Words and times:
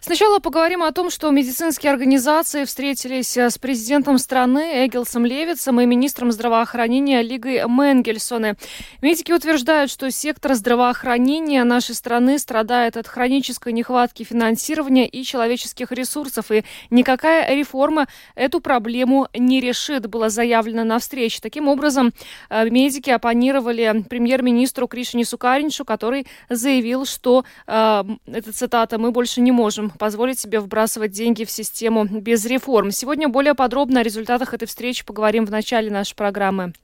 Сначала 0.00 0.38
поговорим 0.38 0.82
о 0.82 0.92
том, 0.92 1.10
что 1.10 1.30
медицинские 1.30 1.92
организации 1.92 2.64
встретились 2.64 3.36
э, 3.36 3.50
с 3.50 3.58
президентом 3.58 4.18
страны 4.18 4.86
Эгилсом 4.86 5.26
Левицем 5.26 5.80
и 5.80 5.86
министром 5.86 6.30
здравоохранения 6.30 7.22
Лигой 7.22 7.62
Менгельсоне. 7.66 8.56
Медики 9.02 9.32
утверждают, 9.32 9.90
что 9.90 10.10
сектор 10.10 10.54
здравоохранения 10.54 11.64
нашей 11.64 11.94
страны 11.94 12.38
страдает 12.38 12.96
от 12.96 13.08
хронической 13.08 13.72
нехватки 13.72 14.22
финансирования 14.22 15.08
и 15.08 15.24
человеческих 15.24 15.90
ресурсов, 15.92 16.50
и 16.50 16.64
никакая 16.90 17.54
реформа 17.54 18.06
эту 18.34 18.60
проблему 18.60 19.28
не 19.34 19.60
решит, 19.60 20.06
было 20.06 20.28
заявлено 20.28 20.84
на 20.84 20.98
встрече. 20.98 21.40
Таким 21.42 21.68
образом, 21.68 22.12
э, 22.48 22.68
медики 22.70 23.10
оппонировали 23.10 24.04
премьер-министру 24.08 24.86
Кришине 24.86 25.24
Сукариншу, 25.24 25.84
который 25.84 26.26
заявил, 26.48 27.06
что, 27.06 27.44
э, 27.66 28.04
это 28.26 28.52
цитата, 28.52 28.98
мы 28.98 29.10
больше 29.10 29.40
не 29.40 29.52
можем 29.56 29.88
позволить 29.88 30.38
себе 30.38 30.60
вбрасывать 30.60 31.12
деньги 31.12 31.44
в 31.44 31.50
систему 31.50 32.04
без 32.04 32.44
реформ. 32.44 32.90
Сегодня 32.90 33.28
более 33.28 33.54
подробно 33.54 34.00
о 34.00 34.02
результатах 34.02 34.52
этой 34.52 34.68
встречи 34.68 35.04
поговорим 35.04 35.46
в 35.46 35.50
начале 35.50 35.90
нашей 35.90 36.14
программы. 36.14 36.74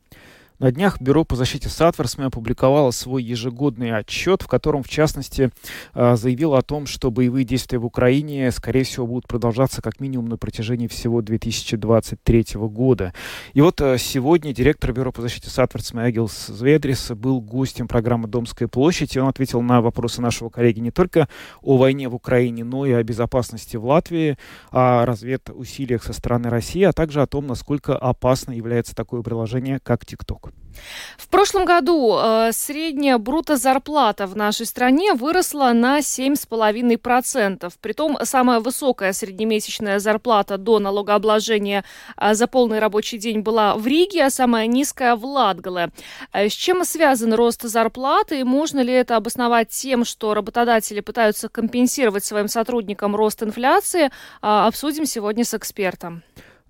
На 0.63 0.71
днях 0.71 1.01
Бюро 1.01 1.25
по 1.25 1.35
защите 1.35 1.69
Сатворсми 1.69 2.25
опубликовало 2.25 2.93
свой 2.93 3.25
ежегодный 3.25 3.91
отчет, 3.97 4.43
в 4.43 4.47
котором, 4.47 4.85
в 4.85 4.89
частности, 4.89 5.51
а, 5.93 6.15
заявило 6.15 6.57
о 6.57 6.63
том, 6.63 6.87
что 6.87 7.11
боевые 7.11 7.45
действия 7.45 7.81
в 7.81 7.85
Украине, 7.85 8.49
скорее 8.53 8.85
всего, 8.85 9.09
будут 9.09 9.27
продолжаться 9.27 9.83
как 9.83 9.99
минимум 9.99 10.27
на 10.27 10.37
протяжении 10.37 10.87
всего 10.87 11.21
2023 11.21 12.45
года. 12.55 13.13
И 13.55 13.61
вот 13.61 13.81
а, 13.81 13.99
сегодня 13.99 14.55
директор 14.55 14.93
Бюро 14.93 15.11
по 15.11 15.21
защите 15.21 15.51
Сатворсми 15.51 16.01
Агилс 16.01 16.47
Зведрис 16.47 17.11
был 17.11 17.41
гостем 17.41 17.89
программы 17.89 18.29
«Домская 18.29 18.69
площадь», 18.69 19.17
и 19.17 19.19
он 19.19 19.27
ответил 19.27 19.63
на 19.63 19.81
вопросы 19.81 20.23
нашего 20.23 20.49
коллеги 20.49 20.79
не 20.79 20.93
только 20.93 21.29
о 21.61 21.77
войне 21.77 22.09
в 22.09 22.15
Украине, 22.15 22.63
но 22.63 22.87
и 22.87 22.93
о 22.93 23.03
безопасности 23.03 23.77
в 23.77 23.85
Латвии, 23.85 24.39
о 24.71 25.07
разведусилиях 25.07 26.05
со 26.05 26.13
стороны 26.13 26.51
России, 26.51 26.85
а 26.85 26.93
также 26.93 27.21
о 27.21 27.27
том, 27.27 27.49
насколько 27.49 27.97
опасно 27.97 28.53
является 28.53 28.95
такое 28.95 29.23
приложение, 29.23 29.81
как 29.83 30.07
ТикТок. 30.07 30.52
В 31.17 31.29
прошлом 31.29 31.65
году 31.65 32.19
э, 32.19 32.51
средняя 32.53 33.19
брутто-зарплата 33.19 34.27
в 34.27 34.37
нашей 34.37 34.67
стране 34.67 35.15
выросла 35.15 35.73
на 35.73 36.01
7,5%. 36.01 37.73
Притом 37.81 38.19
самая 38.23 38.61
высокая 38.61 39.13
среднемесячная 39.13 39.99
зарплата 39.99 40.59
до 40.59 40.79
налогообложения 40.79 41.85
э, 42.17 42.35
за 42.35 42.47
полный 42.47 42.79
рабочий 42.79 43.19
день 43.19 43.41
была 43.41 43.77
в 43.77 43.87
Риге, 43.87 44.27
а 44.27 44.31
самая 44.31 44.67
низкая 44.67 45.17
в 45.17 45.25
Латгале. 45.25 45.91
Э, 46.33 46.49
с 46.49 46.53
чем 46.53 46.85
связан 46.85 47.33
рост 47.35 47.63
зарплаты 47.63 48.41
и 48.41 48.45
можно 48.45 48.81
ли 48.81 48.93
это 48.93 49.17
обосновать 49.17 49.69
тем, 49.71 50.05
что 50.05 50.35
работодатели 50.35 51.01
пытаются 51.01 51.49
компенсировать 51.49 52.25
своим 52.25 52.49
сотрудникам 52.49 53.17
рост 53.17 53.43
инфляции, 53.43 54.07
э, 54.07 54.11
обсудим 54.43 55.07
сегодня 55.07 55.45
с 55.45 55.55
экспертом. 55.55 56.23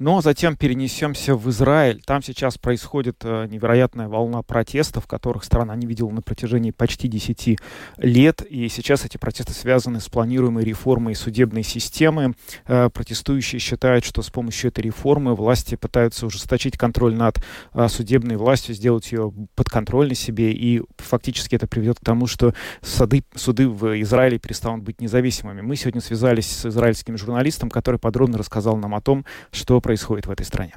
Но 0.03 0.20
затем 0.20 0.56
перенесемся 0.56 1.36
в 1.36 1.48
Израиль. 1.50 2.03
Там 2.05 2.25
сейчас 2.25 2.58
происходит 2.58 3.19
э, 3.22 3.47
невероятная 3.49 4.09
волна 4.09 4.43
протестов, 4.43 5.06
которых 5.06 5.44
страна 5.44 5.76
не 5.76 5.87
видела 5.87 6.10
на 6.10 6.22
протяжении 6.22 6.72
почти 6.72 7.06
10 7.06 7.60
лет. 7.99 8.43
И 8.43 8.69
сейчас 8.69 9.04
эти 9.04 9.16
протесты 9.16 9.53
связаны 9.53 10.00
с 10.00 10.09
планируемой 10.09 10.65
реформой 10.65 11.15
судебной 11.15 11.62
системы. 11.62 12.34
Э, 12.66 12.91
протестующие 12.93 13.60
считают, 13.60 14.04
что 14.04 14.22
с 14.22 14.31
помощью 14.31 14.71
этой 14.72 14.81
реформы 14.81 15.37
власти 15.37 15.76
пытаются 15.76 16.26
ужесточить 16.26 16.76
контроль 16.76 17.15
над 17.15 17.41
э, 17.72 17.87
судебной 17.87 18.34
властью, 18.34 18.75
сделать 18.75 19.12
ее 19.12 19.32
подконтрольной 19.55 20.16
себе. 20.16 20.50
И 20.50 20.82
фактически 20.99 21.55
это 21.55 21.69
приведет 21.69 22.00
к 22.00 22.05
тому, 22.05 22.26
что 22.26 22.55
суды, 22.81 23.22
суды 23.37 23.69
в 23.69 24.03
Израиле 24.03 24.41
перестанут 24.41 24.82
быть 24.82 25.00
независимыми. 25.00 25.60
Мы 25.60 25.76
сегодня 25.76 26.00
связались 26.00 26.49
с 26.49 26.66
израильским 26.66 27.16
журналистом, 27.16 27.71
который 27.71 28.00
подробно 28.00 28.37
рассказал 28.37 28.76
нам 28.76 28.97
о 28.97 29.00
том, 29.00 29.25
что 29.53 29.81
происходит 29.81 29.91
происходит 29.92 30.26
в 30.26 30.30
этой 30.30 30.47
стране. 30.47 30.75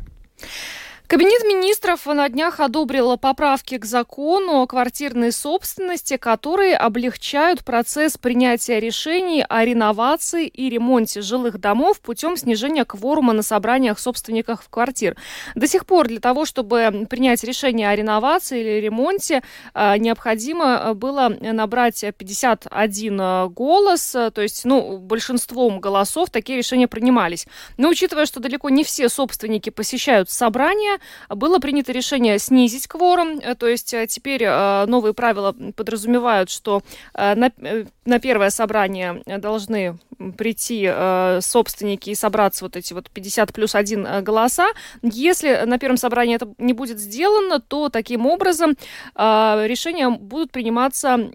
Кабинет 1.08 1.44
министров 1.44 2.08
на 2.08 2.28
днях 2.30 2.60
одобрил 2.60 3.16
поправки 3.16 3.78
к 3.78 3.86
закону 3.86 4.64
о 4.64 4.66
квартирной 4.66 5.32
собственности, 5.32 6.18
которые 6.18 6.76
облегчают 6.76 7.64
процесс 7.64 8.18
принятия 8.18 8.80
решений 8.80 9.46
о 9.48 9.64
реновации 9.64 10.48
и 10.48 10.68
ремонте 10.68 11.22
жилых 11.22 11.60
домов 11.60 12.00
путем 12.00 12.36
снижения 12.38 12.86
кворума 12.86 13.34
на 13.34 13.44
собраниях 13.44 14.00
собственников 14.00 14.68
квартир. 14.68 15.16
До 15.54 15.68
сих 15.68 15.86
пор 15.86 16.08
для 16.08 16.20
того, 16.20 16.44
чтобы 16.44 17.06
принять 17.08 17.44
решение 17.44 17.90
о 17.90 17.96
реновации 17.96 18.62
или 18.62 18.82
ремонте, 18.82 19.44
а, 19.76 20.00
необходимо 20.00 20.96
было 20.96 21.30
набрать 21.40 22.04
51 22.18 23.50
голос, 23.50 24.12
то 24.12 24.42
есть 24.42 24.66
ну, 24.66 24.98
большинством 24.98 25.80
голосов 25.80 26.32
такие 26.32 26.58
решения 26.58 26.88
принимались. 26.88 27.46
Но 27.78 27.90
учитывая, 27.90 28.26
что 28.26 28.40
далеко 28.40 28.70
не 28.70 28.84
все 28.84 29.08
собственники 29.08 29.70
посещают 29.70 30.32
собрания, 30.32 30.95
было 31.30 31.60
принято 31.60 31.92
решение 31.92 32.40
снизить 32.40 32.88
кворум, 32.88 33.40
э, 33.40 33.56
то 33.56 33.68
есть 33.68 33.94
э, 33.94 34.08
теперь 34.08 34.44
э, 34.44 34.86
новые 34.86 35.14
правила 35.14 35.56
подразумевают, 35.76 36.50
что 36.50 36.82
на, 37.14 37.52
на 38.06 38.20
первое 38.20 38.50
собрание 38.50 39.22
должны 39.26 39.98
прийти 40.38 40.90
собственники 41.42 42.10
и 42.12 42.16
собраться 42.16 42.66
вот 42.66 42.76
эти 42.76 42.94
вот 42.94 43.10
50 43.10 43.54
плюс 43.54 43.76
1 43.76 44.24
голоса. 44.24 44.68
Если 45.02 45.64
на 45.66 45.78
первом 45.78 45.98
собрании 45.98 46.36
это 46.36 46.54
не 46.58 46.74
будет 46.74 47.00
сделано, 47.00 47.60
то 47.60 47.90
таким 47.90 48.26
образом 48.26 48.76
решения 49.16 50.10
будут 50.10 50.52
приниматься 50.52 51.32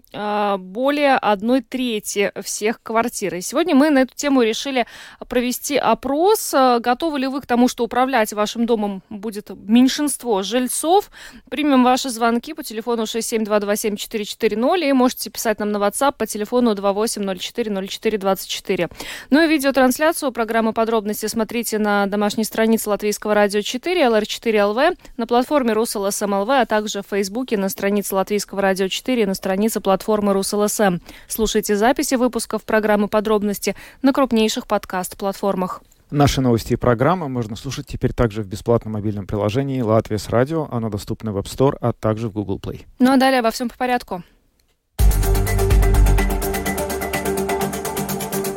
более 0.57 1.15
одной 1.15 1.61
трети 1.61 2.31
всех 2.41 2.81
квартир. 2.81 3.35
И 3.35 3.41
сегодня 3.41 3.75
мы 3.75 3.89
на 3.89 3.99
эту 3.99 4.15
тему 4.15 4.41
решили 4.41 4.85
провести 5.27 5.77
опрос. 5.77 6.53
Готовы 6.79 7.19
ли 7.19 7.27
вы 7.27 7.41
к 7.41 7.45
тому, 7.45 7.67
что 7.67 7.83
управлять 7.83 8.33
вашим 8.33 8.65
домом 8.65 9.03
будет 9.09 9.50
меньшинство 9.55 10.41
жильцов. 10.43 11.09
Примем 11.49 11.83
ваши 11.83 12.09
звонки 12.09 12.53
по 12.53 12.63
телефону 12.63 13.03
67227440 13.03 14.89
и 14.89 14.93
можете 14.93 15.29
писать 15.29 15.59
нам 15.59 15.71
на 15.71 15.77
WhatsApp 15.77 16.15
по 16.17 16.25
телефону 16.25 16.73
28040424. 16.73 18.91
Ну 19.29 19.43
и 19.43 19.47
видеотрансляцию 19.47 20.31
программы 20.31 20.73
«Подробности» 20.73 21.27
смотрите 21.27 21.79
на 21.79 22.05
домашней 22.07 22.43
странице 22.43 22.89
Латвийского 22.89 23.33
радио 23.33 23.61
4, 23.61 24.01
LR4LV, 24.01 24.97
на 25.17 25.27
платформе 25.27 25.73
Rus.LSM.lv, 25.73 26.49
а 26.49 26.65
также 26.65 27.01
в 27.01 27.07
Фейсбуке 27.07 27.57
на 27.57 27.69
странице 27.69 28.15
Латвийского 28.15 28.61
радио 28.61 28.87
4 28.87 29.23
и 29.23 29.25
на 29.25 29.33
странице 29.33 29.81
платформы 29.81 30.33
Rus.LSM. 30.33 30.97
Слушайте 31.27 31.75
записи 31.75 32.15
выпусков 32.15 32.63
программы 32.63 33.07
«Подробности» 33.07 33.75
на 34.01 34.13
крупнейших 34.13 34.67
подкаст-платформах. 34.67 35.81
Наши 36.11 36.41
новости 36.41 36.73
и 36.73 36.75
программы 36.75 37.29
можно 37.29 37.55
слушать 37.55 37.87
теперь 37.87 38.11
также 38.11 38.43
в 38.43 38.47
бесплатном 38.47 38.93
мобильном 38.93 39.25
приложении 39.25 39.79
«Латвия 39.79 40.17
с 40.17 40.27
радио». 40.27 40.67
Оно 40.69 40.89
доступно 40.89 41.31
в 41.31 41.37
App 41.37 41.45
Store, 41.45 41.77
а 41.79 41.93
также 41.93 42.27
в 42.27 42.33
Google 42.33 42.59
Play. 42.59 42.81
Ну 42.99 43.13
а 43.13 43.17
далее 43.17 43.39
обо 43.39 43.49
всем 43.51 43.69
по 43.69 43.77
порядку. 43.77 44.21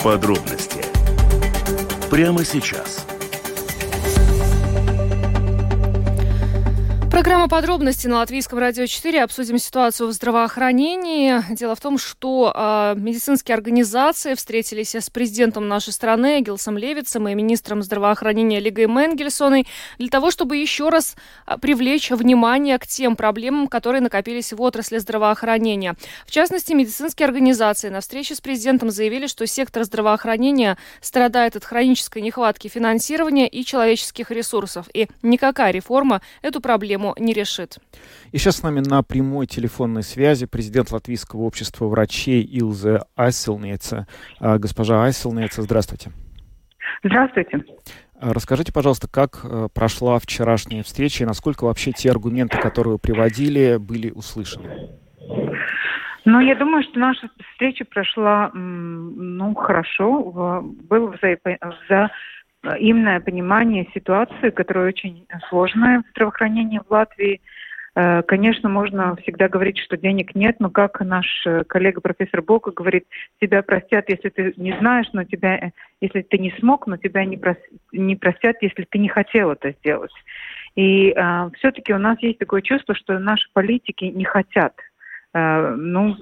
Подробности 0.02 0.84
прямо 2.10 2.44
сейчас– 2.44 3.06
Программа 7.14 7.48
подробности 7.48 8.08
на 8.08 8.16
Латвийском 8.16 8.58
радио 8.58 8.86
4. 8.86 9.22
Обсудим 9.22 9.56
ситуацию 9.58 10.08
в 10.08 10.12
здравоохранении. 10.12 11.44
Дело 11.54 11.76
в 11.76 11.80
том, 11.80 11.96
что 11.96 12.52
э, 12.52 12.94
медицинские 12.98 13.54
организации 13.54 14.34
встретились 14.34 14.96
с 14.96 15.10
президентом 15.10 15.68
нашей 15.68 15.92
страны 15.92 16.40
Гилсом 16.40 16.76
Левицем 16.76 17.28
и 17.28 17.34
министром 17.36 17.84
здравоохранения 17.84 18.58
Лигой 18.58 18.86
Менгельсоной 18.86 19.68
для 19.96 20.08
того, 20.08 20.32
чтобы 20.32 20.56
еще 20.56 20.88
раз 20.88 21.14
э, 21.46 21.56
привлечь 21.56 22.10
внимание 22.10 22.80
к 22.80 22.86
тем 22.88 23.14
проблемам, 23.14 23.68
которые 23.68 24.00
накопились 24.00 24.52
в 24.52 24.60
отрасли 24.60 24.98
здравоохранения. 24.98 25.94
В 26.26 26.32
частности, 26.32 26.72
медицинские 26.72 27.28
организации 27.28 27.90
на 27.90 28.00
встрече 28.00 28.34
с 28.34 28.40
президентом 28.40 28.90
заявили, 28.90 29.28
что 29.28 29.46
сектор 29.46 29.84
здравоохранения 29.84 30.78
страдает 31.00 31.54
от 31.54 31.64
хронической 31.64 32.22
нехватки 32.22 32.66
финансирования 32.66 33.46
и 33.46 33.64
человеческих 33.64 34.32
ресурсов. 34.32 34.86
И 34.92 35.06
никакая 35.22 35.70
реформа 35.70 36.20
эту 36.42 36.60
проблему 36.60 37.03
проблему 37.04 37.14
не 37.18 37.32
решит. 37.32 37.78
И 38.32 38.38
сейчас 38.38 38.56
с 38.56 38.62
нами 38.62 38.80
на 38.80 39.02
прямой 39.02 39.46
телефонной 39.46 40.02
связи 40.02 40.46
президент 40.46 40.90
Латвийского 40.90 41.42
общества 41.42 41.86
врачей 41.86 42.42
Илзе 42.42 43.00
Айселнеца. 43.16 44.06
Госпожа 44.40 45.04
Айселнеца, 45.04 45.62
здравствуйте. 45.62 46.10
Здравствуйте. 47.02 47.64
Расскажите, 48.20 48.72
пожалуйста, 48.72 49.08
как 49.08 49.44
прошла 49.74 50.18
вчерашняя 50.18 50.82
встреча 50.82 51.24
и 51.24 51.26
насколько 51.26 51.64
вообще 51.64 51.92
те 51.92 52.10
аргументы, 52.10 52.58
которые 52.58 52.94
вы 52.94 52.98
приводили, 52.98 53.76
были 53.76 54.10
услышаны? 54.10 54.90
Ну, 56.26 56.40
я 56.40 56.54
думаю, 56.54 56.82
что 56.84 56.98
наша 56.98 57.28
встреча 57.52 57.84
прошла, 57.84 58.50
ну, 58.54 59.54
хорошо. 59.54 60.62
Было 60.88 61.14
взаимное 62.64 63.20
понимание 63.20 63.88
ситуации, 63.94 64.50
которая 64.50 64.88
очень 64.88 65.26
сложная 65.48 66.02
в 66.02 66.10
здравоохранении 66.10 66.80
в 66.80 66.90
Латвии. 66.90 67.40
Э, 67.94 68.22
конечно, 68.22 68.68
можно 68.68 69.14
всегда 69.16 69.48
говорить, 69.48 69.78
что 69.78 69.96
денег 69.96 70.34
нет, 70.34 70.56
но 70.58 70.70
как 70.70 71.00
наш 71.00 71.26
э, 71.46 71.64
коллега 71.64 72.00
профессор 72.00 72.42
Бока 72.42 72.72
говорит, 72.72 73.04
тебя 73.40 73.62
простят, 73.62 74.08
если 74.08 74.30
ты 74.30 74.52
не 74.56 74.76
знаешь, 74.78 75.06
но 75.12 75.24
тебя, 75.24 75.56
э, 75.56 75.70
если 76.00 76.22
ты 76.22 76.38
не 76.38 76.50
смог, 76.58 76.86
но 76.86 76.96
тебя 76.96 77.24
не, 77.24 77.40
не 77.92 78.16
простят, 78.16 78.56
если 78.62 78.84
ты 78.84 78.98
не 78.98 79.08
хотел 79.08 79.52
это 79.52 79.72
сделать. 79.72 80.12
И 80.74 81.10
э, 81.10 81.50
все-таки 81.58 81.92
у 81.92 81.98
нас 81.98 82.18
есть 82.20 82.38
такое 82.38 82.62
чувство, 82.62 82.94
что 82.94 83.18
наши 83.18 83.48
политики 83.52 84.06
не 84.06 84.24
хотят 84.24 84.74
Э, 84.76 84.93
ну, 85.34 86.16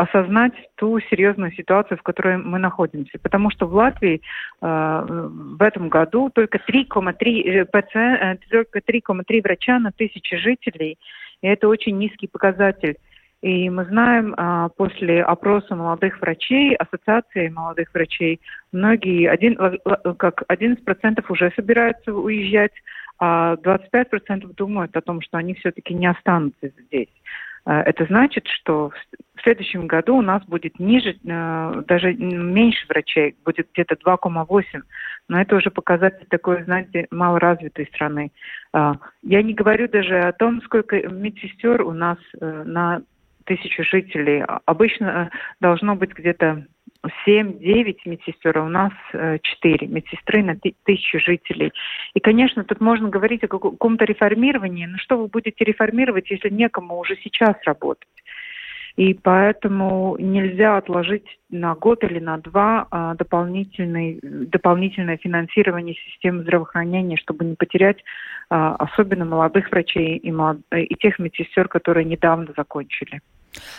осознать 0.00 0.54
ту 0.76 0.98
серьезную 1.00 1.52
ситуацию, 1.52 1.98
в 1.98 2.02
которой 2.02 2.38
мы 2.38 2.58
находимся. 2.58 3.18
Потому 3.22 3.50
что 3.50 3.66
в 3.66 3.74
Латвии 3.74 4.20
э, 4.60 5.06
в 5.08 5.62
этом 5.62 5.88
году 5.88 6.30
только 6.30 6.58
3,3 6.58 7.64
э, 7.64 8.36
только 8.50 8.78
3,3 8.78 9.42
врача 9.42 9.78
на 9.78 9.92
тысячу 9.92 10.36
жителей. 10.36 10.98
И 11.42 11.46
это 11.46 11.68
очень 11.68 11.98
низкий 11.98 12.28
показатель. 12.28 12.96
И 13.42 13.70
мы 13.70 13.86
знаем, 13.86 14.34
а, 14.36 14.68
после 14.68 15.22
опроса 15.22 15.74
молодых 15.74 16.20
врачей, 16.20 16.74
ассоциации 16.74 17.48
молодых 17.48 17.88
врачей, 17.94 18.38
многие, 18.70 19.30
один, 19.30 19.56
как 20.18 20.42
11% 20.48 21.24
уже 21.30 21.50
собираются 21.56 22.12
уезжать, 22.12 22.72
а 23.18 23.56
25% 23.56 24.54
думают 24.54 24.94
о 24.94 25.00
том, 25.00 25.22
что 25.22 25.38
они 25.38 25.54
все-таки 25.54 25.94
не 25.94 26.06
останутся 26.06 26.68
здесь. 26.68 27.08
Э, 27.70 27.82
это 27.82 28.04
значит, 28.06 28.46
что 28.48 28.90
в 29.36 29.42
следующем 29.42 29.86
году 29.86 30.16
у 30.16 30.22
нас 30.22 30.44
будет 30.44 30.78
ниже, 30.80 31.16
э, 31.24 31.82
даже 31.86 32.12
меньше 32.14 32.84
врачей, 32.88 33.36
будет 33.44 33.68
где-то 33.72 33.94
2,8. 33.94 34.82
Но 35.28 35.40
это 35.40 35.56
уже 35.56 35.70
показатель 35.70 36.26
такой, 36.28 36.64
знаете, 36.64 37.06
малоразвитой 37.10 37.86
страны. 37.86 38.32
Э, 38.74 38.94
я 39.22 39.42
не 39.42 39.54
говорю 39.54 39.88
даже 39.88 40.18
о 40.18 40.32
том, 40.32 40.60
сколько 40.62 40.96
медсестер 41.08 41.82
у 41.82 41.92
нас 41.92 42.18
на 42.40 43.02
тысячу 43.44 43.82
жителей. 43.84 44.44
Обычно 44.66 45.30
должно 45.60 45.96
быть 45.96 46.12
где-то 46.12 46.66
7-9 47.26 47.96
медсестер, 48.04 48.58
а 48.58 48.64
у 48.64 48.68
нас 48.68 48.92
4 49.12 49.40
э, 49.42 49.86
медсестры 49.88 50.42
на 50.42 50.56
тысячу 50.84 51.18
жителей. 51.18 51.72
И, 52.14 52.20
конечно, 52.20 52.64
тут 52.64 52.80
можно 52.80 53.08
говорить 53.08 53.44
о 53.44 53.48
каком-то 53.48 54.04
реформировании, 54.04 54.86
но 54.86 54.98
что 54.98 55.16
вы 55.16 55.28
будете 55.28 55.64
реформировать, 55.64 56.30
если 56.30 56.50
некому 56.50 56.98
уже 56.98 57.16
сейчас 57.22 57.56
работать? 57.64 58.08
И 58.96 59.14
поэтому 59.14 60.16
нельзя 60.18 60.76
отложить 60.76 61.38
на 61.48 61.74
год 61.74 62.02
или 62.04 62.18
на 62.18 62.38
два 62.38 62.86
а, 62.90 63.14
дополнительный, 63.14 64.18
дополнительное 64.22 65.16
финансирование 65.16 65.94
системы 65.94 66.42
здравоохранения, 66.42 67.16
чтобы 67.16 67.44
не 67.44 67.54
потерять 67.54 68.02
а, 68.50 68.74
особенно 68.74 69.24
молодых 69.24 69.70
врачей 69.70 70.16
и, 70.16 70.32
молод... 70.32 70.60
и 70.74 70.94
тех 70.96 71.18
медсестер, 71.18 71.68
которые 71.68 72.04
недавно 72.04 72.48
закончили. 72.56 73.20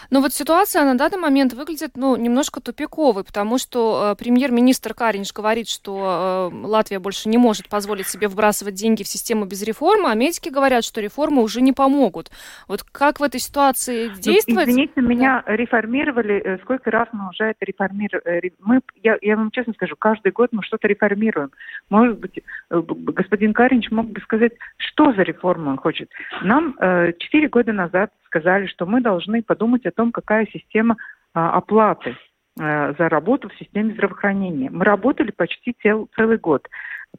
Но 0.09 0.21
вот 0.21 0.33
ситуация 0.33 0.83
на 0.83 0.97
данный 0.97 1.17
момент 1.17 1.53
выглядит 1.53 1.91
ну, 1.95 2.15
немножко 2.15 2.61
тупиковой, 2.61 3.23
потому 3.23 3.57
что 3.57 4.11
э, 4.11 4.15
премьер-министр 4.15 4.93
Каринч 4.93 5.33
говорит, 5.33 5.67
что 5.67 6.51
э, 6.51 6.55
Латвия 6.65 6.99
больше 6.99 7.29
не 7.29 7.37
может 7.37 7.69
позволить 7.69 8.07
себе 8.07 8.27
вбрасывать 8.27 8.75
деньги 8.75 9.03
в 9.03 9.07
систему 9.07 9.45
без 9.45 9.61
реформы, 9.63 10.09
а 10.09 10.15
медики 10.15 10.49
говорят, 10.49 10.83
что 10.83 11.01
реформы 11.01 11.41
уже 11.41 11.61
не 11.61 11.73
помогут. 11.73 12.31
Вот 12.67 12.83
как 12.83 13.19
в 13.19 13.23
этой 13.23 13.39
ситуации 13.39 14.07
ну, 14.07 14.15
действовать? 14.15 14.67
Ну, 14.67 14.71
извините, 14.73 15.01
меня 15.01 15.43
да. 15.45 15.55
реформировали. 15.55 16.41
Э, 16.43 16.57
сколько 16.63 16.91
раз 16.91 17.07
мы 17.11 17.29
уже 17.29 17.45
это 17.45 17.65
реформировали? 17.65 18.21
Э, 18.25 18.49
мы, 18.59 18.81
я, 19.03 19.17
я 19.21 19.35
вам 19.35 19.51
честно 19.51 19.73
скажу, 19.73 19.95
каждый 19.97 20.31
год 20.31 20.49
мы 20.51 20.63
что-то 20.63 20.87
реформируем. 20.87 21.51
Может 21.89 22.19
быть, 22.19 22.39
э, 22.69 22.81
господин 22.87 23.53
Каринч 23.53 23.91
мог 23.91 24.07
бы 24.07 24.19
сказать, 24.21 24.53
что 24.77 25.13
за 25.13 25.21
реформу 25.23 25.71
он 25.71 25.77
хочет. 25.77 26.09
Нам 26.41 26.75
четыре 27.19 27.47
э, 27.47 27.49
года 27.49 27.73
назад 27.73 28.11
сказали, 28.31 28.65
что 28.67 28.85
мы 28.85 29.01
должны 29.01 29.43
подумать 29.43 29.85
о 29.85 29.91
том, 29.91 30.11
какая 30.11 30.47
система 30.47 30.95
а, 31.33 31.51
оплаты 31.51 32.15
а, 32.59 32.93
за 32.97 33.09
работу 33.09 33.49
в 33.49 33.55
системе 33.55 33.93
здравоохранения. 33.93 34.69
Мы 34.69 34.85
работали 34.85 35.31
почти 35.31 35.75
цел, 35.81 36.09
целый 36.15 36.37
год. 36.37 36.67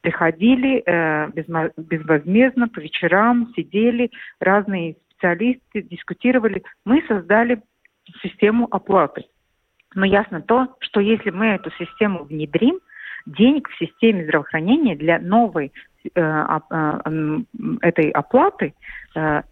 Приходили 0.00 0.82
э, 0.86 1.28
безвозмездно 1.76 2.66
по 2.66 2.80
вечерам, 2.80 3.52
сидели, 3.54 4.10
разные 4.40 4.96
специалисты 5.10 5.82
дискутировали. 5.82 6.62
Мы 6.86 7.04
создали 7.06 7.60
систему 8.22 8.66
оплаты. 8.70 9.26
Но 9.94 10.06
ясно 10.06 10.40
то, 10.40 10.74
что 10.80 11.00
если 11.00 11.28
мы 11.28 11.48
эту 11.48 11.70
систему 11.72 12.24
внедрим, 12.24 12.80
денег 13.26 13.68
в 13.68 13.76
системе 13.76 14.24
здравоохранения 14.24 14.96
для 14.96 15.18
новой 15.18 15.72
этой 16.14 18.10
оплаты, 18.10 18.74
э, 19.14 19.42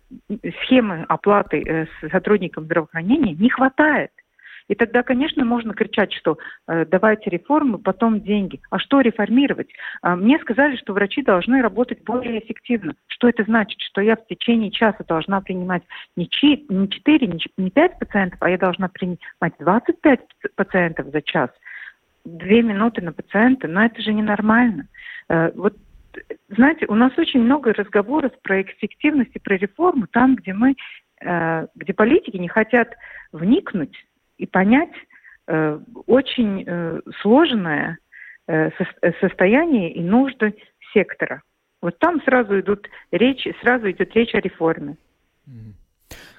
схемы 0.63 1.05
оплаты 1.09 1.89
с 1.89 2.11
сотрудником 2.11 2.65
здравоохранения 2.65 3.35
не 3.35 3.51
хватает. 3.51 4.11
И 4.71 4.77
тогда, 4.77 5.03
конечно, 5.03 5.45
можно 5.45 5.75
кричать, 5.75 6.13
что 6.13 6.39
э, 6.69 6.85
давайте 6.87 7.29
реформы, 7.29 7.79
потом 7.79 8.21
деньги. 8.21 8.61
А 8.71 8.79
что 8.79 9.01
реформировать? 9.01 9.67
Э, 10.01 10.15
мне 10.15 10.39
сказали, 10.39 10.77
что 10.77 10.93
врачи 10.93 11.23
должны 11.23 11.61
работать 11.61 12.05
более 12.05 12.39
эффективно. 12.39 12.95
Что 13.09 13.29
это 13.29 13.43
значит? 13.43 13.81
Что 13.81 14.01
я 14.01 14.15
в 14.15 14.25
течение 14.29 14.71
часа 14.71 15.03
должна 15.09 15.41
принимать 15.41 15.83
не 16.15 16.29
4, 16.29 16.67
не 16.69 17.71
5 17.71 17.99
пациентов, 17.99 18.39
а 18.41 18.49
я 18.49 18.59
должна 18.59 18.89
принимать 18.89 19.55
25 19.59 20.21
пациентов 20.55 21.09
за 21.09 21.21
час. 21.21 21.51
Две 22.25 22.63
минуты 22.63 23.03
на 23.03 23.13
пациента, 23.13 23.67
но 23.67 23.85
это 23.85 24.01
же 24.01 24.13
ненормально. 24.13 24.87
Э, 25.29 25.51
вот 25.57 25.75
знаете, 26.49 26.87
у 26.87 26.95
нас 26.95 27.13
очень 27.19 27.41
много 27.41 27.73
разговоров 27.73 28.33
про 28.43 28.63
эффективность 28.63 29.31
и 29.35 29.39
про 29.39 29.57
реформу 29.57 30.07
там, 30.11 30.37
где 30.37 30.53
мы, 30.53 30.75
э, 31.21 31.67
где 31.75 31.95
политики 31.95 32.37
не 32.37 32.49
хотят 32.49 32.95
вникнуть 33.33 33.95
и 34.39 34.47
понять 34.47 34.93
э, 35.47 35.79
очень 36.07 36.65
э, 36.67 37.01
сложное 37.21 37.99
э, 38.47 38.71
со- 38.71 39.15
состояние 39.21 39.93
и 39.93 40.03
нужды 40.03 40.55
сектора. 40.93 41.43
Вот 41.83 41.99
там 41.99 42.23
сразу 42.23 42.61
идут 42.61 42.89
речь, 43.11 43.47
сразу 43.63 43.91
идет 43.91 44.15
речь 44.15 44.35
о 44.35 44.41
реформе. 44.41 44.97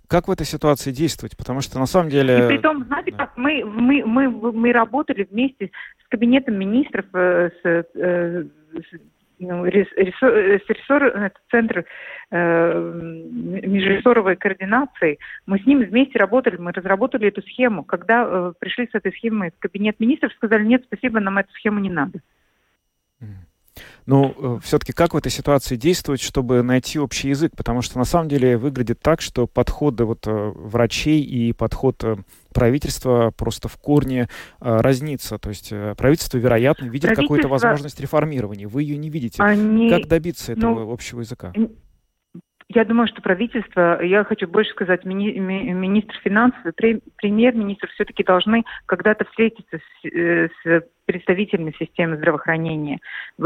Как 0.08 0.28
в 0.28 0.32
этой 0.32 0.46
ситуации 0.46 0.92
действовать? 0.92 1.38
Потому 1.38 1.62
что 1.62 1.80
на 1.80 1.86
самом 1.86 2.10
деле... 2.10 2.46
И 2.46 2.48
при 2.50 2.58
том, 2.58 2.84
знаете, 2.86 3.12
да. 3.12 3.18
как 3.18 3.38
мы, 3.38 3.64
мы, 3.64 4.04
мы, 4.06 4.30
мы 4.52 4.74
работали 4.74 5.24
вместе 5.24 5.72
с 6.04 6.08
кабинетом 6.10 6.60
министров, 6.60 7.06
э, 7.14 7.50
с, 7.64 7.86
э, 7.96 8.44
с 8.74 9.00
ну, 9.42 9.66
ресор, 9.66 10.34
ресор, 10.34 11.04
это 11.04 11.40
центр 11.50 11.86
э, 12.30 13.00
межресоровой 13.64 14.36
координации. 14.36 15.18
Мы 15.48 15.60
с 15.60 15.66
ним 15.66 15.84
вместе 15.84 16.20
работали, 16.20 16.58
мы 16.58 16.72
разработали 16.72 17.28
эту 17.28 17.42
схему. 17.42 17.84
Когда 17.84 18.24
э, 18.24 18.54
пришли 18.60 18.88
с 18.88 18.96
этой 18.96 19.12
схемой 19.14 19.52
в 19.52 19.60
кабинет 19.60 20.00
министров, 20.00 20.32
сказали, 20.34 20.64
нет, 20.66 20.84
спасибо, 20.86 21.20
нам 21.20 21.40
эту 21.40 21.52
схему 21.54 21.80
не 21.80 21.90
надо. 21.90 22.20
Ну, 24.06 24.36
э, 24.38 24.60
все-таки 24.64 24.94
как 24.94 25.14
в 25.14 25.18
этой 25.18 25.32
ситуации 25.32 25.76
действовать, 25.76 26.22
чтобы 26.22 26.62
найти 26.62 27.00
общий 27.00 27.30
язык? 27.30 27.54
Потому 27.58 27.82
что 27.82 27.98
на 27.98 28.06
самом 28.06 28.30
деле 28.30 28.58
выглядит 28.58 29.00
так, 29.00 29.22
что 29.22 29.48
подходы 29.48 30.06
вот 30.06 30.28
э, 30.28 30.32
врачей 30.32 31.22
и 31.22 31.52
подход 31.54 32.04
э, 32.52 32.54
правительства 32.54 33.32
просто 33.36 33.68
в 33.68 33.78
корне 33.78 34.28
разнится. 34.60 35.38
То 35.38 35.50
есть 35.50 35.74
правительство, 35.98 36.38
вероятно, 36.38 36.86
видит 36.86 37.16
какую-то 37.16 37.48
возможность 37.48 38.00
реформирования. 38.00 38.68
Вы 38.68 38.84
ее 38.84 38.98
не 38.98 39.10
видите. 39.10 39.42
Они... 39.42 39.90
Как 39.90 40.08
добиться 40.08 40.54
этого 40.54 40.86
ну, 40.86 40.92
общего 40.92 41.22
языка? 41.22 41.54
Я 42.74 42.86
думаю, 42.86 43.08
что 43.08 43.22
правительство, 43.22 44.02
я 44.02 44.24
хочу 44.24 44.48
больше 44.48 44.72
сказать, 44.72 45.04
мини, 45.04 45.38
ми, 45.40 45.74
министр 45.74 46.16
финансов 46.24 46.74
премьер-министр 47.18 47.90
все-таки 47.90 48.24
должны 48.24 48.64
когда-то 48.86 49.26
встретиться 49.26 49.78
с, 49.78 50.08
э, 50.08 50.48
с 50.64 50.84
представителями 51.06 51.76
системы 51.78 52.16
здравоохранения, 52.16 53.00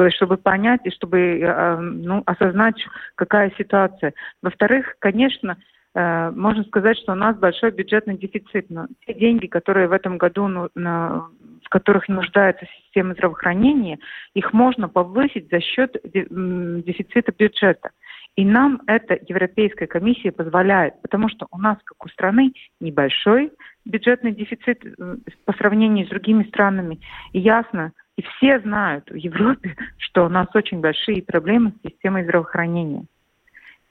чтобы 0.10 0.38
понять 0.38 0.82
и 0.84 0.92
чтобы 0.92 1.40
э, 1.40 1.78
ну, 1.78 2.22
осознать, 2.28 2.76
какая 3.16 3.52
ситуация. 3.58 4.14
Во-вторых, 4.44 4.96
конечно, 5.00 5.58
э, 5.58 5.75
можно 5.96 6.64
сказать, 6.66 6.98
что 6.98 7.14
у 7.14 7.16
нас 7.16 7.38
большой 7.38 7.72
бюджетный 7.72 8.18
дефицит. 8.18 8.70
Но 8.70 8.88
те 9.06 9.14
деньги, 9.14 9.48
которые 9.48 9.88
в 9.88 9.94
этом 9.94 10.18
году, 10.18 10.48
ну, 10.48 10.70
на, 10.76 11.28
в 11.64 11.70
которых 11.70 12.10
нуждается 12.10 12.66
система 12.78 13.14
здравоохранения, 13.14 14.00
их 14.34 14.52
можно 14.52 14.90
повысить 14.90 15.50
за 15.50 15.62
счет 15.62 15.96
дефицита 16.04 17.32
бюджета. 17.38 17.92
И 18.36 18.44
нам 18.44 18.82
это 18.88 19.18
Европейская 19.28 19.88
комиссия 19.88 20.32
позволяет, 20.32 21.02
потому 21.02 21.30
что 21.30 21.48
у 21.52 21.58
нас, 21.58 21.78
как 21.86 22.06
у 22.06 22.10
страны, 22.10 22.52
небольшой 22.82 23.52
бюджетный 23.86 24.34
дефицит 24.34 24.84
э, 24.86 25.16
по 25.46 25.54
сравнению 25.54 26.06
с 26.06 26.10
другими 26.10 26.44
странами. 26.44 27.00
И 27.32 27.40
ясно, 27.40 27.94
И 28.18 28.24
все 28.24 28.60
знают 28.60 29.10
в 29.10 29.16
Европе, 29.16 29.76
что 29.98 30.26
у 30.26 30.30
нас 30.30 30.48
очень 30.54 30.82
большие 30.82 31.24
проблемы 31.24 31.72
с 31.72 31.90
системой 31.90 32.24
здравоохранения. 32.24 33.06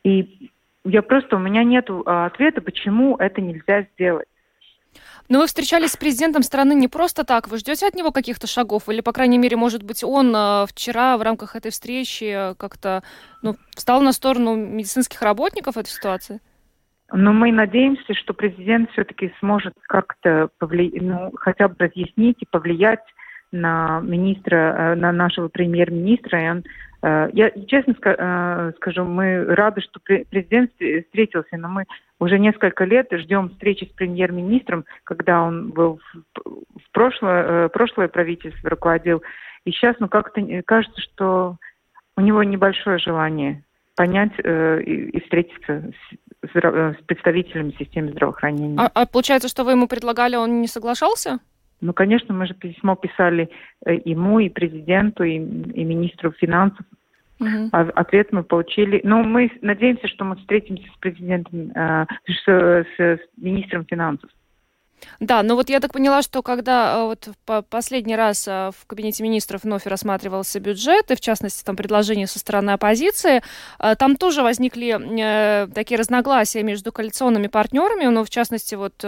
И 0.05 0.51
я 0.85 1.03
просто, 1.03 1.37
у 1.37 1.39
меня 1.39 1.65
нет 1.65 1.89
ответа, 2.07 2.61
почему 2.61 3.17
это 3.17 3.41
нельзя 3.41 3.87
сделать. 3.95 4.27
Но 5.29 5.41
вы 5.41 5.47
встречались 5.47 5.93
с 5.93 5.97
президентом 5.97 6.43
страны 6.43 6.75
не 6.75 6.89
просто 6.89 7.25
так. 7.25 7.49
Вы 7.49 7.59
ждете 7.59 7.87
от 7.87 7.95
него 7.95 8.13
каких-то 8.13 8.47
шагов? 8.47 8.89
Или, 8.89 9.01
по 9.01 9.13
крайней 9.13 9.39
мере, 9.39 9.57
может 9.57 9.83
быть, 9.83 10.05
он 10.05 10.35
э, 10.37 10.67
вчера 10.69 11.17
в 11.17 11.23
рамках 11.23 11.57
этой 11.57 11.71
встречи 11.71 12.55
как-то 12.59 13.03
ну, 13.43 13.55
встал 13.75 14.03
на 14.03 14.13
сторону 14.13 14.55
медицинских 14.55 15.23
работников 15.23 15.77
в 15.77 15.79
этой 15.79 15.89
ситуации? 15.89 16.41
Но 17.11 17.33
мы 17.33 17.53
надеемся, 17.53 18.13
что 18.15 18.35
президент 18.35 18.91
все-таки 18.91 19.33
сможет 19.41 19.75
как-то 19.89 20.51
повли... 20.59 20.93
ну, 21.01 21.33
хотя 21.37 21.69
бы 21.69 21.77
разъяснить 21.79 22.37
и 22.41 22.47
повлиять 22.47 23.05
на 23.51 24.01
министра, 24.01 24.57
э, 24.57 24.95
на 24.97 25.13
нашего 25.13 25.49
премьер-министра, 25.49 26.45
и 26.45 26.51
он 26.51 26.65
я 27.33 27.51
честно 27.67 27.95
э, 28.03 28.73
скажу, 28.77 29.05
мы 29.05 29.45
рады, 29.45 29.83
что 29.83 30.01
президент 30.01 30.71
встретился, 30.73 31.57
но 31.57 31.69
мы 31.69 31.85
уже 32.19 32.39
несколько 32.39 32.85
лет 32.85 33.09
ждем 33.13 33.51
встречи 33.51 33.85
с 33.85 33.95
премьер-министром, 33.95 34.87
когда 35.05 35.43
он 35.43 35.71
был 35.71 36.01
в 36.35 36.93
прошлое, 36.93 37.67
э, 37.67 37.69
прошлое 37.69 38.09
правительство 38.09 38.71
руководил. 38.71 39.23
И 39.67 39.71
сейчас, 39.73 39.97
ну, 39.99 40.09
как-то 40.09 40.41
кажется, 40.65 41.01
что 41.01 41.57
у 42.17 42.21
него 42.23 42.43
небольшое 42.43 42.99
желание 42.99 43.63
понять 43.97 44.33
и, 44.39 45.21
встретиться 45.21 45.93
с, 46.43 46.51
с 46.53 47.05
представителями 47.07 47.75
системы 47.79 48.11
здравоохранения. 48.11 48.79
А, 48.79 48.91
а 48.93 49.07
получается, 49.07 49.49
что 49.49 49.65
вы 49.65 49.73
ему 49.73 49.89
предлагали, 49.89 50.37
он 50.37 50.61
не 50.61 50.69
соглашался? 50.69 51.39
Ну, 51.81 51.93
конечно, 51.93 52.35
мы 52.35 52.47
же 52.47 52.55
письмо 52.55 52.97
писали 52.97 53.51
э, 53.85 53.99
ему, 54.05 54.39
и 54.39 54.49
президенту, 54.49 55.25
и, 55.25 55.37
и 55.37 55.85
министру 55.85 56.33
финансов. 56.33 56.85
Uh-huh. 57.41 57.69
А 57.73 57.81
ответ 57.97 58.33
мы 58.33 58.45
получили. 58.45 59.01
Ну, 59.05 59.23
мы 59.23 59.51
надеемся, 59.61 60.07
что 60.09 60.25
мы 60.25 60.37
встретимся 60.37 60.87
с 60.93 60.99
президентом, 60.99 61.73
э, 61.75 62.07
с, 62.27 62.47
с, 62.47 63.01
с 63.01 63.21
министром 63.37 63.85
финансов. 63.85 64.31
Да, 65.21 65.43
но 65.43 65.57
вот 65.57 65.71
я 65.71 65.81
так 65.81 65.93
поняла, 65.93 66.23
что 66.23 66.43
когда 66.43 66.97
э, 66.97 67.05
вот 67.05 67.29
по 67.47 67.63
последний 67.63 68.17
раз 68.17 68.47
э, 68.49 68.71
в 68.77 68.87
кабинете 68.87 69.23
министров 69.23 69.65
вновь 69.65 69.87
рассматривался 69.87 70.61
бюджет, 70.61 71.11
и 71.11 71.17
в 71.17 71.21
частности 71.21 71.65
там 71.65 71.77
предложения 71.77 72.27
со 72.27 72.39
стороны 72.39 72.71
оппозиции, 72.71 73.43
э, 73.79 73.95
там 73.97 74.17
тоже 74.17 74.43
возникли 74.43 75.69
такие 75.75 75.99
разногласия 75.99 76.63
между 76.63 76.93
коалиционными 76.93 77.47
партнерами, 77.47 78.07
но 78.07 78.25
в 78.25 78.31
частности 78.31 78.75
вот 78.75 79.03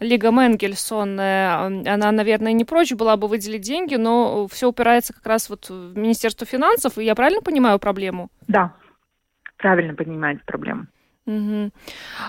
Лига 0.00 0.30
Менгельсон, 0.30 1.18
она, 1.18 2.12
наверное, 2.12 2.52
не 2.52 2.64
прочь 2.64 2.92
была 2.92 3.16
бы 3.16 3.28
выделить 3.28 3.62
деньги, 3.62 3.96
но 3.96 4.46
все 4.48 4.68
упирается 4.68 5.12
как 5.12 5.26
раз 5.26 5.48
вот 5.48 5.68
в 5.68 5.96
Министерство 5.96 6.46
финансов, 6.46 6.98
и 6.98 7.04
я 7.04 7.14
правильно 7.14 7.42
понимаю 7.42 7.78
проблему? 7.78 8.30
Да, 8.48 8.74
правильно 9.58 9.94
понимаете 9.94 10.42
проблему. 10.46 10.86
Угу. 11.26 11.70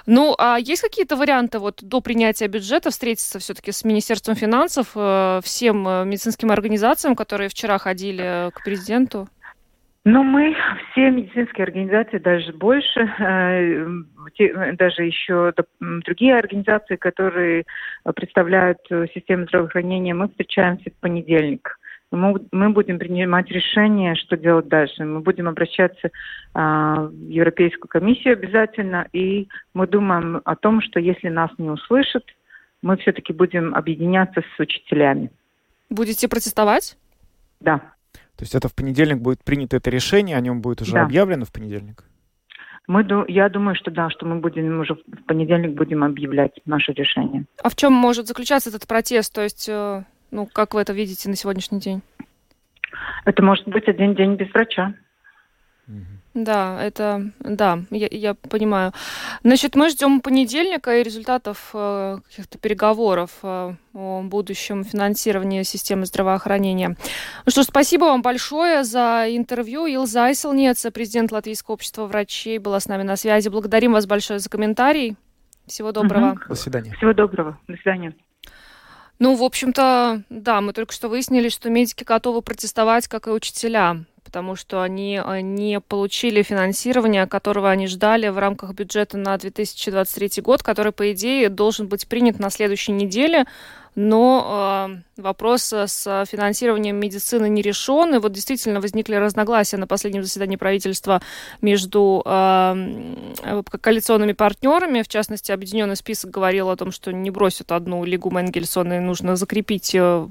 Ну, 0.06 0.36
а 0.38 0.58
есть 0.60 0.82
какие-то 0.82 1.16
варианты 1.16 1.58
вот 1.58 1.80
до 1.82 2.00
принятия 2.00 2.48
бюджета 2.48 2.92
встретиться 2.92 3.40
все-таки 3.40 3.72
с 3.72 3.84
Министерством 3.84 4.36
финансов, 4.36 4.92
э, 4.96 5.40
всем 5.44 5.88
э, 5.88 6.06
медицинским 6.06 6.52
организациям, 6.52 7.16
которые 7.16 7.50
вчера 7.50 7.80
ходили 7.80 8.52
к 8.52 8.64
президенту? 8.64 9.28
Ну, 10.06 10.22
мы, 10.22 10.54
все 10.92 11.10
медицинские 11.10 11.64
организации, 11.64 12.18
даже 12.20 12.54
больше, 12.54 13.00
э, 13.20 13.88
даже 14.74 15.04
еще 15.04 15.54
другие 15.80 16.38
организации, 16.38 16.98
которые 16.98 17.64
представляют 18.16 18.80
систему 19.14 19.46
здравоохранения, 19.46 20.14
мы 20.14 20.28
встречаемся 20.28 20.92
в 20.92 21.00
понедельник 21.00 21.80
мы, 22.18 22.40
мы 22.52 22.70
будем 22.70 23.00
принимать 23.00 23.50
решение, 23.50 24.16
что 24.16 24.38
делать 24.38 24.68
дальше. 24.68 25.04
Мы 25.04 25.22
будем 25.22 25.48
обращаться 25.48 26.10
а, 26.54 27.08
в 27.08 27.30
Европейскую 27.30 27.88
комиссию 27.88 28.34
обязательно, 28.34 29.08
и 29.14 29.48
мы 29.74 29.88
думаем 29.88 30.42
о 30.46 30.56
том, 30.56 30.82
что 30.82 31.00
если 31.00 31.30
нас 31.30 31.50
не 31.58 31.70
услышат, 31.70 32.24
мы 32.82 32.98
все-таки 32.98 33.34
будем 33.34 33.74
объединяться 33.74 34.42
с 34.42 34.60
учителями. 34.60 35.32
Будете 35.90 36.28
протестовать? 36.28 36.98
Да. 37.60 37.80
То 38.36 38.42
есть 38.42 38.56
это 38.56 38.68
в 38.68 38.76
понедельник 38.76 39.20
будет 39.20 39.44
принято 39.44 39.78
это 39.78 39.90
решение, 39.90 40.38
о 40.38 40.42
нем 40.42 40.62
будет 40.62 40.82
уже 40.82 40.94
да. 40.94 41.04
объявлено 41.04 41.46
в 41.46 41.52
понедельник? 41.52 42.04
Мы, 42.88 43.06
я 43.30 43.48
думаю, 43.48 43.76
что 43.76 43.92
да, 43.92 44.10
что 44.10 44.26
мы 44.26 44.36
будем 44.36 44.82
уже 44.82 44.96
в 44.96 45.24
понедельник 45.26 45.72
будем 45.72 46.04
объявлять 46.04 46.60
наше 46.66 46.92
решение. 46.92 47.46
А 47.64 47.70
в 47.70 47.76
чем 47.76 47.94
может 47.94 48.28
заключаться 48.28 48.70
этот 48.70 48.88
протест? 48.88 49.34
То 49.34 49.42
есть 49.42 49.70
э, 49.70 50.04
ну, 50.34 50.48
как 50.52 50.74
вы 50.74 50.82
это 50.82 50.94
видите 50.94 51.30
на 51.30 51.36
сегодняшний 51.36 51.80
день? 51.80 52.02
Это 53.26 53.44
может 53.44 53.68
быть 53.68 53.88
один 53.88 54.16
день 54.16 54.36
без 54.36 54.52
врача. 54.52 54.94
Да, 56.34 56.82
это, 56.82 57.30
да, 57.40 57.84
я, 57.92 58.08
я 58.10 58.34
понимаю. 58.34 58.92
Значит, 59.44 59.76
мы 59.76 59.90
ждем 59.90 60.20
понедельника 60.20 60.98
и 60.98 61.04
результатов 61.04 61.70
э, 61.76 62.18
каких-то 62.28 62.58
переговоров 62.58 63.30
э, 63.44 63.76
о 63.94 64.22
будущем 64.24 64.84
финансировании 64.84 65.62
системы 65.62 66.08
здравоохранения. 66.08 66.96
Ну 67.46 67.52
что 67.52 67.62
ж, 67.62 67.66
спасибо 67.66 68.06
вам 68.06 68.24
большое 68.24 68.84
за 68.84 69.26
интервью. 69.30 69.86
Илза 69.86 70.26
Айселнец, 70.26 70.84
президент 70.92 71.32
Латвийского 71.32 71.76
общества 71.76 72.08
врачей, 72.08 72.58
была 72.58 72.80
с 72.80 72.88
нами 72.88 73.04
на 73.04 73.16
связи. 73.16 73.50
Благодарим 73.50 73.94
вас 73.94 74.08
большое 74.08 74.40
за 74.40 74.50
комментарий. 74.50 75.16
Всего 75.68 75.92
доброго. 75.92 76.32
Угу. 76.32 76.40
До 76.50 76.56
свидания. 76.56 76.96
Всего 76.96 77.14
доброго. 77.14 77.60
До 77.68 77.76
свидания. 77.76 78.16
Ну, 79.24 79.36
в 79.36 79.44
общем-то, 79.44 80.24
да, 80.30 80.60
мы 80.60 80.74
только 80.74 80.92
что 80.92 81.08
выяснили, 81.08 81.48
что 81.48 81.70
медики 81.70 82.04
готовы 82.04 82.42
протестовать, 82.42 83.08
как 83.08 83.28
и 83.28 83.30
учителя, 83.30 84.04
потому 84.34 84.56
что 84.56 84.82
они 84.82 85.22
э, 85.24 85.42
не 85.42 85.80
получили 85.80 86.42
финансирование, 86.42 87.28
которого 87.28 87.70
они 87.70 87.86
ждали 87.86 88.30
в 88.30 88.40
рамках 88.40 88.74
бюджета 88.74 89.16
на 89.16 89.38
2023 89.38 90.42
год, 90.42 90.64
который, 90.64 90.92
по 90.92 91.12
идее, 91.12 91.50
должен 91.50 91.88
быть 91.88 92.08
принят 92.08 92.40
на 92.40 92.50
следующей 92.50 92.94
неделе 92.94 93.46
но 93.96 94.90
э, 94.90 95.22
вопрос 95.22 95.72
с 95.72 96.26
финансированием 96.26 96.96
медицины 96.96 97.48
не 97.48 97.62
решен. 97.62 98.16
И 98.16 98.18
вот 98.18 98.32
действительно 98.32 98.82
возникли 98.82 99.16
разногласия 99.16 99.78
на 99.78 99.88
последнем 99.88 100.24
заседании 100.24 100.56
правительства 100.56 101.22
между 101.62 102.24
э, 102.26 103.62
коалиционными 103.82 104.34
партнерами. 104.34 105.04
В 105.04 105.08
частности, 105.08 105.52
Объединенный 105.52 105.96
список 105.96 106.32
говорил 106.32 106.70
о 106.70 106.76
том, 106.76 106.92
что 106.92 107.14
не 107.14 107.30
бросят 107.30 107.72
одну 107.72 108.04
Лигу 108.04 108.32
Менгельсона 108.32 108.94
и 108.94 109.00
нужно 109.00 109.36
закрепить 109.36 109.94
э, 109.94 110.28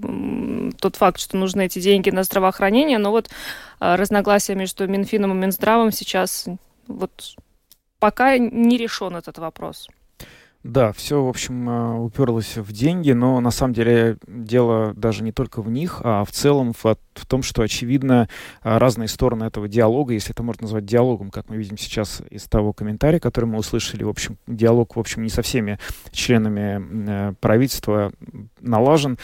тот 0.81 0.97
факт, 0.97 1.21
что 1.21 1.37
нужны 1.37 1.67
эти 1.67 1.79
деньги 1.79 2.11
на 2.11 2.25
здравоохранение. 2.25 2.99
Но 2.99 3.13
вот 3.13 3.29
э, 3.29 3.31
разногласия 3.83 4.55
между 4.55 4.87
Минфином 4.87 5.33
и 5.33 5.35
Минздравом 5.35 5.91
сейчас 5.91 6.47
вот 6.87 7.37
пока 7.99 8.39
не 8.39 8.77
решен 8.77 9.17
этот 9.17 9.39
вопрос. 9.39 9.89
Да, 10.65 10.93
все, 10.93 11.25
в 11.25 11.29
общем, 11.29 11.69
э, 11.69 11.99
уперлось 11.99 12.57
в 12.57 12.71
деньги, 12.73 13.11
но 13.11 13.41
на 13.41 13.51
самом 13.51 13.75
деле 13.75 14.17
дело 14.29 14.95
даже 14.95 15.25
не 15.25 15.33
только 15.33 15.61
в 15.61 15.69
них, 15.69 16.01
а 16.05 16.25
в 16.25 16.31
целом 16.31 16.73
в, 16.73 16.85
в 17.15 17.27
том, 17.27 17.43
что, 17.43 17.63
очевидно, 17.63 18.29
э, 18.63 18.79
разные 18.79 19.09
стороны 19.09 19.45
этого 19.45 19.69
диалога, 19.69 20.15
если 20.15 20.33
это 20.33 20.43
можно 20.43 20.63
назвать 20.63 20.85
диалогом, 20.85 21.31
как 21.31 21.49
мы 21.49 21.57
видим 21.57 21.79
сейчас 21.79 22.23
из 22.31 22.45
того 22.45 22.73
комментария, 22.73 23.21
который 23.21 23.47
мы 23.47 23.59
услышали, 23.59 24.05
в 24.05 24.09
общем, 24.09 24.39
диалог, 24.47 24.97
в 24.97 25.01
общем, 25.01 25.23
не 25.23 25.29
со 25.29 25.43
всеми 25.43 25.79
членами 26.11 26.81
э, 27.31 27.35
правительства 27.41 28.13
налажен. 28.61 29.19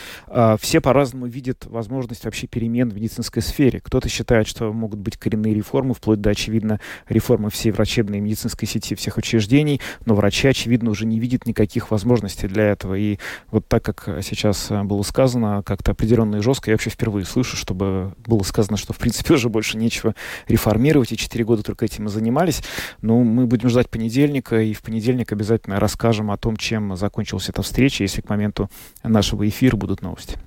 Все 0.58 0.80
по-разному 0.80 1.26
видят 1.26 1.66
возможность 1.66 2.24
вообще 2.24 2.46
перемен 2.46 2.90
в 2.90 2.94
медицинской 2.94 3.42
сфере. 3.42 3.80
Кто-то 3.80 4.08
считает, 4.08 4.46
что 4.48 4.72
могут 4.72 4.98
быть 4.98 5.16
коренные 5.16 5.54
реформы, 5.54 5.94
вплоть 5.94 6.20
до, 6.20 6.30
очевидно, 6.30 6.80
реформы 7.08 7.50
всей 7.50 7.70
врачебной 7.70 8.18
и 8.18 8.20
медицинской 8.20 8.66
сети 8.66 8.94
всех 8.94 9.16
учреждений, 9.16 9.80
но 10.04 10.14
врачи, 10.14 10.48
очевидно, 10.48 10.90
уже 10.90 11.06
не 11.06 11.20
видят 11.20 11.46
никаких 11.46 11.90
возможностей 11.90 12.48
для 12.48 12.64
этого. 12.64 12.94
И 12.94 13.18
вот 13.50 13.66
так, 13.68 13.84
как 13.84 14.22
сейчас 14.22 14.70
э, 14.70 14.82
было 14.82 15.02
сказано, 15.02 15.62
как-то 15.64 15.92
определенно 15.92 16.36
и 16.36 16.40
жестко, 16.40 16.70
я 16.70 16.74
вообще 16.74 16.90
впервые 16.90 17.24
слышу, 17.24 17.56
чтобы 17.78 18.12
было 18.26 18.42
сказано, 18.42 18.76
что, 18.76 18.92
в 18.92 18.98
принципе, 18.98 19.34
уже 19.34 19.48
больше 19.48 19.76
нечего 19.76 20.14
реформировать, 20.48 21.12
и 21.12 21.16
четыре 21.16 21.44
года 21.44 21.62
только 21.62 21.84
этим 21.84 22.06
и 22.06 22.10
занимались. 22.10 22.62
Но 23.02 23.20
мы 23.20 23.46
будем 23.46 23.68
ждать 23.68 23.88
понедельника, 23.88 24.60
и 24.60 24.74
в 24.74 24.82
понедельник 24.82 25.32
обязательно 25.32 25.78
расскажем 25.78 26.30
о 26.30 26.36
том, 26.36 26.56
чем 26.56 26.96
закончилась 26.96 27.48
эта 27.48 27.62
встреча, 27.62 28.02
если 28.02 28.20
к 28.20 28.28
моменту 28.28 28.68
нашего 29.04 29.48
эфира 29.48 29.76
будут 29.76 30.02
новости. 30.02 30.38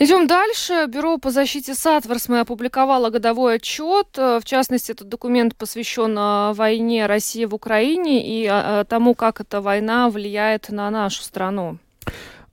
Идем 0.00 0.26
дальше. 0.26 0.86
Бюро 0.88 1.18
по 1.18 1.30
защите 1.30 1.74
Сатворсмы 1.74 2.40
опубликовало 2.40 3.10
годовой 3.10 3.56
отчет. 3.56 4.08
В 4.16 4.42
частности, 4.44 4.90
этот 4.90 5.08
документ 5.08 5.54
посвящен 5.54 6.16
а, 6.18 6.52
войне 6.54 7.06
России 7.06 7.44
в 7.44 7.54
Украине 7.54 8.26
и 8.26 8.46
а, 8.46 8.80
а, 8.80 8.84
тому, 8.84 9.14
как 9.14 9.40
эта 9.40 9.60
война 9.60 10.10
влияет 10.10 10.70
на 10.70 10.90
нашу 10.90 11.22
страну. 11.22 11.78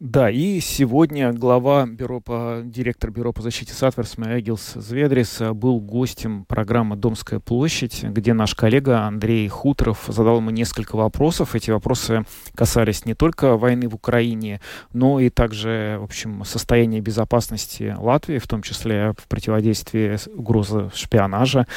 Да, 0.01 0.29
и 0.29 0.59
сегодня 0.59 1.31
глава 1.31 1.85
бюро 1.85 2.19
по, 2.19 2.61
директор 2.65 3.11
бюро 3.11 3.31
по 3.31 3.41
защите 3.41 3.71
Сатверсма 3.71 4.37
Эгилс 4.37 4.73
Зведрис 4.73 5.39
был 5.53 5.79
гостем 5.79 6.43
программы 6.43 6.97
«Домская 6.97 7.39
площадь», 7.39 8.03
где 8.03 8.33
наш 8.33 8.55
коллега 8.55 9.03
Андрей 9.03 9.47
Хуторов 9.47 10.03
задал 10.09 10.39
ему 10.39 10.49
несколько 10.49 10.97
вопросов. 10.97 11.55
Эти 11.55 11.71
вопросы 11.71 12.25
касались 12.55 13.05
не 13.05 13.13
только 13.13 13.55
войны 13.55 13.87
в 13.87 13.95
Украине, 13.95 14.59
но 14.91 15.21
и 15.21 15.29
также, 15.29 15.95
в 16.01 16.03
общем, 16.03 16.43
состояния 16.43 16.99
безопасности 16.99 17.95
Латвии, 17.97 18.37
в 18.37 18.47
том 18.49 18.63
числе 18.63 19.13
в 19.17 19.29
противодействии 19.29 20.17
угрозы 20.37 20.91
шпионажа 20.93 21.67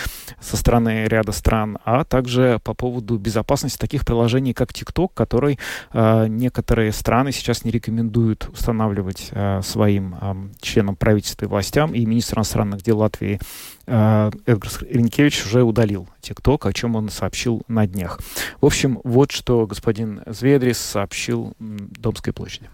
со 0.40 0.56
стороны 0.56 1.04
ряда 1.04 1.30
стран, 1.30 1.78
а 1.84 2.02
также 2.02 2.60
по 2.64 2.74
поводу 2.74 3.16
безопасности 3.16 3.78
таких 3.78 4.04
приложений, 4.04 4.54
как 4.54 4.72
TikTok, 4.72 5.10
который 5.14 5.60
э, 5.92 6.26
некоторые 6.26 6.90
страны 6.90 7.30
сейчас 7.30 7.62
не 7.62 7.70
рекомендуют 7.70 8.07
рекомендуют 8.08 8.48
устанавливать 8.52 9.28
э, 9.32 9.60
своим 9.62 10.14
э, 10.20 10.34
членам 10.60 10.96
правительства 10.96 11.44
и 11.44 11.48
властям, 11.48 11.94
и 11.94 12.04
министр 12.04 12.38
иностранных 12.38 12.82
дел 12.82 12.98
Латвии 12.98 13.38
э, 13.86 14.30
Эдгар 14.46 14.70
Ренкевич 14.88 15.46
уже 15.46 15.62
удалил 15.62 16.08
ТикТок, 16.20 16.66
о 16.66 16.72
чем 16.72 16.96
он 16.96 17.10
сообщил 17.10 17.62
на 17.68 17.86
днях. 17.86 18.20
В 18.60 18.66
общем, 18.66 19.00
вот 19.04 19.30
что 19.32 19.66
господин 19.66 20.22
Зведрис 20.26 20.78
сообщил 20.78 21.54
Домской 21.58 22.32
площади. 22.32 22.68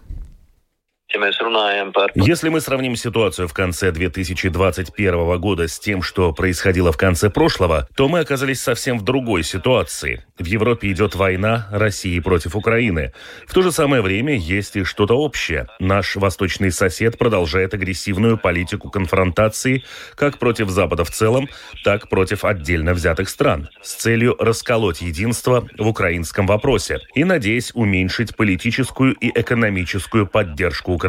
Если 2.15 2.49
мы 2.49 2.61
сравним 2.61 2.95
ситуацию 2.95 3.47
в 3.47 3.53
конце 3.53 3.91
2021 3.91 5.39
года 5.39 5.67
с 5.67 5.79
тем, 5.79 6.01
что 6.01 6.33
происходило 6.33 6.91
в 6.91 6.97
конце 6.97 7.29
прошлого, 7.29 7.87
то 7.95 8.07
мы 8.07 8.19
оказались 8.19 8.61
совсем 8.61 8.99
в 8.99 9.03
другой 9.03 9.43
ситуации. 9.43 10.25
В 10.37 10.45
Европе 10.45 10.91
идет 10.91 11.15
война 11.15 11.67
России 11.71 12.19
против 12.19 12.55
Украины. 12.55 13.13
В 13.47 13.53
то 13.53 13.61
же 13.61 13.71
самое 13.71 14.01
время 14.01 14.35
есть 14.35 14.75
и 14.75 14.83
что-то 14.83 15.17
общее. 15.17 15.67
Наш 15.79 16.15
восточный 16.17 16.71
сосед 16.71 17.17
продолжает 17.17 17.73
агрессивную 17.73 18.37
политику 18.37 18.89
конфронтации 18.89 19.83
как 20.15 20.37
против 20.37 20.69
Запада 20.69 21.05
в 21.05 21.11
целом, 21.11 21.47
так 21.83 22.09
против 22.09 22.43
отдельно 22.43 22.93
взятых 22.93 23.29
стран 23.29 23.69
с 23.81 23.93
целью 23.93 24.35
расколоть 24.37 25.01
единство 25.01 25.67
в 25.77 25.87
украинском 25.87 26.47
вопросе 26.47 26.99
и, 27.13 27.23
надеясь, 27.23 27.71
уменьшить 27.73 28.35
политическую 28.35 29.13
и 29.13 29.29
экономическую 29.29 30.27
поддержку 30.27 30.91
Украины. 30.91 31.04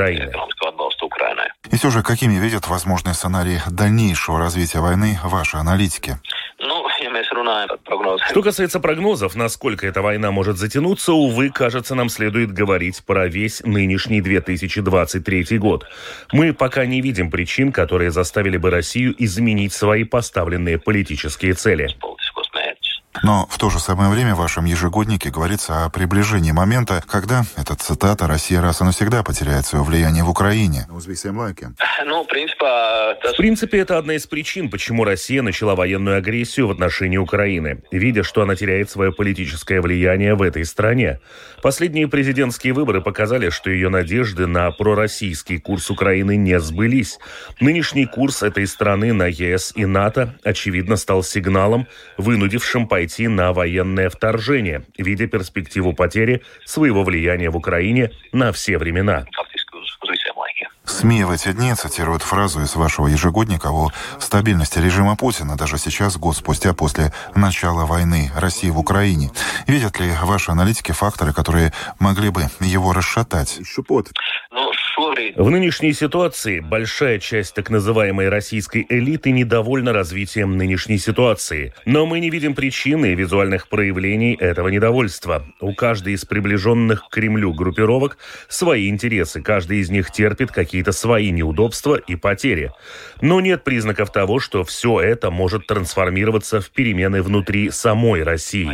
И 1.70 1.76
все 1.76 1.90
же, 1.90 2.02
какими 2.02 2.34
видят 2.34 2.68
возможные 2.68 3.14
сценарии 3.14 3.60
дальнейшего 3.70 4.38
развития 4.38 4.80
войны 4.80 5.18
ваши 5.24 5.56
аналитики? 5.56 6.18
Что 8.30 8.42
касается 8.42 8.80
прогнозов, 8.80 9.34
насколько 9.34 9.86
эта 9.86 10.00
война 10.02 10.30
может 10.30 10.56
затянуться, 10.56 11.12
увы, 11.12 11.50
кажется, 11.50 11.94
нам 11.94 12.08
следует 12.08 12.52
говорить 12.52 13.02
про 13.04 13.28
весь 13.28 13.60
нынешний 13.62 14.20
2023 14.20 15.58
год. 15.58 15.86
Мы 16.32 16.52
пока 16.54 16.86
не 16.86 17.00
видим 17.00 17.30
причин, 17.30 17.72
которые 17.72 18.10
заставили 18.10 18.56
бы 18.56 18.70
Россию 18.70 19.14
изменить 19.18 19.72
свои 19.72 20.04
поставленные 20.04 20.78
политические 20.78 21.54
цели. 21.54 21.94
Но 23.22 23.46
в 23.50 23.58
то 23.58 23.70
же 23.70 23.80
самое 23.80 24.10
время 24.10 24.34
в 24.34 24.38
вашем 24.38 24.64
ежегоднике 24.66 25.30
говорится 25.30 25.84
о 25.84 25.90
приближении 25.90 26.52
момента, 26.52 27.02
когда, 27.06 27.44
эта 27.56 27.74
цитата, 27.74 28.26
Россия 28.26 28.60
раз 28.60 28.80
и 28.80 28.84
навсегда 28.84 29.22
потеряет 29.22 29.66
свое 29.66 29.84
влияние 29.84 30.22
в 30.22 30.30
Украине. 30.30 30.86
Ну, 30.88 32.22
в 33.32 33.36
принципе, 33.36 33.78
это 33.78 33.98
одна 33.98 34.14
из 34.14 34.26
причин, 34.26 34.70
почему 34.70 35.04
Россия 35.04 35.42
начала 35.42 35.74
военную 35.74 36.18
агрессию 36.18 36.68
в 36.68 36.70
отношении 36.70 37.16
Украины, 37.16 37.82
видя, 37.90 38.22
что 38.22 38.42
она 38.42 38.54
теряет 38.54 38.90
свое 38.90 39.12
политическое 39.12 39.80
влияние 39.80 40.34
в 40.34 40.42
этой 40.42 40.64
стране. 40.64 41.20
Последние 41.62 42.06
президентские 42.08 42.74
выборы 42.74 43.00
показали, 43.00 43.50
что 43.50 43.70
ее 43.70 43.88
надежды 43.88 44.46
на 44.46 44.70
пророссийский 44.70 45.58
курс 45.58 45.90
Украины 45.90 46.36
не 46.36 46.60
сбылись. 46.60 47.18
Нынешний 47.60 48.06
курс 48.06 48.42
этой 48.42 48.66
страны 48.66 49.12
на 49.12 49.26
ЕС 49.26 49.72
и 49.74 49.86
НАТО, 49.86 50.34
очевидно, 50.44 50.96
стал 50.96 51.22
сигналом, 51.22 51.88
вынудившим 52.18 52.86
пойти 52.86 53.05
пойти 53.06 53.28
на 53.28 53.52
военное 53.52 54.10
вторжение, 54.10 54.82
видя 54.98 55.28
перспективу 55.28 55.92
потери 55.92 56.42
своего 56.64 57.04
влияния 57.04 57.50
в 57.50 57.56
Украине 57.56 58.10
на 58.32 58.50
все 58.50 58.78
времена. 58.78 59.26
СМИ 60.84 61.24
в 61.24 61.30
эти 61.30 61.52
дни 61.52 61.74
цитируют 61.74 62.22
фразу 62.22 62.62
из 62.62 62.74
вашего 62.74 63.06
ежегодника 63.06 63.68
о 63.70 63.90
стабильности 64.18 64.78
режима 64.78 65.14
Путина 65.14 65.56
даже 65.56 65.78
сейчас, 65.78 66.16
год 66.16 66.36
спустя 66.36 66.72
после 66.72 67.12
начала 67.34 67.86
войны 67.86 68.30
России 68.34 68.70
в 68.70 68.78
Украине. 68.78 69.30
Видят 69.68 70.00
ли 70.00 70.10
ваши 70.22 70.50
аналитики 70.50 70.92
факторы, 70.92 71.32
которые 71.32 71.72
могли 72.00 72.30
бы 72.30 72.42
его 72.60 72.92
расшатать? 72.92 73.60
В 75.36 75.50
нынешней 75.50 75.92
ситуации 75.92 76.60
большая 76.60 77.18
часть 77.18 77.54
так 77.54 77.70
называемой 77.70 78.28
российской 78.28 78.86
элиты 78.88 79.30
недовольна 79.30 79.92
развитием 79.92 80.56
нынешней 80.56 80.98
ситуации. 80.98 81.72
Но 81.84 82.06
мы 82.06 82.20
не 82.20 82.30
видим 82.30 82.54
причины 82.54 83.12
и 83.12 83.14
визуальных 83.14 83.68
проявлений 83.68 84.34
этого 84.34 84.68
недовольства. 84.68 85.44
У 85.60 85.74
каждой 85.74 86.14
из 86.14 86.24
приближенных 86.24 87.06
к 87.06 87.10
Кремлю 87.10 87.52
группировок 87.52 88.18
свои 88.48 88.88
интересы. 88.88 89.40
Каждый 89.42 89.78
из 89.78 89.90
них 89.90 90.10
терпит 90.10 90.52
какие-то 90.52 90.92
свои 90.92 91.30
неудобства 91.30 91.96
и 91.96 92.16
потери. 92.16 92.72
Но 93.20 93.40
нет 93.40 93.64
признаков 93.64 94.12
того, 94.12 94.38
что 94.40 94.64
все 94.64 95.00
это 95.00 95.30
может 95.30 95.66
трансформироваться 95.66 96.60
в 96.60 96.70
перемены 96.70 97.22
внутри 97.22 97.70
самой 97.70 98.22
России. 98.22 98.66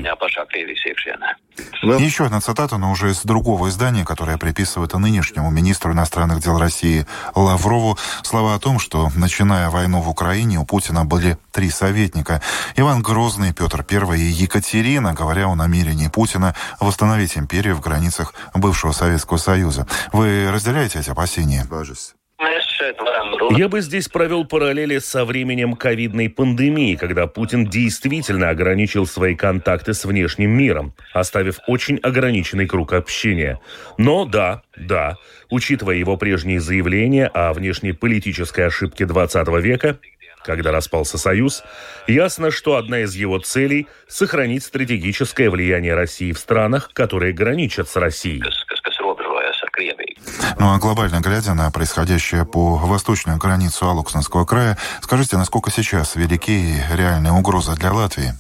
Еще 1.83 2.25
одна 2.25 2.41
цитата, 2.41 2.79
но 2.79 2.93
уже 2.93 3.11
из 3.11 3.23
другого 3.25 3.69
издания, 3.69 4.05
которое 4.05 4.39
приписывает 4.39 4.95
нынешнему 4.95 5.51
министру 5.51 5.93
иностранных 5.93 6.32
дел 6.41 6.59
России 6.59 7.07
Лаврову 7.35 7.99
слова 8.23 8.55
о 8.55 8.59
том, 8.59 8.79
что, 8.79 9.11
начиная 9.15 9.71
войну 9.71 10.01
в 10.01 10.09
Украине, 10.09 10.59
у 10.59 10.65
Путина 10.65 11.05
были 11.05 11.39
три 11.51 11.71
советника. 11.71 12.41
Иван 12.77 13.03
Грозный, 13.03 13.53
Петр 13.53 13.85
I 13.89 14.21
и 14.21 14.25
Екатерина, 14.25 15.13
говоря 15.13 15.49
о 15.49 15.55
намерении 15.55 16.09
Путина 16.09 16.55
восстановить 16.81 17.37
империю 17.37 17.77
в 17.77 17.81
границах 17.81 18.35
бывшего 18.55 18.93
Советского 18.93 19.39
Союза. 19.39 19.87
Вы 20.13 20.51
разделяете 20.51 21.01
эти 21.01 21.11
опасения? 21.11 21.67
Я 23.57 23.69
бы 23.69 23.81
здесь 23.81 24.09
провел 24.09 24.45
параллели 24.45 24.99
со 24.99 25.25
временем 25.25 25.75
ковидной 25.75 26.29
пандемии, 26.29 26.97
когда 26.97 27.27
Путин 27.27 27.67
действительно 27.67 28.51
ограничил 28.51 29.07
свои 29.07 29.35
контакты 29.35 29.95
с 29.95 30.05
внешним 30.05 30.51
миром, 30.51 30.95
оставив 31.13 31.59
очень 31.67 31.99
ограниченный 31.99 32.67
круг 32.67 32.93
общения. 32.93 33.61
Но 33.99 34.25
да, 34.25 34.63
да, 34.77 35.17
учитывая 35.51 35.97
его 35.97 36.17
прежние 36.17 36.61
заявления 36.61 37.27
о 37.27 37.53
внешнеполитической 37.53 38.67
ошибке 38.67 39.07
20 39.07 39.49
века, 39.63 39.99
когда 40.45 40.73
распался 40.73 41.19
Союз, 41.19 41.63
ясно, 42.07 42.51
что 42.51 42.77
одна 42.77 43.01
из 43.01 43.15
его 43.15 43.39
целей– 43.39 43.87
сохранить 44.09 44.65
стратегическое 44.65 45.49
влияние 45.51 45.95
России 45.95 46.33
в 46.33 46.39
странах, 46.39 46.91
которые 46.93 47.33
граничат 47.33 47.89
с 47.89 47.97
Россией. 47.97 48.43
Ну 50.59 50.73
а 50.73 50.79
глобально 50.79 51.21
глядя 51.21 51.55
на 51.55 51.71
происходящее 51.71 52.45
по 52.45 52.77
восточную 52.77 53.39
границу 53.39 53.89
Алуксненского 53.89 54.45
края, 54.45 54.79
скажите, 55.01 55.37
насколько 55.37 55.71
сейчас 55.71 56.17
велики 56.17 56.83
реальные 56.93 57.33
угрозы 57.33 57.75
для 57.75 57.93
Латвии? 57.93 58.35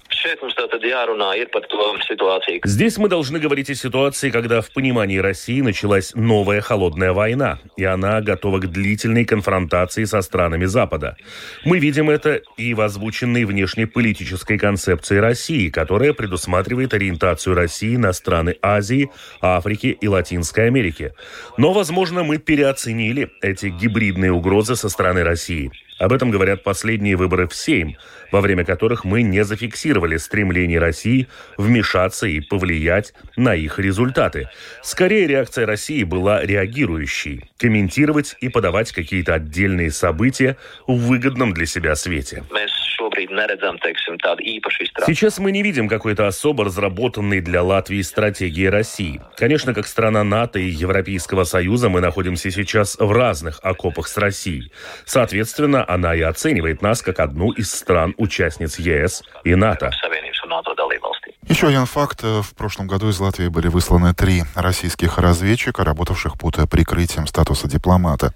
Здесь 2.64 2.98
мы 2.98 3.08
должны 3.08 3.38
говорить 3.38 3.70
о 3.70 3.74
ситуации, 3.74 4.30
когда 4.30 4.60
в 4.60 4.72
понимании 4.72 5.18
России 5.18 5.60
началась 5.60 6.12
новая 6.14 6.60
холодная 6.60 7.12
война, 7.12 7.60
и 7.76 7.84
она 7.84 8.20
готова 8.20 8.58
к 8.58 8.66
длительной 8.66 9.24
конфронтации 9.24 10.04
со 10.04 10.20
странами 10.22 10.64
Запада. 10.64 11.16
Мы 11.64 11.78
видим 11.78 12.10
это 12.10 12.40
и 12.56 12.74
в 12.74 12.80
озвученной 12.80 13.44
внешнеполитической 13.44 14.58
концепции 14.58 15.18
России, 15.18 15.68
которая 15.68 16.12
предусматривает 16.14 16.94
ориентацию 16.94 17.54
России 17.54 17.94
на 17.96 18.12
страны 18.12 18.56
Азии, 18.60 19.10
Африки 19.40 19.96
и 20.00 20.08
Латинской 20.08 20.66
Америки. 20.66 21.12
Но, 21.56 21.72
возможно, 21.72 22.24
мы 22.24 22.38
переоценили 22.38 23.30
эти 23.40 23.66
гибридные 23.66 24.32
угрозы 24.32 24.74
со 24.74 24.88
стороны 24.88 25.22
России. 25.22 25.70
Об 26.02 26.12
этом 26.12 26.32
говорят 26.32 26.64
последние 26.64 27.14
выборы 27.14 27.46
в 27.46 27.54
Сейм, 27.54 27.96
во 28.32 28.40
время 28.40 28.64
которых 28.64 29.04
мы 29.04 29.22
не 29.22 29.44
зафиксировали 29.44 30.16
стремление 30.16 30.80
России 30.80 31.28
вмешаться 31.56 32.26
и 32.26 32.40
повлиять 32.40 33.14
на 33.36 33.54
их 33.54 33.78
результаты. 33.78 34.48
Скорее, 34.82 35.28
реакция 35.28 35.64
России 35.64 36.02
была 36.02 36.44
реагирующей, 36.44 37.44
комментировать 37.56 38.34
и 38.40 38.48
подавать 38.48 38.90
какие-то 38.90 39.34
отдельные 39.34 39.92
события 39.92 40.56
в 40.88 40.96
выгодном 40.96 41.54
для 41.54 41.66
себя 41.66 41.94
свете. 41.94 42.42
Сейчас 45.06 45.38
мы 45.38 45.52
не 45.52 45.62
видим 45.62 45.88
какой-то 45.88 46.26
особо 46.26 46.64
разработанной 46.64 47.40
для 47.40 47.62
Латвии 47.62 48.00
стратегии 48.02 48.66
России. 48.66 49.20
Конечно, 49.36 49.74
как 49.74 49.86
страна 49.86 50.24
НАТО 50.24 50.58
и 50.58 50.68
Европейского 50.68 51.44
Союза 51.44 51.88
мы 51.88 52.00
находимся 52.00 52.50
сейчас 52.50 52.96
в 52.98 53.10
разных 53.12 53.60
окопах 53.62 54.08
с 54.08 54.16
Россией. 54.16 54.72
Соответственно, 55.04 55.84
она 55.92 56.14
и 56.14 56.20
оценивает 56.20 56.82
нас 56.82 57.02
как 57.02 57.20
одну 57.20 57.50
из 57.52 57.72
стран-участниц 57.72 58.78
ЕС 58.78 59.22
и 59.44 59.54
НАТО. 59.54 59.90
Еще 61.48 61.68
один 61.68 61.86
факт. 61.86 62.22
В 62.22 62.54
прошлом 62.56 62.86
году 62.86 63.10
из 63.10 63.18
Латвии 63.18 63.48
были 63.48 63.68
высланы 63.68 64.14
три 64.14 64.44
российских 64.54 65.18
разведчика, 65.18 65.84
работавших 65.84 66.38
под 66.38 66.56
прикрытием 66.70 67.26
статуса 67.26 67.68
дипломата. 67.68 68.32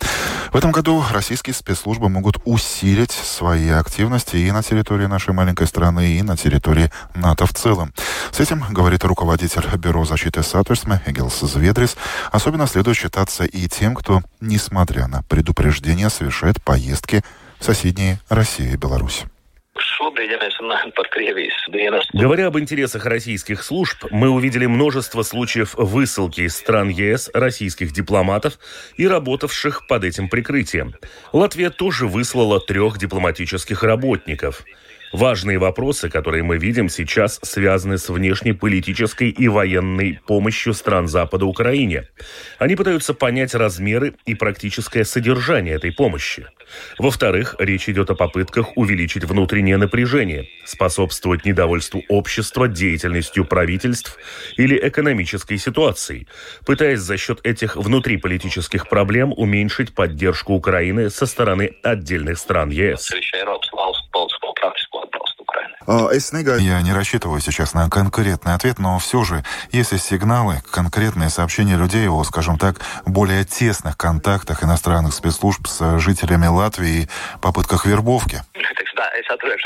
В 0.52 0.56
этом 0.56 0.72
году 0.72 1.02
российские 1.12 1.54
спецслужбы 1.54 2.08
могут 2.08 2.36
усилить 2.44 3.12
свои 3.12 3.70
активности 3.70 4.36
и 4.36 4.50
на 4.50 4.62
территории 4.62 5.06
нашей 5.06 5.34
маленькой 5.34 5.66
страны, 5.66 6.18
и 6.18 6.22
на 6.22 6.36
территории 6.36 6.90
НАТО 7.14 7.46
в 7.46 7.54
целом. 7.54 7.94
С 8.32 8.40
этим, 8.40 8.64
говорит 8.70 9.04
руководитель 9.04 9.64
Бюро 9.76 10.04
защиты 10.04 10.42
Сатурсме 10.42 11.00
Эгилс 11.06 11.40
Зведрис, 11.40 11.96
особенно 12.32 12.66
следует 12.66 12.96
считаться 12.96 13.44
и 13.44 13.68
тем, 13.68 13.94
кто, 13.94 14.22
несмотря 14.40 15.06
на 15.06 15.22
предупреждение, 15.22 16.10
совершает 16.10 16.62
поездки 16.62 17.22
соседние 17.66 18.20
Россия 18.28 18.74
и 18.74 18.76
Беларусь. 18.76 19.24
Говоря 22.12 22.46
об 22.46 22.58
интересах 22.58 23.06
российских 23.06 23.64
служб, 23.64 24.04
мы 24.12 24.30
увидели 24.30 24.66
множество 24.66 25.22
случаев 25.22 25.74
высылки 25.74 26.42
из 26.42 26.56
стран 26.56 26.90
ЕС 26.90 27.28
российских 27.34 27.92
дипломатов 27.92 28.60
и 28.96 29.08
работавших 29.08 29.88
под 29.88 30.04
этим 30.04 30.28
прикрытием. 30.28 30.94
Латвия 31.32 31.70
тоже 31.70 32.06
выслала 32.06 32.60
трех 32.60 32.98
дипломатических 32.98 33.82
работников– 33.82 34.62
Важные 35.12 35.58
вопросы, 35.58 36.10
которые 36.10 36.42
мы 36.42 36.58
видим 36.58 36.88
сейчас, 36.88 37.38
связаны 37.42 37.96
с 37.96 38.08
внешнеполитической 38.08 39.30
и 39.30 39.48
военной 39.48 40.20
помощью 40.26 40.74
стран 40.74 41.08
Запада 41.08 41.46
Украине. 41.46 42.08
Они 42.58 42.76
пытаются 42.76 43.14
понять 43.14 43.54
размеры 43.54 44.14
и 44.26 44.34
практическое 44.34 45.04
содержание 45.04 45.76
этой 45.76 45.92
помощи. 45.92 46.46
Во-вторых, 46.98 47.56
речь 47.58 47.88
идет 47.88 48.10
о 48.10 48.14
попытках 48.14 48.76
увеличить 48.76 49.24
внутреннее 49.24 49.76
напряжение, 49.76 50.48
способствовать 50.64 51.44
недовольству 51.44 52.02
общества 52.08 52.68
деятельностью 52.68 53.44
правительств 53.44 54.18
или 54.56 54.78
экономической 54.88 55.58
ситуацией, 55.58 56.26
пытаясь 56.64 57.00
за 57.00 57.16
счет 57.16 57.40
этих 57.44 57.76
внутриполитических 57.76 58.88
проблем 58.88 59.32
уменьшить 59.36 59.94
поддержку 59.94 60.54
Украины 60.54 61.10
со 61.10 61.26
стороны 61.26 61.76
отдельных 61.82 62.38
стран 62.38 62.70
ЕС. 62.70 63.10
А, 65.86 66.08
Я 66.58 66.82
не 66.82 66.92
рассчитываю 66.92 67.40
сейчас 67.40 67.74
на 67.74 67.88
конкретный 67.88 68.54
ответ, 68.54 68.78
но 68.78 68.98
все 68.98 69.22
же, 69.24 69.44
если 69.70 69.96
сигналы, 69.96 70.62
конкретные 70.70 71.30
сообщения 71.30 71.76
людей 71.76 72.08
о, 72.08 72.24
скажем 72.24 72.58
так, 72.58 72.80
более 73.04 73.44
тесных 73.44 73.96
контактах 73.96 74.64
иностранных 74.64 75.14
спецслужб 75.14 75.66
с 75.66 75.98
жителями 75.98 76.46
Латвии 76.46 77.02
и 77.02 77.08
попытках 77.40 77.86
вербовки. 77.86 78.42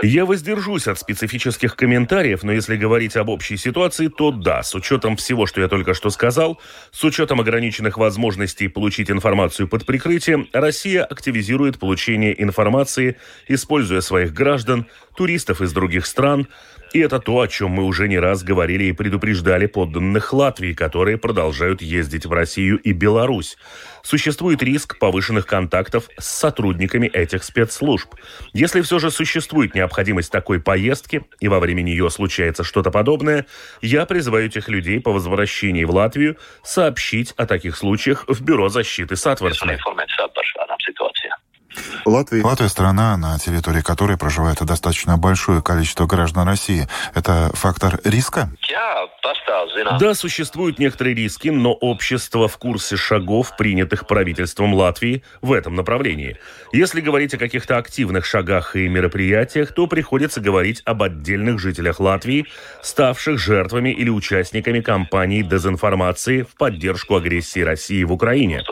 Я 0.02 0.24
воздержусь 0.24 0.86
от 0.86 0.98
специфических 0.98 1.76
комментариев, 1.76 2.42
но 2.42 2.52
если 2.52 2.76
говорить 2.76 3.16
об 3.16 3.28
общей 3.28 3.56
ситуации, 3.56 4.08
то 4.08 4.30
да, 4.30 4.62
с 4.62 4.74
учетом 4.74 5.16
всего, 5.16 5.46
что 5.46 5.60
я 5.60 5.68
только 5.68 5.94
что 5.94 6.10
сказал, 6.10 6.60
с 6.90 7.02
учетом 7.04 7.40
ограниченных 7.40 7.98
возможностей 7.98 8.68
получить 8.68 9.10
информацию 9.10 9.68
под 9.68 9.86
прикрытием, 9.86 10.48
Россия 10.52 11.04
активизирует 11.04 11.78
получение 11.78 12.40
информации, 12.42 13.16
используя 13.48 14.00
своих 14.00 14.32
граждан, 14.32 14.86
туристов 15.16 15.60
из 15.60 15.72
других 15.72 16.06
стран, 16.06 16.48
и 16.92 17.00
это 17.00 17.18
то, 17.18 17.40
о 17.40 17.48
чем 17.48 17.70
мы 17.70 17.84
уже 17.84 18.08
не 18.08 18.18
раз 18.18 18.42
говорили 18.42 18.84
и 18.84 18.92
предупреждали 18.92 19.66
подданных 19.66 20.32
Латвии, 20.32 20.72
которые 20.72 21.18
продолжают 21.18 21.82
ездить 21.82 22.26
в 22.26 22.32
Россию 22.32 22.78
и 22.78 22.92
Беларусь. 22.92 23.56
Существует 24.02 24.62
риск 24.62 24.98
повышенных 24.98 25.46
контактов 25.46 26.08
с 26.18 26.26
сотрудниками 26.26 27.06
этих 27.06 27.44
спецслужб. 27.44 28.14
Если 28.52 28.80
все 28.80 28.98
же 28.98 29.10
существует 29.10 29.74
необходимость 29.74 30.32
такой 30.32 30.60
поездки, 30.60 31.22
и 31.38 31.48
во 31.48 31.60
время 31.60 31.82
нее 31.82 32.08
случается 32.10 32.64
что-то 32.64 32.90
подобное, 32.90 33.46
я 33.82 34.06
призываю 34.06 34.46
этих 34.46 34.68
людей 34.68 35.00
по 35.00 35.12
возвращении 35.12 35.84
в 35.84 35.90
Латвию 35.90 36.36
сообщить 36.62 37.32
о 37.36 37.46
таких 37.46 37.76
случаях 37.76 38.24
в 38.26 38.42
Бюро 38.42 38.68
защиты 38.68 39.16
Сатварсме. 39.16 39.78
Латвия. 42.10 42.42
Латвия 42.42 42.68
страна, 42.68 43.16
на 43.16 43.38
территории 43.38 43.80
которой 43.80 44.16
проживает 44.16 44.58
достаточно 44.64 45.16
большое 45.16 45.62
количество 45.62 46.06
граждан 46.06 46.46
России. 46.46 46.86
Это 47.14 47.50
фактор 47.54 48.00
риска? 48.04 48.50
Да, 49.98 50.14
существуют 50.14 50.78
некоторые 50.78 51.14
риски, 51.14 51.48
но 51.48 51.72
общество 51.72 52.48
в 52.48 52.58
курсе 52.58 52.96
шагов, 52.96 53.56
принятых 53.56 54.06
правительством 54.06 54.74
Латвии 54.74 55.22
в 55.40 55.52
этом 55.52 55.74
направлении. 55.74 56.36
Если 56.72 57.00
говорить 57.00 57.34
о 57.34 57.38
каких-то 57.38 57.78
активных 57.78 58.24
шагах 58.24 58.76
и 58.76 58.88
мероприятиях, 58.88 59.72
то 59.72 59.86
приходится 59.86 60.40
говорить 60.40 60.82
об 60.84 61.02
отдельных 61.02 61.58
жителях 61.58 62.00
Латвии, 62.00 62.46
ставших 62.82 63.38
жертвами 63.38 63.90
или 63.90 64.10
участниками 64.10 64.80
кампании 64.80 65.42
дезинформации 65.42 66.42
в 66.42 66.56
поддержку 66.56 67.16
агрессии 67.16 67.60
России 67.60 68.02
в 68.04 68.12
Украине. 68.12 68.62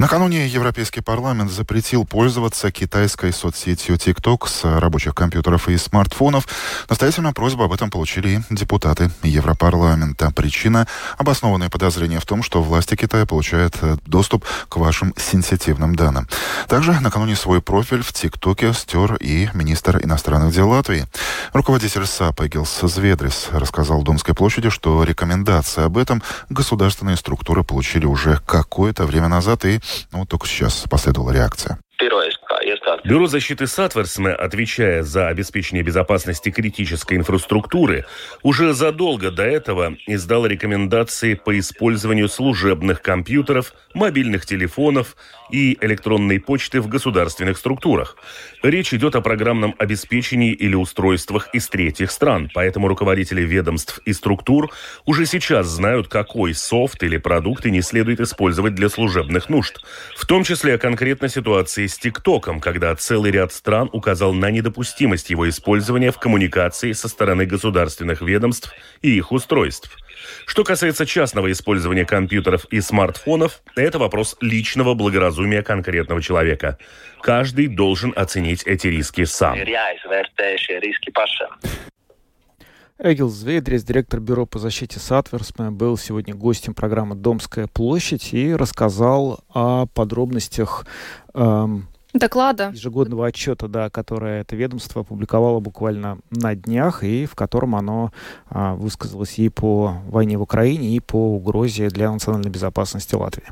Накануне 0.00 0.46
Европейский 0.46 1.02
парламент 1.02 1.50
запретил 1.50 2.06
пользоваться 2.06 2.72
китайской 2.72 3.34
соцсетью 3.34 3.96
TikTok 3.96 4.48
с 4.48 4.64
рабочих 4.80 5.14
компьютеров 5.14 5.68
и 5.68 5.76
смартфонов. 5.76 6.48
Настоятельную 6.88 7.34
просьбу 7.34 7.64
об 7.64 7.72
этом 7.74 7.90
получили 7.90 8.42
депутаты 8.48 9.10
Европарламента. 9.22 10.30
Причина– 10.30 10.86
обоснованное 11.18 11.68
подозрение 11.68 12.18
в 12.18 12.24
том, 12.24 12.42
что 12.42 12.62
власти 12.62 12.96
Китая 12.96 13.26
получают 13.26 13.76
э, 13.82 13.98
доступ 14.06 14.46
к 14.70 14.76
вашим 14.78 15.12
сенситивным 15.18 15.94
данным. 15.94 16.26
Также 16.66 16.98
накануне 16.98 17.36
свой 17.36 17.60
профиль 17.60 18.02
в 18.02 18.14
ТикТоке 18.14 18.72
стер 18.72 19.16
и 19.16 19.50
министр 19.52 20.02
иностранных 20.02 20.54
дел 20.54 20.70
Латвии. 20.70 21.06
Руководитель 21.52 22.06
САП 22.06 22.40
Эгилс 22.40 22.80
Зведрис 22.80 23.48
рассказал 23.50 24.02
Домской 24.02 24.34
площади, 24.34 24.70
что 24.70 25.04
рекомендации 25.04 25.84
об 25.84 25.98
этом 25.98 26.22
государственные 26.48 27.18
структуры 27.18 27.64
получили 27.64 28.06
уже 28.06 28.40
какое-то 28.46 29.04
время 29.04 29.28
назад 29.28 29.66
и 29.66 29.78
ну, 30.12 30.20
вот 30.20 30.28
только 30.28 30.46
сейчас 30.46 30.84
последовала 30.88 31.30
реакция. 31.32 31.78
Бюро 33.04 33.26
защиты 33.26 33.66
Сатверсме, 33.66 34.30
отвечая 34.30 35.02
за 35.02 35.28
обеспечение 35.28 35.82
безопасности 35.82 36.50
критической 36.50 37.16
инфраструктуры, 37.16 38.04
уже 38.42 38.72
задолго 38.74 39.30
до 39.30 39.42
этого 39.42 39.96
издало 40.06 40.46
рекомендации 40.46 41.34
по 41.34 41.58
использованию 41.58 42.28
служебных 42.28 43.02
компьютеров, 43.02 43.72
мобильных 43.94 44.46
телефонов 44.46 45.16
и 45.50 45.76
электронной 45.80 46.40
почты 46.40 46.80
в 46.80 46.88
государственных 46.88 47.56
структурах. 47.58 48.16
Речь 48.62 48.94
идет 48.94 49.16
о 49.16 49.20
программном 49.20 49.74
обеспечении 49.78 50.52
или 50.52 50.74
устройствах 50.74 51.48
из 51.54 51.68
третьих 51.68 52.10
стран, 52.10 52.50
поэтому 52.54 52.88
руководители 52.88 53.42
ведомств 53.42 54.00
и 54.04 54.12
структур 54.12 54.70
уже 55.06 55.26
сейчас 55.26 55.66
знают, 55.66 56.08
какой 56.08 56.54
софт 56.54 57.02
или 57.02 57.16
продукты 57.16 57.70
не 57.70 57.82
следует 57.82 58.20
использовать 58.20 58.74
для 58.74 58.88
служебных 58.88 59.48
нужд. 59.48 59.82
В 60.16 60.26
том 60.26 60.44
числе 60.44 60.74
о 60.74 60.78
конкретной 60.78 61.28
ситуации 61.28 61.86
с 61.86 61.98
ТикТоком, 61.98 62.59
когда 62.60 62.94
целый 62.94 63.30
ряд 63.30 63.52
стран 63.52 63.90
указал 63.92 64.32
на 64.32 64.50
недопустимость 64.50 65.30
его 65.30 65.48
использования 65.48 66.12
в 66.12 66.18
коммуникации 66.18 66.92
со 66.92 67.08
стороны 67.08 67.46
государственных 67.46 68.22
ведомств 68.22 68.72
и 69.02 69.16
их 69.16 69.32
устройств. 69.32 69.96
Что 70.46 70.64
касается 70.64 71.06
частного 71.06 71.50
использования 71.50 72.04
компьютеров 72.04 72.64
и 72.66 72.80
смартфонов, 72.80 73.62
это 73.76 73.98
вопрос 73.98 74.36
личного 74.40 74.94
благоразумия 74.94 75.62
конкретного 75.62 76.22
человека. 76.22 76.78
Каждый 77.22 77.68
должен 77.68 78.12
оценить 78.16 78.62
эти 78.64 78.86
риски 78.88 79.24
сам. 79.24 79.58
Эгилс 83.02 83.30
Зведрис, 83.30 83.82
директор 83.82 84.20
Бюро 84.20 84.44
по 84.44 84.58
защите 84.58 85.00
Сатверсме, 85.00 85.70
был 85.70 85.96
сегодня 85.96 86.34
гостем 86.34 86.74
программы 86.74 87.14
«Домская 87.14 87.66
площадь» 87.66 88.34
и 88.34 88.54
рассказал 88.54 89.40
о 89.48 89.86
подробностях 89.86 90.84
эм, 91.32 91.88
Доклада. 92.12 92.70
Ежегодного 92.74 93.26
отчета, 93.26 93.68
да, 93.68 93.90
которое 93.90 94.40
это 94.40 94.56
ведомство 94.56 95.02
опубликовало 95.02 95.60
буквально 95.60 96.18
на 96.30 96.54
днях, 96.54 97.04
и 97.04 97.26
в 97.26 97.34
котором 97.34 97.76
оно 97.76 98.12
а, 98.48 98.74
высказалось 98.74 99.38
и 99.38 99.48
по 99.48 99.94
войне 100.06 100.36
в 100.36 100.42
Украине, 100.42 100.96
и 100.96 101.00
по 101.00 101.36
угрозе 101.36 101.88
для 101.88 102.10
национальной 102.10 102.50
безопасности 102.50 103.14
Латвии. 103.14 103.46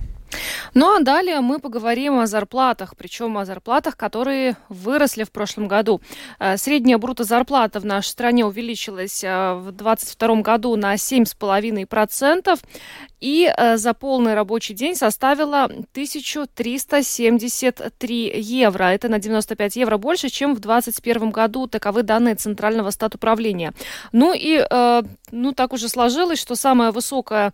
Ну 0.74 0.96
а 0.96 1.00
далее 1.00 1.40
мы 1.40 1.58
поговорим 1.58 2.18
о 2.18 2.26
зарплатах, 2.26 2.94
причем 2.96 3.38
о 3.38 3.44
зарплатах, 3.44 3.96
которые 3.96 4.56
выросли 4.68 5.24
в 5.24 5.30
прошлом 5.30 5.68
году. 5.68 6.00
Э, 6.38 6.56
средняя 6.56 6.98
зарплата 7.24 7.80
в 7.80 7.84
нашей 7.84 8.08
стране 8.08 8.44
увеличилась 8.44 9.24
э, 9.24 9.54
в 9.54 9.72
2022 9.72 10.42
году 10.42 10.76
на 10.76 10.94
7,5% 10.94 12.58
и 13.20 13.52
э, 13.56 13.76
за 13.76 13.94
полный 13.94 14.34
рабочий 14.34 14.74
день 14.74 14.94
составила 14.94 15.64
1373 15.64 18.40
евро. 18.40 18.84
Это 18.84 19.08
на 19.08 19.18
95 19.18 19.76
евро 19.76 19.96
больше, 19.96 20.28
чем 20.28 20.54
в 20.54 20.60
2021 20.60 21.30
году. 21.30 21.66
Таковы 21.66 22.02
данные 22.02 22.34
Центрального 22.34 22.90
статуправления. 22.90 23.72
Ну 24.12 24.34
и 24.34 24.62
ну, 25.30 25.52
так 25.52 25.72
уже 25.72 25.88
сложилось, 25.88 26.38
что 26.38 26.54
самая 26.54 26.92
высокая 26.92 27.52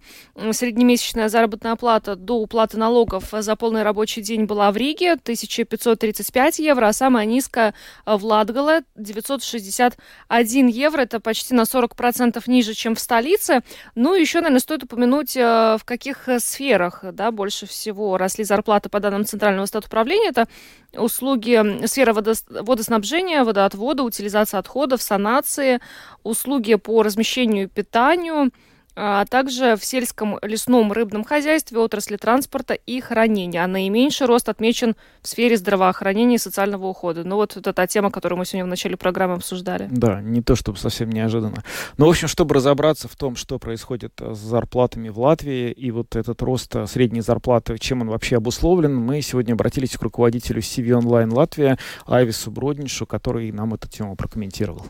среднемесячная 0.52 1.28
заработная 1.28 1.76
плата 1.76 2.16
до 2.16 2.34
уплаты 2.38 2.78
налогов 2.78 3.24
за 3.32 3.56
полный 3.56 3.82
рабочий 3.82 4.22
день 4.22 4.44
была 4.44 4.70
в 4.70 4.76
Риге 4.76 5.12
1535 5.12 6.58
евро, 6.58 6.88
а 6.88 6.92
самая 6.92 7.26
низкая 7.26 7.74
в 8.06 8.24
Латгале 8.24 8.82
961 8.96 10.66
евро. 10.68 11.02
Это 11.02 11.20
почти 11.20 11.54
на 11.54 11.62
40% 11.62 12.42
ниже, 12.46 12.74
чем 12.74 12.94
в 12.94 13.00
столице. 13.00 13.62
Ну, 13.94 14.14
еще, 14.14 14.38
наверное, 14.38 14.60
стоит 14.60 14.84
упомянуть, 14.84 15.34
в 15.36 15.80
каких 15.84 16.28
сферах 16.38 17.04
да, 17.12 17.30
больше 17.30 17.66
всего 17.66 18.16
росли 18.16 18.44
зарплаты 18.44 18.88
по 18.88 19.00
данным 19.00 19.24
Центрального 19.24 19.66
статуправления. 19.66 20.30
Это 20.30 20.48
услуги 20.96 21.86
сфера 21.86 22.12
водоснабжения, 22.12 23.44
водоотвода, 23.44 24.02
утилизация 24.02 24.58
отходов, 24.60 25.02
санации, 25.02 25.80
услуги 26.22 26.76
по 26.76 27.02
размещению 27.02 27.63
и 27.64 27.66
питанию– 27.66 28.50
а 28.96 29.24
также 29.24 29.76
в 29.76 29.84
сельском 29.84 30.38
лесном 30.42 30.92
рыбном 30.92 31.24
хозяйстве, 31.24 31.78
отрасли 31.78 32.16
транспорта 32.16 32.74
и 32.74 33.00
хранения. 33.00 33.64
А 33.64 33.66
наименьший 33.66 34.26
рост 34.26 34.48
отмечен 34.48 34.94
в 35.20 35.28
сфере 35.28 35.56
здравоохранения 35.56 36.36
и 36.36 36.38
социального 36.38 36.86
ухода. 36.86 37.24
Ну 37.24 37.36
вот 37.36 37.56
это 37.56 37.72
та 37.72 37.86
тема, 37.86 38.10
которую 38.10 38.38
мы 38.38 38.44
сегодня 38.44 38.64
в 38.64 38.68
начале 38.68 38.96
программы 38.96 39.34
обсуждали. 39.34 39.88
Да, 39.90 40.20
не 40.20 40.42
то 40.42 40.54
чтобы 40.54 40.78
совсем 40.78 41.10
неожиданно. 41.10 41.64
Но, 41.96 42.06
в 42.06 42.10
общем, 42.10 42.28
чтобы 42.28 42.54
разобраться 42.54 43.08
в 43.08 43.16
том, 43.16 43.34
что 43.36 43.58
происходит 43.58 44.12
с 44.20 44.38
зарплатами 44.38 45.08
в 45.08 45.18
Латвии 45.18 45.72
и 45.72 45.90
вот 45.90 46.14
этот 46.14 46.40
рост 46.42 46.74
средней 46.88 47.20
зарплаты, 47.20 47.78
чем 47.78 48.02
он 48.02 48.08
вообще 48.08 48.36
обусловлен, 48.36 48.94
мы 48.94 49.20
сегодня 49.22 49.54
обратились 49.54 49.96
к 49.96 50.02
руководителю 50.02 50.60
CV 50.60 51.00
Online 51.00 51.32
Латвия 51.32 51.78
Айвису 52.06 52.50
Броднишу, 52.50 53.06
который 53.06 53.50
нам 53.50 53.74
эту 53.74 53.88
тему 53.88 54.14
прокомментировал. 54.14 54.86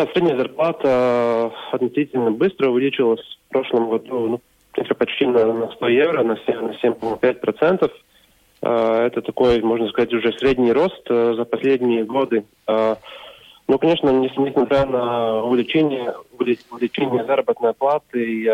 Да, 0.00 0.06
средняя 0.12 0.36
зарплата 0.36 1.52
относительно 1.72 2.30
быстро 2.30 2.70
увеличилась 2.70 3.20
в 3.48 3.52
прошлом 3.52 3.90
году, 3.90 4.28
ну, 4.28 4.40
почти 4.96 5.26
на, 5.26 5.52
на 5.52 5.70
100 5.72 5.88
евро, 5.88 6.22
на 6.22 6.32
7,5%. 6.32 7.90
А, 8.62 9.06
это 9.06 9.22
такой, 9.22 9.60
можно 9.62 9.88
сказать, 9.88 10.12
уже 10.12 10.32
средний 10.38 10.72
рост 10.72 11.02
э, 11.08 11.34
за 11.34 11.44
последние 11.44 12.04
годы. 12.04 12.44
А, 12.66 12.96
ну, 13.68 13.78
конечно, 13.78 14.10
несмотря 14.10 14.86
на 14.86 15.42
увеличение, 15.44 16.14
увеличение 16.38 17.24
заработной 17.24 17.72
платы 17.72 18.24
и 18.24 18.50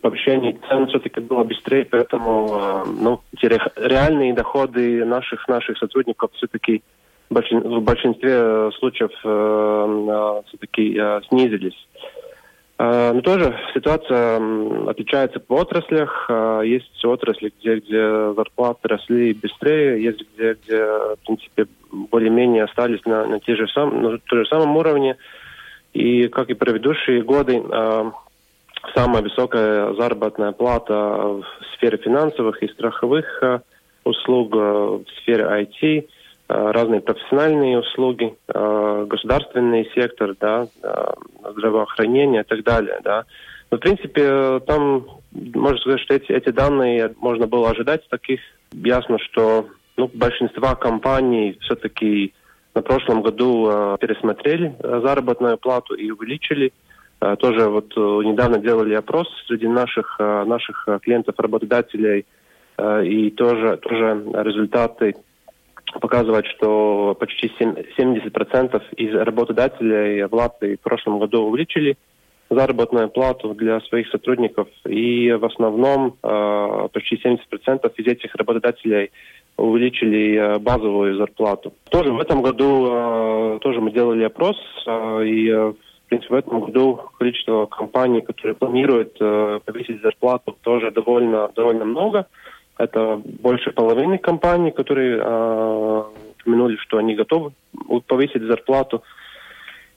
повышение 0.00 0.58
цен 0.68 0.86
все-таки 0.88 1.20
было 1.20 1.42
быстрее, 1.42 1.84
поэтому 1.84 2.84
ну, 3.00 3.20
реальные 3.42 4.34
доходы 4.34 5.04
наших 5.04 5.48
наших 5.48 5.78
сотрудников 5.78 6.30
все-таки 6.34 6.82
в 7.28 7.80
большинстве 7.80 8.30
э, 8.32 8.70
случаев 8.78 9.10
э, 9.24 9.28
э, 9.28 10.42
все-таки 10.48 11.00
снизились. 11.28 11.86
Но 12.78 13.22
тоже 13.22 13.56
ситуация 13.72 14.36
отличается 14.86 15.40
по 15.40 15.62
отраслях. 15.62 16.30
Есть 16.62 17.02
отрасли, 17.06 17.50
где, 17.58 17.76
где 17.76 18.34
зарплаты 18.34 18.88
росли 18.88 19.32
быстрее, 19.32 20.02
есть 20.02 20.22
где, 20.34 20.58
где 20.62 20.84
в 20.84 21.16
принципе, 21.24 21.68
более-менее 21.90 22.64
остались 22.64 23.02
на, 23.06 23.24
на, 23.24 23.40
те 23.40 23.56
же 23.56 23.66
сам, 23.68 24.02
на 24.02 24.18
том 24.18 24.40
же 24.40 24.44
самом 24.44 24.76
уровне. 24.76 25.16
И, 25.94 26.28
как 26.28 26.50
и 26.50 26.54
предыдущие 26.54 27.22
годы, 27.22 27.62
самая 28.94 29.22
высокая 29.22 29.94
заработная 29.94 30.52
плата 30.52 30.92
в 30.92 31.44
сфере 31.76 31.96
финансовых 31.96 32.62
и 32.62 32.68
страховых 32.68 33.42
услуг, 34.04 34.54
в 34.54 35.04
сфере 35.22 35.44
IT– 35.44 36.08
разные 36.48 37.00
профессиональные 37.00 37.78
услуги, 37.80 38.34
э, 38.48 39.06
государственный 39.08 39.90
сектор, 39.94 40.34
да, 40.40 40.68
э, 40.82 41.04
здравоохранение 41.56 42.42
и 42.42 42.44
так 42.44 42.62
далее, 42.62 43.00
да. 43.02 43.24
Но, 43.70 43.78
в 43.78 43.80
принципе, 43.80 44.60
там 44.60 45.06
можно 45.32 45.78
сказать, 45.80 46.00
что 46.00 46.14
эти, 46.14 46.30
эти 46.30 46.50
данные 46.50 47.14
можно 47.20 47.46
было 47.46 47.70
ожидать 47.70 48.08
таких. 48.08 48.40
Ясно, 48.72 49.18
что 49.18 49.66
ну, 49.96 50.08
большинство 50.14 50.76
компаний 50.76 51.58
все-таки 51.62 52.32
на 52.74 52.82
прошлом 52.82 53.22
году 53.22 53.68
э, 53.68 53.96
пересмотрели 54.00 54.76
заработную 54.80 55.58
плату 55.58 55.94
и 55.94 56.10
увеличили. 56.10 56.72
Э, 57.20 57.34
тоже 57.36 57.68
вот 57.68 57.92
э, 57.96 58.00
недавно 58.00 58.58
делали 58.58 58.94
опрос 58.94 59.26
среди 59.48 59.66
наших, 59.66 60.16
э, 60.20 60.44
наших 60.44 60.86
клиентов, 61.02 61.34
работодателей, 61.38 62.24
э, 62.78 63.04
и 63.04 63.30
тоже, 63.30 63.78
тоже 63.78 64.22
результаты 64.44 65.16
показывает, 66.00 66.46
что 66.46 67.16
почти 67.18 67.50
70% 67.58 68.82
из 68.96 69.14
работодателей 69.14 70.24
в 70.24 70.34
Латвии 70.34 70.76
в 70.76 70.80
прошлом 70.80 71.18
году 71.18 71.42
увеличили 71.42 71.96
заработную 72.50 73.08
плату 73.08 73.54
для 73.54 73.80
своих 73.80 74.08
сотрудников, 74.08 74.68
и 74.86 75.32
в 75.32 75.44
основном 75.44 76.16
э, 76.22 76.88
почти 76.92 77.16
70% 77.16 77.92
из 77.96 78.06
этих 78.06 78.34
работодателей 78.34 79.10
увеличили 79.56 80.36
э, 80.36 80.58
базовую 80.58 81.16
зарплату. 81.16 81.72
Тоже 81.90 82.12
в 82.12 82.20
этом 82.20 82.42
году 82.42 82.86
э, 82.88 83.58
тоже 83.62 83.80
мы 83.80 83.90
делали 83.90 84.24
опрос, 84.24 84.56
и 84.86 85.50
в 85.50 86.08
принципе 86.08 86.34
в 86.34 86.38
этом 86.38 86.60
году 86.60 87.00
количество 87.18 87.66
компаний, 87.66 88.20
которые 88.20 88.54
планируют 88.54 89.18
повысить 89.18 90.00
зарплату, 90.02 90.56
тоже 90.62 90.92
довольно 90.92 91.50
довольно 91.56 91.84
много. 91.84 92.26
Это 92.78 93.20
больше 93.24 93.70
половины 93.72 94.18
компаний, 94.18 94.70
которые 94.70 95.18
э, 95.18 96.02
упомянули, 96.40 96.76
что 96.76 96.98
они 96.98 97.14
готовы 97.14 97.52
повысить 98.06 98.42
зарплату. 98.42 99.02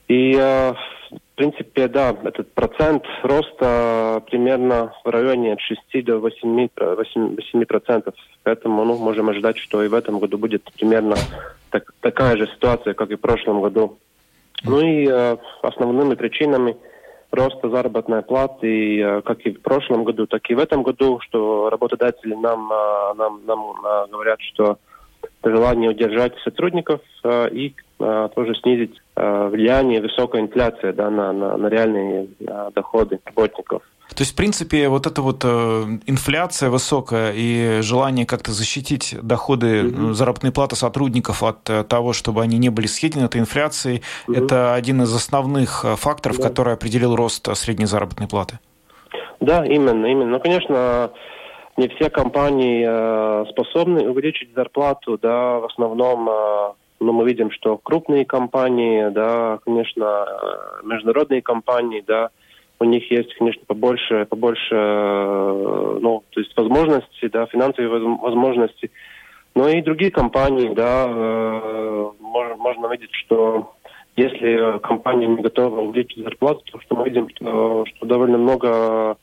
И, 0.07 0.33
э, 0.33 0.73
в 1.11 1.35
принципе, 1.35 1.87
да, 1.87 2.15
этот 2.23 2.53
процент 2.53 3.03
роста 3.23 4.23
примерно 4.27 4.93
в 5.03 5.09
районе 5.09 5.53
от 5.53 5.59
6 5.61 6.05
до 6.05 6.19
8, 6.19 6.69
8, 6.77 7.35
8%. 7.35 8.13
Поэтому 8.43 8.85
ну, 8.85 8.97
можем 8.97 9.29
ожидать, 9.29 9.57
что 9.57 9.83
и 9.83 9.89
в 9.89 9.93
этом 9.93 10.19
году 10.19 10.37
будет 10.37 10.63
примерно 10.77 11.15
так, 11.71 11.93
такая 11.99 12.37
же 12.37 12.47
ситуация, 12.47 12.93
как 12.93 13.11
и 13.11 13.15
в 13.15 13.21
прошлом 13.21 13.61
году. 13.61 13.97
Ну 14.63 14.79
и 14.79 15.05
э, 15.05 15.37
основными 15.61 16.15
причинами– 16.15 16.77
роста 17.31 17.69
заработной 17.69 18.21
платы, 18.21 19.01
э, 19.01 19.21
как 19.21 19.41
и 19.45 19.51
в 19.51 19.61
прошлом 19.61 20.03
году, 20.03 20.25
так 20.27 20.49
и 20.49 20.55
в 20.55 20.59
этом 20.59 20.83
году, 20.83 21.19
что 21.21 21.69
работодатели 21.69 22.33
нам, 22.33 22.71
э, 22.71 23.13
нам, 23.17 23.41
нам 23.45 23.71
э, 23.71 24.07
говорят, 24.11 24.39
что 24.41 24.77
желание 25.43 25.89
удержать 25.91 26.33
сотрудников 26.43 27.01
и 27.23 27.73
тоже 27.97 28.55
снизить 28.61 28.95
влияние 29.15 30.01
высокой 30.01 30.39
инфляции 30.39 30.91
да, 30.91 31.09
на, 31.09 31.33
на, 31.33 31.57
на 31.57 31.67
реальные 31.67 32.29
доходы 32.73 33.19
работников. 33.25 33.83
То 34.19 34.23
есть, 34.23 34.33
в 34.33 34.35
принципе, 34.35 34.89
вот 34.89 35.07
эта 35.07 35.21
вот 35.21 35.45
э, 35.45 35.47
инфляция 36.05 36.69
высокая 36.69 37.31
и 37.33 37.79
желание 37.79 38.25
как-то 38.25 38.51
защитить 38.51 39.15
доходы 39.21 39.83
mm-hmm. 39.83 40.11
заработной 40.11 40.51
платы 40.51 40.75
сотрудников 40.75 41.41
от 41.41 41.69
э, 41.69 41.85
того, 41.85 42.11
чтобы 42.11 42.41
они 42.41 42.57
не 42.57 42.67
были 42.67 42.85
съедены 42.85 43.27
этой 43.27 43.39
инфляцией, 43.39 44.01
mm-hmm. 44.27 44.43
это 44.43 44.73
один 44.73 45.03
из 45.03 45.15
основных 45.15 45.85
э, 45.85 45.95
факторов, 45.95 46.35
да. 46.35 46.49
который 46.49 46.73
определил 46.73 47.15
рост 47.15 47.47
средней 47.55 47.85
заработной 47.85 48.27
платы. 48.27 48.59
Да, 49.39 49.65
именно, 49.65 50.05
именно. 50.05 50.31
Ну, 50.31 50.39
конечно, 50.41 51.11
не 51.77 51.87
все 51.87 52.09
компании 52.09 52.83
способны 53.51 54.01
увеличить 54.01 54.53
зарплату, 54.53 55.17
да, 55.17 55.59
в 55.59 55.63
основном 55.63 56.29
но 57.01 57.13
мы 57.13 57.25
видим, 57.25 57.49
что 57.51 57.77
крупные 57.77 58.25
компании, 58.25 59.07
да, 59.11 59.59
конечно, 59.63 60.25
международные 60.83 61.41
компании, 61.41 62.03
да, 62.05 62.31
у 62.79 62.85
них 62.85 63.09
есть, 63.11 63.33
конечно, 63.35 63.61
побольше, 63.67 64.25
побольше, 64.25 64.73
э, 64.75 65.97
ну, 66.01 66.23
то 66.29 66.39
есть 66.39 66.55
возможности, 66.55 67.27
да, 67.27 67.45
финансовые 67.47 67.89
возможности. 67.89 68.91
Но 69.55 69.67
и 69.67 69.81
другие 69.81 70.11
компании, 70.11 70.73
да, 70.73 71.05
э, 71.07 72.09
можно, 72.19 72.55
можно 72.55 72.87
видеть, 72.87 73.13
что 73.13 73.73
если 74.15 74.79
компания 74.79 75.27
не 75.27 75.41
готова 75.41 75.81
увеличить 75.81 76.23
зарплату, 76.23 76.61
то 76.71 76.79
что 76.81 76.95
мы 76.95 77.05
видим, 77.05 77.29
что, 77.29 77.85
что 77.85 78.05
довольно 78.05 78.37
много 78.37 79.17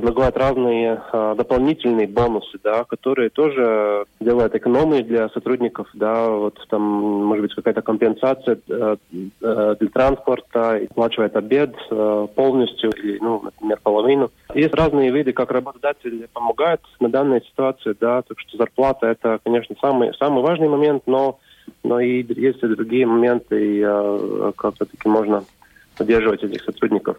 предлагают 0.00 0.36
разные 0.36 1.00
а, 1.12 1.36
дополнительные 1.36 2.08
бонусы, 2.08 2.58
да, 2.64 2.82
которые 2.82 3.30
тоже 3.30 4.04
делают 4.18 4.52
экономии 4.52 5.02
для 5.02 5.28
сотрудников, 5.28 5.88
да, 5.94 6.30
вот 6.30 6.58
там 6.68 6.82
может 6.82 7.42
быть 7.42 7.54
какая-то 7.54 7.80
компенсация 7.80 8.58
э, 8.68 8.96
э, 9.40 9.76
для 9.78 9.88
транспорта, 9.90 10.80
оплачивает 10.90 11.36
обед 11.36 11.76
э, 11.92 12.26
полностью 12.34 12.90
или, 12.90 13.18
ну, 13.20 13.42
например, 13.44 13.78
половину. 13.84 14.32
Есть 14.52 14.74
разные 14.74 15.12
виды, 15.12 15.32
как 15.32 15.52
работодатели 15.52 16.26
помогают 16.32 16.80
на 16.98 17.08
данной 17.08 17.42
ситуации, 17.42 17.94
да, 18.00 18.22
так 18.22 18.40
что 18.40 18.56
зарплата 18.56 19.06
это, 19.06 19.38
конечно, 19.44 19.76
самый 19.80 20.12
самый 20.18 20.42
важный 20.42 20.68
момент, 20.68 21.04
но 21.06 21.38
но 21.84 22.00
и 22.00 22.24
есть 22.34 22.62
и 22.64 22.66
другие 22.66 23.06
моменты, 23.06 23.78
и, 23.78 24.52
как 24.56 24.74
все-таки 24.74 25.08
можно 25.08 25.44
поддерживать 25.96 26.42
этих 26.42 26.62
сотрудников. 26.64 27.16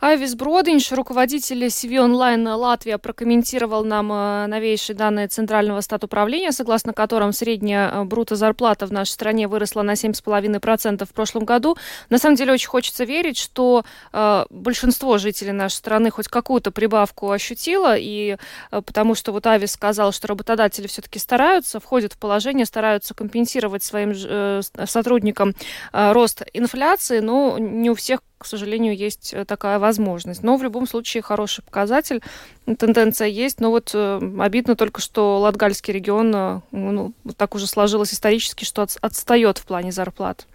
Айвис 0.00 0.34
Бродинч, 0.34 0.92
руководитель 0.92 1.64
CV 1.66 1.98
онлайн 1.98 2.46
Латвия, 2.46 2.98
прокомментировал 2.98 3.82
нам 3.82 4.12
э, 4.12 4.46
новейшие 4.46 4.94
данные 4.94 5.28
Центрального 5.28 5.80
статуправления, 5.80 6.52
согласно 6.52 6.92
которым 6.92 7.32
средняя 7.32 7.90
э, 7.90 8.04
бруто 8.04 8.36
зарплата 8.36 8.86
в 8.86 8.92
нашей 8.92 9.10
стране 9.10 9.48
выросла 9.48 9.82
на 9.82 9.92
7,5% 9.92 11.06
в 11.06 11.12
прошлом 11.12 11.44
году. 11.44 11.78
На 12.10 12.18
самом 12.18 12.36
деле 12.36 12.52
очень 12.52 12.68
хочется 12.68 13.04
верить, 13.04 13.38
что 13.38 13.84
э, 14.12 14.44
большинство 14.50 15.16
жителей 15.16 15.52
нашей 15.52 15.76
страны 15.76 16.10
хоть 16.10 16.28
какую-то 16.28 16.70
прибавку 16.72 17.30
ощутило, 17.30 17.96
и 17.96 18.36
э, 18.70 18.82
потому 18.82 19.14
что 19.14 19.32
вот 19.32 19.46
Айвис 19.46 19.72
сказал, 19.72 20.12
что 20.12 20.28
работодатели 20.28 20.86
все-таки 20.88 21.18
стараются, 21.18 21.80
входят 21.80 22.12
в 22.12 22.18
положение, 22.18 22.66
стараются 22.66 23.14
компенсировать 23.14 23.82
своим 23.82 24.12
э, 24.14 24.60
сотрудникам 24.84 25.54
э, 25.94 26.12
рост 26.12 26.42
инфляции, 26.52 27.20
но 27.20 27.56
не 27.58 27.88
у 27.88 27.94
всех 27.94 28.20
к 28.38 28.46
сожалению, 28.46 28.96
есть 28.96 29.32
э, 29.32 29.44
такая 29.44 29.78
возможность. 29.78 30.42
Но 30.42 30.56
в 30.56 30.62
любом 30.62 30.86
случае 30.86 31.22
хороший 31.22 31.62
показатель, 31.62 32.22
тенденция 32.66 33.28
есть. 33.28 33.60
Но 33.60 33.70
вот 33.70 33.90
э, 33.94 34.20
обидно 34.38 34.76
только, 34.76 35.00
что 35.00 35.38
Латгальский 35.40 35.94
регион 35.94 36.34
э, 36.34 36.60
ну, 36.70 37.12
так 37.36 37.54
уже 37.54 37.66
сложилось 37.66 38.12
исторически, 38.12 38.64
что 38.64 38.82
от, 38.82 38.96
отстает 39.00 39.58
в 39.58 39.64
плане 39.64 39.92
зарплат. 39.92 40.46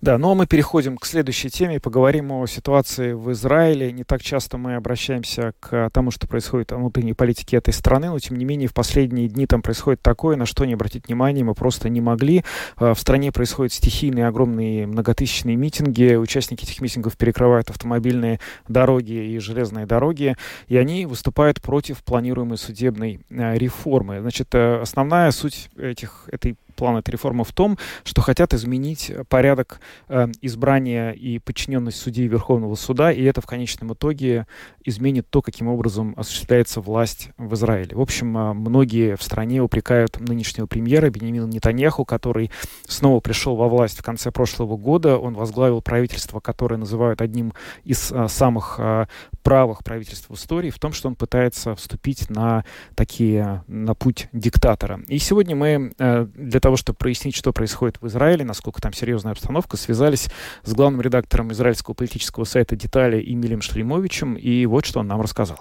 Да, 0.00 0.16
ну 0.16 0.30
а 0.30 0.34
мы 0.34 0.46
переходим 0.46 0.96
к 0.96 1.04
следующей 1.04 1.50
теме, 1.50 1.78
поговорим 1.78 2.32
о 2.32 2.46
ситуации 2.46 3.12
в 3.12 3.30
Израиле. 3.32 3.92
Не 3.92 4.04
так 4.04 4.22
часто 4.22 4.56
мы 4.56 4.76
обращаемся 4.76 5.52
к 5.60 5.90
тому, 5.92 6.10
что 6.10 6.26
происходит 6.26 6.72
в 6.72 6.76
внутренней 6.76 7.12
политике 7.12 7.58
этой 7.58 7.74
страны, 7.74 8.08
но 8.08 8.18
тем 8.18 8.38
не 8.38 8.46
менее 8.46 8.68
в 8.68 8.72
последние 8.72 9.28
дни 9.28 9.46
там 9.46 9.60
происходит 9.60 10.00
такое, 10.00 10.36
на 10.36 10.46
что 10.46 10.64
не 10.64 10.72
обратить 10.72 11.06
внимания 11.08 11.44
мы 11.44 11.54
просто 11.54 11.90
не 11.90 12.00
могли. 12.00 12.44
А, 12.76 12.94
в 12.94 13.00
стране 13.00 13.30
происходят 13.30 13.74
стихийные 13.74 14.26
огромные 14.26 14.86
многотысячные 14.86 15.56
митинги, 15.56 16.14
участники 16.14 16.64
этих 16.64 16.80
митингов 16.80 17.18
перекрывают 17.18 17.68
автомобильные 17.68 18.40
дороги 18.68 19.12
и 19.12 19.38
железные 19.38 19.84
дороги, 19.84 20.36
и 20.68 20.78
они 20.78 21.04
выступают 21.04 21.60
против 21.60 22.02
планируемой 22.02 22.56
судебной 22.56 23.20
а, 23.30 23.54
реформы. 23.54 24.20
Значит, 24.20 24.48
э, 24.54 24.80
основная 24.80 25.30
суть 25.30 25.68
этих, 25.76 26.24
этой 26.32 26.56
план 26.80 26.96
этой 26.96 27.10
реформы 27.10 27.44
в 27.44 27.52
том, 27.52 27.76
что 28.04 28.22
хотят 28.22 28.54
изменить 28.54 29.12
порядок 29.28 29.80
э, 30.08 30.28
избрания 30.40 31.10
и 31.10 31.38
подчиненность 31.38 31.98
судей 31.98 32.26
Верховного 32.26 32.74
суда, 32.74 33.12
и 33.12 33.22
это 33.22 33.42
в 33.42 33.46
конечном 33.46 33.92
итоге 33.92 34.46
изменит 34.82 35.28
то, 35.28 35.42
каким 35.42 35.68
образом 35.68 36.14
осуществляется 36.16 36.80
власть 36.80 37.28
в 37.36 37.52
Израиле. 37.52 37.94
В 37.94 38.00
общем, 38.00 38.34
э, 38.38 38.54
многие 38.54 39.16
в 39.16 39.22
стране 39.22 39.60
упрекают 39.60 40.18
нынешнего 40.20 40.64
премьера 40.64 41.10
Бенемина 41.10 41.44
Нетаньяху, 41.44 42.06
который 42.06 42.50
снова 42.86 43.20
пришел 43.20 43.56
во 43.56 43.68
власть 43.68 43.98
в 43.98 44.02
конце 44.02 44.30
прошлого 44.30 44.78
года. 44.78 45.18
Он 45.18 45.34
возглавил 45.34 45.82
правительство, 45.82 46.40
которое 46.40 46.78
называют 46.78 47.20
одним 47.20 47.52
из 47.84 48.10
э, 48.10 48.26
самых 48.28 48.76
э, 48.78 49.04
правых 49.42 49.84
правительств 49.84 50.30
в 50.30 50.34
истории, 50.34 50.70
в 50.70 50.78
том, 50.78 50.94
что 50.94 51.08
он 51.08 51.14
пытается 51.14 51.74
вступить 51.74 52.30
на 52.30 52.64
такие, 52.94 53.64
на 53.66 53.94
путь 53.94 54.28
диктатора. 54.32 55.02
И 55.08 55.18
сегодня 55.18 55.54
мы 55.54 55.92
э, 55.98 56.26
для 56.34 56.60
того, 56.60 56.69
того, 56.70 56.76
чтобы 56.76 56.98
прояснить, 56.98 57.34
что 57.34 57.52
происходит 57.52 58.00
в 58.00 58.06
Израиле, 58.06 58.44
насколько 58.44 58.80
там 58.80 58.92
серьезная 58.92 59.32
обстановка, 59.32 59.76
связались 59.76 60.28
с 60.62 60.72
главным 60.72 61.00
редактором 61.00 61.50
израильского 61.50 61.94
политического 61.94 62.44
сайта 62.44 62.76
«Детали» 62.76 63.20
Эмилием 63.20 63.60
Шлемовичем, 63.60 64.34
и 64.34 64.66
вот 64.66 64.86
что 64.86 65.00
он 65.00 65.08
нам 65.08 65.20
рассказал. 65.20 65.58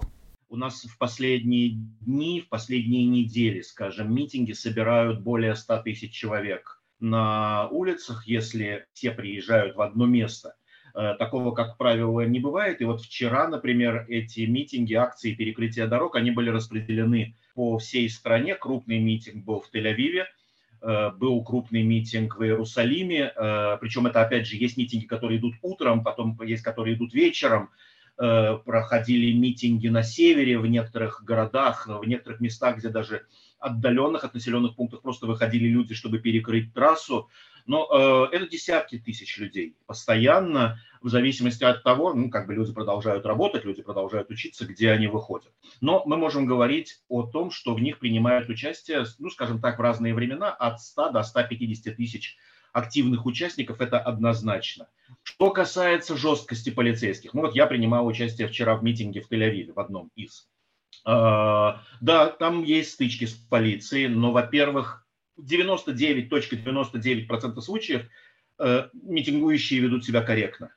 У 0.49 0.55
нас 0.55 0.83
в 0.83 0.99
последние 0.99 1.71
дни, 2.01 2.41
в 2.41 2.49
последние 2.49 3.07
недели, 3.07 3.61
скажем, 3.61 4.13
митинги 4.13 4.51
собирают 4.51 5.21
более 5.21 5.55
100 5.55 5.81
тысяч 5.81 6.11
человек 6.11 6.79
на 6.99 7.67
улицах, 7.69 8.27
если 8.27 8.85
все 8.93 9.09
приезжают 9.09 9.75
в 9.75 9.81
одно 9.81 10.05
место. 10.05 10.53
Э, 10.93 11.15
такого, 11.17 11.55
как 11.55 11.77
правило, 11.77 12.21
не 12.21 12.39
бывает. 12.39 12.81
И 12.81 12.85
вот 12.85 13.01
вчера, 13.01 13.47
например, 13.47 14.05
эти 14.09 14.41
митинги, 14.41 14.93
акции 14.93 15.33
перекрытия 15.33 15.87
дорог, 15.87 16.15
они 16.15 16.29
были 16.29 16.51
распределены 16.51 17.35
по 17.55 17.79
всей 17.79 18.07
стране. 18.11 18.53
Крупный 18.53 18.99
митинг 18.99 19.43
был 19.43 19.61
в 19.61 19.73
Тель-Авиве, 19.73 20.25
был 20.81 21.43
крупный 21.43 21.83
митинг 21.83 22.37
в 22.37 22.43
Иерусалиме, 22.43 23.33
э, 23.35 23.77
причем 23.81 24.07
это, 24.07 24.21
опять 24.21 24.47
же, 24.47 24.55
есть 24.55 24.77
митинги, 24.77 25.05
которые 25.05 25.39
идут 25.39 25.55
утром, 25.61 26.03
потом 26.03 26.39
есть, 26.43 26.63
которые 26.63 26.95
идут 26.95 27.13
вечером, 27.13 27.69
э, 28.17 28.57
проходили 28.65 29.31
митинги 29.37 29.87
на 29.87 30.03
севере, 30.03 30.57
в 30.59 30.67
некоторых 30.67 31.23
городах, 31.23 31.87
в 31.87 32.05
некоторых 32.05 32.39
местах, 32.39 32.77
где 32.77 32.89
даже 32.89 33.25
отдаленных 33.59 34.23
от 34.23 34.33
населенных 34.33 34.75
пунктов 34.75 35.01
просто 35.01 35.25
выходили 35.27 35.67
люди, 35.67 35.93
чтобы 35.93 36.19
перекрыть 36.19 36.73
трассу. 36.73 37.29
Но 37.69 37.87
э, 38.31 38.35
это 38.35 38.47
десятки 38.47 38.97
тысяч 38.97 39.37
людей 39.37 39.75
постоянно, 39.85 40.79
в 41.03 41.09
зависимости 41.09 41.63
от 41.63 41.83
того, 41.83 42.15
ну, 42.15 42.31
как 42.31 42.47
бы 42.47 42.55
люди 42.55 42.73
продолжают 42.73 43.27
работать, 43.27 43.63
люди 43.63 43.83
продолжают 43.83 44.31
учиться, 44.31 44.65
где 44.65 44.89
они 44.89 45.05
выходят. 45.05 45.53
Но 45.79 46.01
мы 46.07 46.17
можем 46.17 46.47
говорить 46.47 47.03
о 47.09 47.27
том, 47.27 47.51
что 47.51 47.75
в 47.75 47.79
них 47.79 47.99
принимают 47.99 48.49
участие, 48.49 49.05
ну, 49.19 49.29
скажем 49.29 49.61
так, 49.61 49.77
в 49.77 49.83
разные 49.83 50.15
времена 50.15 50.49
от 50.49 50.81
100 50.81 51.11
до 51.11 51.21
150 51.21 51.95
тысяч 51.95 52.37
активных 52.73 53.27
участников, 53.27 53.81
это 53.81 53.99
однозначно. 53.99 54.87
Что 55.21 55.51
касается 55.51 56.17
жесткости 56.17 56.71
полицейских, 56.71 57.35
ну 57.35 57.41
вот 57.41 57.55
я 57.55 57.67
принимал 57.67 58.07
участие 58.07 58.47
вчера 58.47 58.77
в 58.77 58.83
митинге 58.83 59.21
в 59.21 59.31
Тель-Авиве, 59.31 59.73
в 59.73 59.79
одном 59.79 60.09
из. 60.15 60.49
Э, 61.05 61.73
да, 62.01 62.29
там 62.39 62.63
есть 62.63 62.93
стычки 62.93 63.25
с 63.25 63.33
полицией, 63.33 64.07
но, 64.07 64.31
во-первых, 64.31 65.05
99.99% 65.45 67.61
случаев 67.61 68.05
э, 68.59 68.89
митингующие 68.93 69.79
ведут 69.79 70.05
себя 70.05 70.21
корректно. 70.21 70.71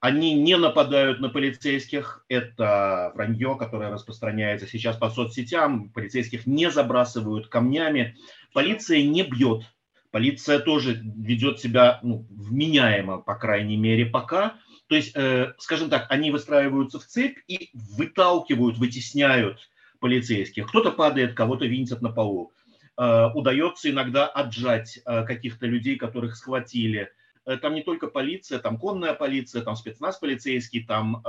Они 0.00 0.34
не 0.34 0.56
нападают 0.56 1.18
на 1.18 1.28
полицейских, 1.28 2.24
это 2.28 3.10
вранье, 3.14 3.56
которое 3.58 3.90
распространяется 3.90 4.68
сейчас 4.68 4.96
по 4.96 5.10
соцсетям, 5.10 5.90
полицейских 5.90 6.46
не 6.46 6.70
забрасывают 6.70 7.48
камнями, 7.48 8.16
полиция 8.52 9.02
не 9.02 9.24
бьет, 9.24 9.64
полиция 10.12 10.60
тоже 10.60 11.00
ведет 11.02 11.58
себя 11.58 11.98
ну, 12.02 12.24
вменяемо, 12.30 13.18
по 13.18 13.34
крайней 13.34 13.76
мере, 13.76 14.06
пока. 14.06 14.54
То 14.86 14.94
есть, 14.94 15.16
э, 15.16 15.52
скажем 15.58 15.90
так, 15.90 16.06
они 16.10 16.30
выстраиваются 16.30 17.00
в 17.00 17.04
цепь 17.04 17.38
и 17.48 17.70
выталкивают, 17.74 18.78
вытесняют 18.78 19.68
полицейских. 19.98 20.68
Кто-то 20.68 20.92
падает, 20.92 21.34
кого-то 21.34 21.66
винтят 21.66 22.02
на 22.02 22.10
полу. 22.10 22.52
Э, 22.98 23.30
удается 23.32 23.88
иногда 23.88 24.26
отжать 24.26 24.98
э, 25.06 25.24
каких-то 25.24 25.66
людей, 25.66 25.96
которых 25.96 26.36
схватили. 26.36 27.12
Э, 27.46 27.56
там 27.56 27.74
не 27.74 27.82
только 27.82 28.08
полиция, 28.08 28.58
там 28.58 28.76
конная 28.76 29.14
полиция, 29.14 29.62
там 29.62 29.76
спецназ 29.76 30.18
полицейский, 30.18 30.84
там 30.84 31.22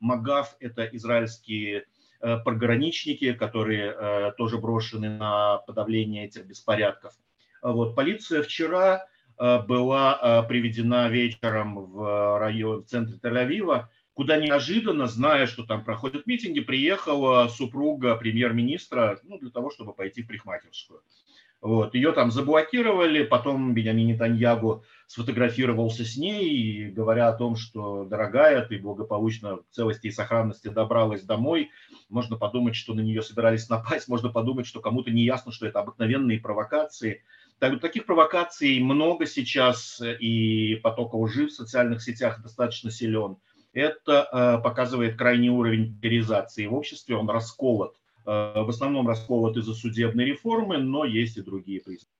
МАГАФ, 0.00 0.56
это 0.60 0.84
израильские 0.84 1.86
пограничники, 2.20 3.32
которые 3.32 4.34
тоже 4.36 4.58
брошены 4.58 5.08
на 5.08 5.56
подавление 5.66 6.26
этих 6.26 6.44
беспорядков. 6.44 7.14
Вот. 7.62 7.94
Полиция 7.94 8.42
вчера 8.42 9.06
была 9.38 10.44
приведена 10.46 11.08
вечером 11.08 11.86
в 11.86 12.38
район, 12.38 12.82
в 12.82 12.86
центре 12.86 13.16
Тель-Авива, 13.16 13.86
куда 14.14 14.36
неожиданно, 14.36 15.06
зная, 15.06 15.46
что 15.46 15.64
там 15.64 15.84
проходят 15.84 16.26
митинги, 16.26 16.60
приехала 16.60 17.48
супруга 17.48 18.16
премьер-министра 18.16 19.20
ну, 19.22 19.38
для 19.38 19.50
того, 19.50 19.70
чтобы 19.70 19.94
пойти 19.94 20.22
в 20.22 20.26
парикмахерскую. 20.26 21.02
Вот. 21.60 21.94
Ее 21.94 22.12
там 22.12 22.30
заблокировали, 22.30 23.22
потом 23.22 23.74
Бенямин 23.74 24.06
Нетаньягу 24.08 24.82
сфотографировался 25.06 26.04
с 26.06 26.16
ней, 26.16 26.90
говоря 26.90 27.28
о 27.28 27.34
том, 27.34 27.56
что, 27.56 28.04
дорогая, 28.04 28.64
ты 28.64 28.78
благополучно 28.78 29.56
в 29.56 29.64
целости 29.70 30.06
и 30.06 30.10
сохранности 30.10 30.68
добралась 30.68 31.22
домой. 31.22 31.70
Можно 32.08 32.36
подумать, 32.36 32.76
что 32.76 32.94
на 32.94 33.00
нее 33.00 33.20
собирались 33.20 33.68
напасть, 33.68 34.08
можно 34.08 34.30
подумать, 34.30 34.66
что 34.66 34.80
кому-то 34.80 35.10
не 35.10 35.22
ясно, 35.24 35.52
что 35.52 35.66
это 35.66 35.80
обыкновенные 35.80 36.40
провокации. 36.40 37.24
Так, 37.58 37.78
таких 37.78 38.06
провокаций 38.06 38.80
много 38.80 39.26
сейчас, 39.26 40.00
и 40.00 40.76
поток 40.76 41.12
лжи 41.12 41.46
в 41.46 41.52
социальных 41.52 42.02
сетях 42.02 42.42
достаточно 42.42 42.90
силен– 42.90 43.36
это 43.72 44.28
э, 44.32 44.62
показывает 44.62 45.16
крайний 45.16 45.48
уровень 45.48 45.98
поляризации 46.00 46.66
в 46.66 46.74
обществе, 46.74 47.16
он 47.16 47.28
расколот. 47.28 47.96
Э, 48.26 48.62
в 48.62 48.68
основном 48.68 49.08
расколот 49.08 49.56
из-за 49.56 49.74
судебной 49.74 50.24
реформы, 50.24 50.78
но 50.78 51.04
есть 51.04 51.36
и 51.36 51.42
другие 51.42 51.80
признаки. 51.80 52.10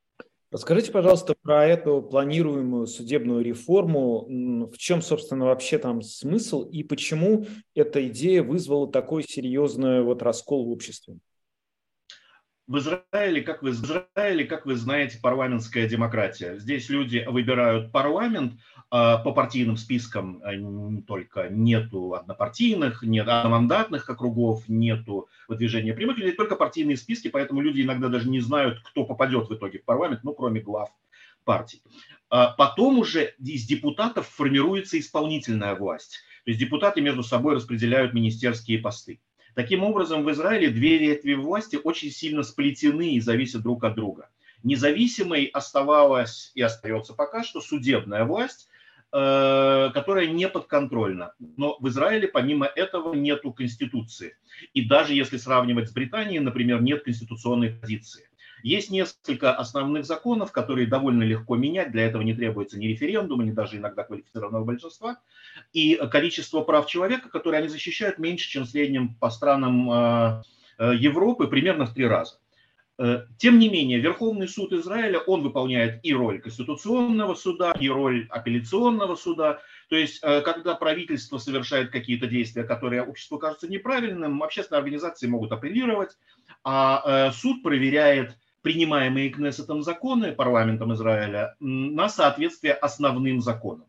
Расскажите, 0.50 0.90
пожалуйста, 0.90 1.36
про 1.42 1.64
эту 1.64 2.02
планируемую 2.02 2.88
судебную 2.88 3.44
реформу. 3.44 4.26
В 4.66 4.76
чем, 4.78 5.00
собственно, 5.00 5.44
вообще 5.44 5.78
там 5.78 6.02
смысл 6.02 6.64
и 6.64 6.82
почему 6.82 7.46
эта 7.76 8.04
идея 8.08 8.42
вызвала 8.42 8.90
такой 8.90 9.22
серьезный 9.22 10.02
вот 10.02 10.22
раскол 10.22 10.66
в 10.66 10.70
обществе? 10.70 11.18
В 12.70 12.78
Израиле, 12.78 13.42
как 13.42 13.62
вы, 13.64 13.72
в 13.72 13.82
Израиле, 13.82 14.44
как 14.44 14.64
вы 14.64 14.76
знаете, 14.76 15.18
парламентская 15.20 15.88
демократия. 15.88 16.56
Здесь 16.56 16.88
люди 16.88 17.26
выбирают 17.26 17.90
парламент 17.90 18.60
а, 18.90 19.18
по 19.18 19.32
партийным 19.32 19.76
спискам, 19.76 20.40
а, 20.44 20.52
только 21.04 21.48
нету 21.48 22.14
однопартийных, 22.14 23.02
нет 23.02 23.26
одномандатных 23.26 24.08
округов, 24.08 24.68
нету 24.68 25.28
выдвижения 25.48 25.94
прямых 25.94 26.18
людей, 26.18 26.30
только 26.30 26.54
партийные 26.54 26.96
списки, 26.96 27.26
поэтому 27.26 27.60
люди 27.60 27.82
иногда 27.82 28.06
даже 28.06 28.28
не 28.28 28.38
знают, 28.38 28.78
кто 28.84 29.04
попадет 29.04 29.48
в 29.48 29.54
итоге 29.56 29.80
в 29.80 29.84
парламент, 29.84 30.20
ну, 30.22 30.32
кроме 30.32 30.60
глав 30.60 30.90
партий. 31.42 31.82
А 32.28 32.52
потом 32.52 33.00
уже 33.00 33.34
из 33.40 33.64
депутатов 33.66 34.28
формируется 34.28 34.96
исполнительная 34.96 35.74
власть. 35.74 36.20
То 36.44 36.50
есть 36.52 36.60
депутаты 36.60 37.00
между 37.00 37.24
собой 37.24 37.56
распределяют 37.56 38.14
министерские 38.14 38.78
посты. 38.78 39.20
Таким 39.54 39.82
образом, 39.82 40.24
в 40.24 40.30
Израиле 40.30 40.70
две 40.70 40.98
ветви 40.98 41.34
власти 41.34 41.78
очень 41.82 42.10
сильно 42.10 42.42
сплетены 42.42 43.14
и 43.14 43.20
зависят 43.20 43.62
друг 43.62 43.84
от 43.84 43.94
друга. 43.94 44.28
Независимой 44.62 45.46
оставалась 45.46 46.52
и 46.54 46.62
остается 46.62 47.14
пока 47.14 47.42
что 47.42 47.60
судебная 47.60 48.24
власть, 48.24 48.68
э, 49.12 49.90
которая 49.92 50.26
не 50.28 50.48
подконтрольна. 50.48 51.34
Но 51.56 51.76
в 51.80 51.88
Израиле 51.88 52.28
помимо 52.28 52.66
этого 52.66 53.14
нету 53.14 53.52
конституции. 53.52 54.36
И 54.74 54.84
даже 54.84 55.14
если 55.14 55.38
сравнивать 55.38 55.88
с 55.88 55.92
Британией, 55.92 56.40
например, 56.40 56.82
нет 56.82 57.04
конституционной 57.04 57.70
позиции. 57.70 58.29
Есть 58.62 58.90
несколько 58.90 59.54
основных 59.54 60.04
законов, 60.04 60.52
которые 60.52 60.86
довольно 60.86 61.22
легко 61.22 61.56
менять, 61.56 61.92
для 61.92 62.06
этого 62.06 62.22
не 62.22 62.34
требуется 62.34 62.78
ни 62.78 62.86
референдума, 62.86 63.44
ни 63.44 63.50
даже 63.50 63.76
иногда 63.76 64.04
квалифицированного 64.04 64.64
большинства. 64.64 65.18
И 65.72 65.96
количество 66.10 66.62
прав 66.62 66.86
человека, 66.86 67.28
которые 67.28 67.60
они 67.60 67.68
защищают, 67.68 68.18
меньше, 68.18 68.48
чем 68.48 68.64
в 68.64 68.68
среднем 68.68 69.14
по 69.14 69.30
странам 69.30 69.90
э, 69.90 70.42
э, 70.78 70.94
Европы, 70.96 71.46
примерно 71.46 71.86
в 71.86 71.94
три 71.94 72.06
раза. 72.06 72.38
Э, 72.98 73.26
тем 73.38 73.58
не 73.58 73.68
менее, 73.68 73.98
Верховный 73.98 74.48
суд 74.48 74.72
Израиля, 74.72 75.20
он 75.20 75.42
выполняет 75.42 76.00
и 76.04 76.12
роль 76.12 76.40
Конституционного 76.40 77.34
суда, 77.34 77.72
и 77.78 77.88
роль 77.88 78.26
апелляционного 78.30 79.16
суда. 79.16 79.60
То 79.88 79.96
есть, 79.96 80.20
когда 80.20 80.76
правительство 80.76 81.38
совершает 81.38 81.90
какие-то 81.90 82.28
действия, 82.28 82.62
которые 82.62 83.02
обществу 83.02 83.38
кажутся 83.38 83.66
неправильным, 83.66 84.42
общественные 84.42 84.78
организации 84.78 85.26
могут 85.26 85.50
апеллировать, 85.50 86.16
а 86.62 87.32
суд 87.32 87.64
проверяет 87.64 88.36
принимаемые 88.62 89.30
Кнессетом 89.30 89.82
законы, 89.82 90.32
парламентом 90.32 90.92
Израиля, 90.94 91.56
на 91.60 92.08
соответствие 92.08 92.74
основным 92.74 93.40
законам. 93.40 93.86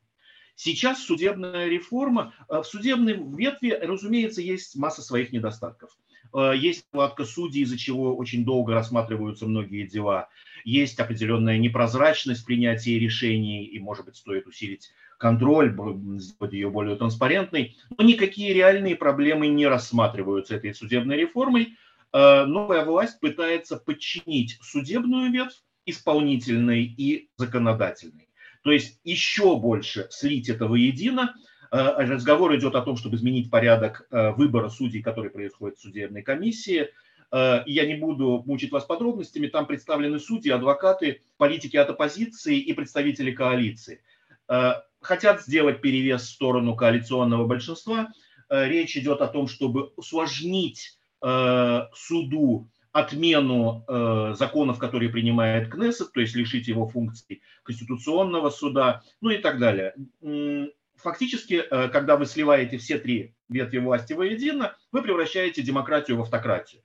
Сейчас 0.55 1.03
судебная 1.03 1.67
реформа, 1.67 2.33
э, 2.47 2.59
в 2.61 2.65
судебной 2.65 3.19
ветви, 3.35 3.77
разумеется, 3.81 4.41
есть 4.41 4.75
масса 4.75 5.01
своих 5.01 5.31
недостатков. 5.31 5.89
Э, 6.33 6.53
есть 6.55 6.85
нехватка 6.93 7.25
судей, 7.25 7.63
из-за 7.63 7.77
чего 7.77 8.15
очень 8.15 8.45
долго 8.45 8.73
рассматриваются 8.73 9.47
многие 9.47 9.87
дела. 9.87 10.29
Есть 10.63 10.99
определенная 10.99 11.57
непрозрачность 11.57 12.45
принятия 12.45 12.99
решений, 12.99 13.65
и, 13.65 13.79
может 13.79 14.05
быть, 14.05 14.17
стоит 14.17 14.45
усилить 14.45 14.91
контроль, 15.17 15.75
сделать 16.19 16.53
ее 16.53 16.69
более 16.69 16.95
транспарентной. 16.95 17.77
Но 17.97 18.03
никакие 18.03 18.53
реальные 18.53 18.95
проблемы 18.95 19.47
не 19.47 19.67
рассматриваются 19.67 20.55
этой 20.55 20.73
судебной 20.73 21.17
реформой. 21.17 21.77
Э, 22.13 22.45
новая 22.45 22.83
власть 22.83 23.19
пытается 23.19 23.77
подчинить 23.77 24.57
судебную 24.61 25.31
ветвь 25.31 25.63
исполнительной 25.85 26.83
и 26.83 27.29
законодательной. 27.37 28.27
То 28.63 28.71
есть 28.71 28.99
еще 29.03 29.57
больше 29.57 30.07
слить 30.11 30.49
это 30.49 30.67
воедино. 30.67 31.35
Э, 31.71 31.95
разговор 31.99 32.55
идет 32.55 32.75
о 32.75 32.81
том, 32.81 32.97
чтобы 32.97 33.15
изменить 33.15 33.49
порядок 33.49 34.07
э, 34.11 34.31
выбора 34.31 34.69
судей, 34.69 35.01
который 35.01 35.31
происходит 35.31 35.77
в 35.77 35.81
судебной 35.81 36.21
комиссии. 36.21 36.89
Я 37.33 37.85
не 37.85 37.95
буду 37.95 38.43
мучить 38.45 38.73
вас 38.73 38.83
подробностями. 38.83 39.47
Там 39.47 39.65
представлены 39.65 40.19
судьи, 40.19 40.51
адвокаты, 40.51 41.21
политики 41.37 41.77
от 41.77 41.89
оппозиции 41.89 42.59
и 42.59 42.73
представители 42.73 43.31
коалиции. 43.31 44.01
Хотят 44.99 45.41
сделать 45.41 45.79
перевес 45.79 46.23
в 46.23 46.29
сторону 46.29 46.75
коалиционного 46.75 47.47
большинства. 47.47 48.09
Речь 48.49 48.97
идет 48.97 49.21
о 49.21 49.27
том, 49.27 49.47
чтобы 49.47 49.93
усложнить 49.95 50.99
суду 51.21 52.69
отмену 52.91 53.85
э, 53.87 54.33
законов, 54.37 54.77
которые 54.77 55.09
принимает 55.09 55.69
Кнессет, 55.69 56.11
то 56.11 56.19
есть 56.19 56.35
лишить 56.35 56.67
его 56.67 56.87
функций 56.87 57.41
Конституционного 57.63 58.49
суда, 58.49 59.01
ну 59.21 59.29
и 59.29 59.37
так 59.37 59.59
далее. 59.59 59.95
Фактически, 60.97 61.53
э, 61.53 61.87
когда 61.89 62.17
вы 62.17 62.25
сливаете 62.25 62.77
все 62.77 62.99
три 62.99 63.33
ветви 63.49 63.79
власти 63.79 64.13
воедино, 64.13 64.75
вы 64.91 65.01
превращаете 65.01 65.61
демократию 65.61 66.17
в 66.17 66.21
автократию. 66.21 66.83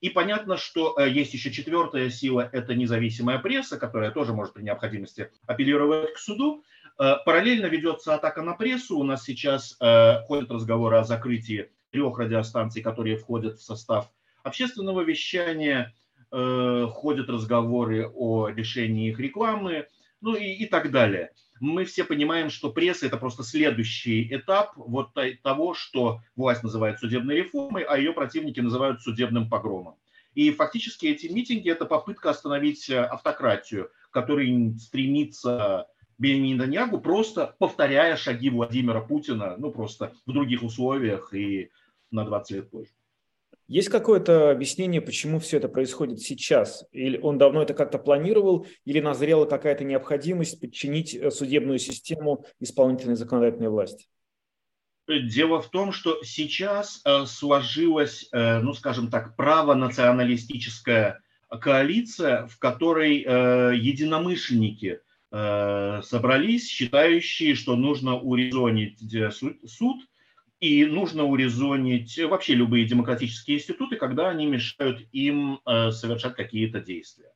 И 0.00 0.10
понятно, 0.10 0.56
что 0.56 0.94
э, 0.98 1.08
есть 1.08 1.32
еще 1.32 1.50
четвертая 1.50 2.10
сила, 2.10 2.48
это 2.52 2.74
независимая 2.74 3.38
пресса, 3.38 3.78
которая 3.78 4.10
тоже 4.10 4.32
может 4.34 4.54
при 4.54 4.62
необходимости 4.62 5.30
апеллировать 5.46 6.14
к 6.14 6.18
суду. 6.18 6.64
Э, 6.98 7.14
параллельно 7.24 7.66
ведется 7.66 8.14
атака 8.14 8.42
на 8.42 8.54
прессу. 8.54 8.98
У 8.98 9.04
нас 9.04 9.24
сейчас 9.24 9.76
э, 9.80 10.20
ходят 10.26 10.50
разговоры 10.50 10.98
о 10.98 11.04
закрытии 11.04 11.70
трех 11.90 12.18
радиостанций, 12.18 12.82
которые 12.82 13.16
входят 13.16 13.58
в 13.58 13.62
состав 13.62 14.10
общественного 14.42 15.02
вещания, 15.02 15.94
э, 16.30 16.86
ходят 16.90 17.28
разговоры 17.28 18.08
о 18.08 18.48
решении 18.48 19.10
их 19.10 19.18
рекламы, 19.18 19.86
ну 20.20 20.34
и, 20.34 20.44
и 20.44 20.66
так 20.66 20.90
далее. 20.90 21.32
Мы 21.58 21.84
все 21.84 22.04
понимаем, 22.04 22.50
что 22.50 22.70
пресса– 22.70 23.06
это 23.08 23.16
просто 23.16 23.42
следующий 23.42 24.28
этап 24.34 24.72
вот 24.76 25.10
того, 25.42 25.74
что 25.74 26.20
власть 26.36 26.62
называет 26.62 26.98
судебной 26.98 27.36
реформой, 27.36 27.82
а 27.82 27.96
ее 27.96 28.12
противники 28.12 28.60
называют 28.60 29.00
судебным 29.00 29.48
погромом. 29.48 29.96
И 30.34 30.50
фактически 30.50 31.06
эти 31.06 31.28
митинги– 31.28 31.70
это 31.70 31.86
попытка 31.86 32.28
остановить 32.28 32.90
автократию, 32.90 33.90
который 34.10 34.78
стремится 34.78 35.86
Бенjamin 36.20 36.54
Нетаньягу, 36.54 37.00
просто 37.00 37.54
повторяя 37.58 38.16
шаги 38.16 38.50
Владимира 38.50 39.00
Путина, 39.00 39.56
ну 39.58 39.70
просто 39.70 40.12
в 40.26 40.32
других 40.32 40.62
условиях 40.62 41.34
и 41.34 41.70
на 42.10 42.24
20 42.24 42.56
лет 42.56 42.70
позже. 42.70 42.90
Есть 43.68 43.88
какое-то 43.88 44.50
объяснение, 44.52 45.00
почему 45.00 45.40
все 45.40 45.56
это 45.56 45.68
происходит 45.68 46.20
сейчас? 46.20 46.84
Или 46.92 47.18
он 47.18 47.36
давно 47.36 47.62
это 47.62 47.74
как-то 47.74 47.98
планировал, 47.98 48.66
или 48.84 49.00
назрела 49.00 49.44
какая-то 49.44 49.82
необходимость 49.82 50.60
подчинить 50.60 51.16
э, 51.16 51.32
судебную 51.32 51.80
систему 51.80 52.44
исполнительной 52.60 53.16
законодательной 53.16 53.68
власти? 53.68 54.06
Дело 55.08 55.60
в 55.60 55.68
том, 55.70 55.90
что 55.90 56.22
сейчас 56.22 57.02
э, 57.04 57.26
сложилась, 57.26 58.28
э, 58.32 58.60
ну 58.60 58.72
скажем 58.72 59.10
так, 59.10 59.34
право-националистическая 59.34 61.22
коалиция, 61.48 62.46
в 62.46 62.58
которой 62.58 63.18
единомышленники 63.18 64.98
собрались, 65.30 66.68
считающие, 66.68 67.54
что 67.54 67.76
нужно 67.76 68.16
урезонить 68.16 69.00
суд– 69.66 69.98
и 70.60 70.84
нужно 70.86 71.24
урезонить 71.24 72.18
вообще 72.18 72.54
любые 72.54 72.86
демократические 72.86 73.58
институты, 73.58 73.96
когда 73.96 74.30
они 74.30 74.46
мешают 74.46 75.06
им 75.12 75.60
э, 75.66 75.90
совершать 75.90 76.34
какие-то 76.34 76.80
действия. 76.80 77.30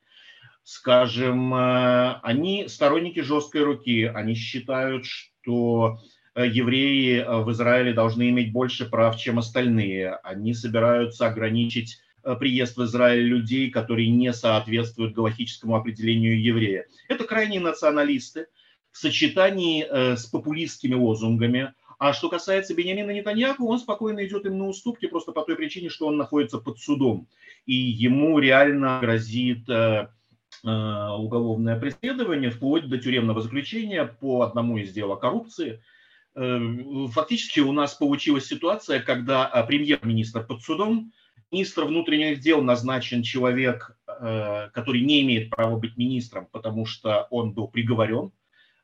Скажем, 0.63 1.55
э, 1.55 2.21
они 2.23 2.67
сторонники 2.69 3.21
жесткой 3.21 3.65
руки, 3.65 4.05
они 4.05 4.35
считают, 4.35 5.05
что 5.05 5.99
э, 6.35 6.47
евреи 6.47 7.25
в 7.45 7.51
Израиле 7.53 7.93
должны 7.93 8.31
иметь 8.31 8.53
больше 8.53 8.89
прав, 8.89 9.19
чем 9.19 9.39
остальные. 9.39 10.15
Они 10.23 10.55
собираются 10.55 11.27
ограничить 11.27 11.99
приезд 12.39 12.77
в 12.77 12.85
Израиль 12.85 13.25
людей, 13.25 13.71
которые 13.71 14.09
не 14.11 14.33
соответствуют 14.33 15.15
галактическому 15.15 15.77
определению 15.77 16.41
еврея. 16.43 16.87
Это 17.09 17.25
крайние 17.25 17.61
националисты 17.61 18.47
в 18.91 18.99
сочетании 18.99 19.87
с 20.17 20.27
популистскими 20.27 20.95
лозунгами, 20.95 21.75
а 22.01 22.15
что 22.15 22.31
касается 22.31 22.75
Бениамина 22.75 23.11
Нетаньяху, 23.11 23.69
он 23.69 23.79
спокойно 23.79 24.27
идет 24.27 24.47
им 24.47 24.57
на 24.57 24.69
уступки 24.69 25.05
просто 25.05 25.33
по 25.33 25.43
той 25.43 25.55
причине, 25.55 25.91
что 25.91 26.07
он 26.07 26.17
находится 26.17 26.57
под 26.57 26.79
судом. 26.79 27.29
И 27.67 27.75
ему 27.75 28.39
реально 28.39 29.01
грозит 29.03 29.69
э, 29.69 30.09
э, 30.65 30.67
уголовное 30.67 31.79
преследование 31.79 32.49
вплоть 32.49 32.89
до 32.89 32.97
тюремного 32.97 33.43
заключения 33.43 34.07
по 34.07 34.41
одному 34.41 34.79
из 34.79 34.93
дел 34.93 35.13
о 35.13 35.19
коррупции. 35.19 35.83
Э, 36.35 36.59
фактически 37.13 37.61
у 37.61 37.73
нас 37.73 37.93
получилась 37.93 38.47
ситуация, 38.47 39.01
когда 39.01 39.45
премьер-министр 39.69 40.47
под 40.47 40.63
судом, 40.63 41.13
министр 41.51 41.85
внутренних 41.85 42.41
дел 42.41 42.63
назначен 42.63 43.23
человек, 43.23 43.97
который 44.07 45.01
не 45.01 45.23
имеет 45.23 45.51
права 45.51 45.77
быть 45.77 45.97
министром, 45.97 46.47
потому 46.51 46.87
что 46.87 47.27
он 47.31 47.53
был 47.53 47.69
приговорен 47.69 48.33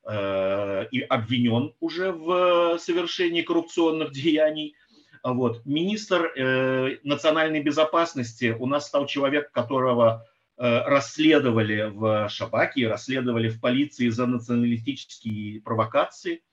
Э, 0.09 0.87
и 0.93 1.01
обвинен 1.01 1.75
уже 1.81 2.13
в 2.13 2.79
совершении 2.79 3.43
коррупционных 3.43 4.13
деяний. 4.13 4.77
Вот. 5.25 5.67
Министр 5.67 6.33
э, 6.37 6.99
национальной 7.03 7.61
безопасности 7.61 8.55
у 8.57 8.67
нас 8.67 8.87
стал 8.87 9.07
человек, 9.07 9.51
которого 9.51 10.25
э, 10.59 10.83
расследовали 10.85 11.91
в 11.93 12.29
Шабаке, 12.29 12.87
расследовали 12.87 13.49
в 13.49 13.61
полиции 13.61 14.09
за 14.09 14.27
националистические 14.27 15.61
провокации. 15.61 16.45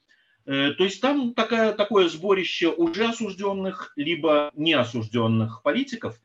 То 0.45 0.83
есть 0.83 0.99
там 1.01 1.33
такая, 1.33 1.73
такое 1.73 2.09
сборище 2.09 2.69
уже 2.69 3.05
осужденных, 3.05 3.93
либо 3.95 4.51
неосужденных 4.55 5.61
политиков, 5.63 6.19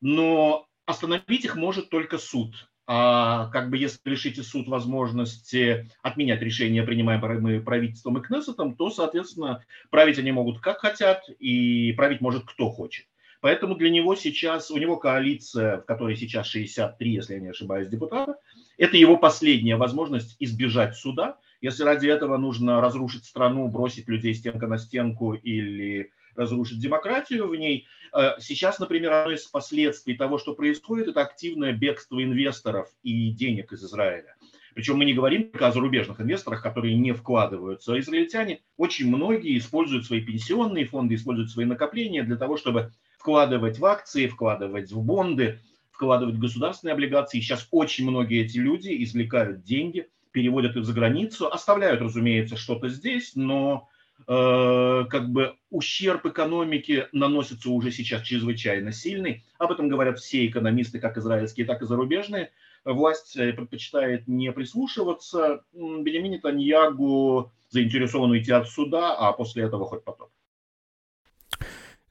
но 0.00 0.66
остановить 0.84 1.44
их 1.44 1.56
может 1.56 1.88
только 1.88 2.18
суд 2.18 2.54
а 2.86 3.48
как 3.50 3.70
бы 3.70 3.78
если 3.78 3.98
лишите 4.04 4.42
суд 4.42 4.66
возможности 4.68 5.88
отменять 6.02 6.42
решения, 6.42 6.82
принимаемые 6.82 7.60
правительством 7.60 8.18
и 8.18 8.22
Кнессетом, 8.22 8.74
то, 8.74 8.90
соответственно, 8.90 9.64
править 9.90 10.18
они 10.18 10.32
могут 10.32 10.60
как 10.60 10.80
хотят, 10.80 11.28
и 11.38 11.92
править 11.92 12.20
может 12.20 12.44
кто 12.44 12.70
хочет. 12.70 13.06
Поэтому 13.40 13.76
для 13.76 13.90
него 13.90 14.14
сейчас, 14.14 14.70
у 14.70 14.78
него 14.78 14.96
коалиция, 14.96 15.78
в 15.78 15.84
которой 15.84 16.16
сейчас 16.16 16.46
63, 16.48 17.10
если 17.10 17.34
я 17.34 17.40
не 17.40 17.48
ошибаюсь, 17.48 17.88
депутата, 17.88 18.36
это 18.78 18.96
его 18.96 19.16
последняя 19.16 19.76
возможность 19.76 20.36
избежать 20.38 20.96
суда 20.96 21.38
Если 21.62 21.84
ради 21.84 22.08
этого 22.08 22.36
нужно 22.36 22.80
разрушить 22.80 23.24
страну, 23.24 23.68
бросить 23.68 24.08
людей 24.08 24.34
стенка 24.34 24.66
на 24.66 24.78
стенку 24.78 25.32
или 25.34 26.10
разрушить 26.34 26.80
демократию 26.80 27.46
в 27.46 27.54
ней. 27.54 27.86
Э, 28.12 28.32
сейчас, 28.40 28.78
например, 28.78 29.12
одно 29.12 29.32
из 29.32 29.44
последствий 29.46 30.16
того, 30.16 30.38
что 30.38 30.54
происходит, 30.54 31.08
это 31.08 31.20
активное 31.20 31.72
бегство 31.72 32.22
инвесторов 32.22 32.88
и 33.02 33.30
денег 33.30 33.72
из 33.72 33.84
Израиля. 33.84 34.34
Причем 34.74 34.96
мы 34.96 35.04
не 35.04 35.12
говорим 35.12 35.50
только 35.50 35.68
о 35.68 35.72
зарубежных 35.72 36.20
инвесторах, 36.20 36.62
которые 36.62 36.96
не 36.96 37.12
вкладываются. 37.12 37.92
А 37.92 37.98
израильтяне, 38.00 38.60
очень 38.76 39.08
многие 39.08 39.56
используют 39.58 40.06
свои 40.06 40.20
пенсионные 40.20 40.86
фонды, 40.86 41.14
используют 41.14 41.50
свои 41.50 41.66
накопления 41.66 42.22
для 42.22 42.36
того, 42.36 42.56
чтобы 42.56 42.90
вкладывать 43.18 43.78
в 43.78 43.84
акции, 43.84 44.26
вкладывать 44.26 44.90
в 44.90 45.00
бонды, 45.02 45.60
вкладывать 45.90 46.36
в 46.36 46.40
государственные 46.40 46.94
облигации. 46.94 47.40
Сейчас 47.40 47.68
очень 47.70 48.08
многие 48.08 48.42
эти 48.42 48.56
люди 48.56 49.04
извлекают 49.04 49.62
деньги, 49.62 50.08
переводят 50.32 50.76
их 50.76 50.84
за 50.84 50.92
границу, 50.92 51.50
оставляют, 51.52 52.00
разумеется, 52.00 52.56
что-то 52.56 52.88
здесь, 52.88 53.32
но 53.34 53.88
э, 54.26 55.04
как 55.08 55.30
бы 55.30 55.56
ущерб 55.70 56.26
экономике 56.26 57.08
наносится 57.12 57.70
уже 57.70 57.90
сейчас 57.90 58.22
чрезвычайно 58.22 58.92
сильный. 58.92 59.44
Об 59.58 59.72
этом 59.72 59.88
говорят 59.88 60.18
все 60.18 60.46
экономисты, 60.46 60.98
как 60.98 61.18
израильские, 61.18 61.66
так 61.66 61.82
и 61.82 61.86
зарубежные 61.86 62.50
власть 62.84 63.36
э, 63.36 63.52
предпочитает 63.52 64.26
не 64.26 64.52
прислушиваться. 64.52 65.64
Бенемин 65.72 66.40
Таньягу 66.40 67.52
заинтересован 67.68 68.30
уйти 68.30 68.52
от 68.52 68.68
суда, 68.68 69.14
а 69.14 69.32
после 69.32 69.64
этого 69.64 69.86
хоть 69.86 70.04
потом. 70.04 70.28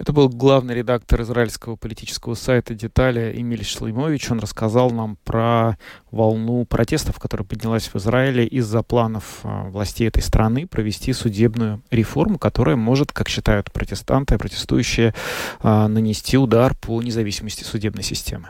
Это 0.01 0.13
был 0.13 0.29
главный 0.29 0.73
редактор 0.73 1.21
израильского 1.21 1.75
политического 1.75 2.33
сайта 2.33 2.73
«Детали» 2.73 3.33
Эмиль 3.35 3.63
Шлеймович. 3.63 4.31
Он 4.31 4.39
рассказал 4.39 4.89
нам 4.89 5.15
про 5.23 5.77
волну 6.09 6.65
протестов, 6.65 7.19
которая 7.19 7.45
поднялась 7.45 7.83
в 7.87 7.95
Израиле 7.97 8.47
из-за 8.47 8.81
планов 8.81 9.41
а, 9.43 9.65
властей 9.69 10.07
этой 10.07 10.23
страны 10.23 10.65
провести 10.65 11.13
судебную 11.13 11.83
реформу, 11.91 12.39
которая 12.39 12.77
может, 12.77 13.11
как 13.11 13.29
считают 13.29 13.71
протестанты, 13.71 14.39
протестующие, 14.39 15.13
а, 15.59 15.87
нанести 15.87 16.35
удар 16.35 16.73
по 16.73 16.99
независимости 16.99 17.63
судебной 17.63 18.03
системы. 18.03 18.47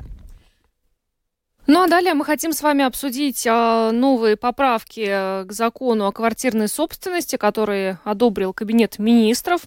Ну 1.68 1.84
а 1.84 1.88
далее 1.88 2.16
мы 2.16 2.26
хотим 2.26 2.54
с 2.54 2.64
вами 2.64 2.84
обсудить 2.84 3.46
э, 3.46 3.92
новые 3.92 4.36
поправки 4.36 5.06
э, 5.08 5.46
к 5.46 5.52
закону 5.52 6.08
о 6.08 6.12
квартирной 6.12 6.68
собственности, 6.68 7.36
которые 7.36 8.00
одобрил 8.04 8.52
Кабинет 8.52 8.98
министров. 8.98 9.62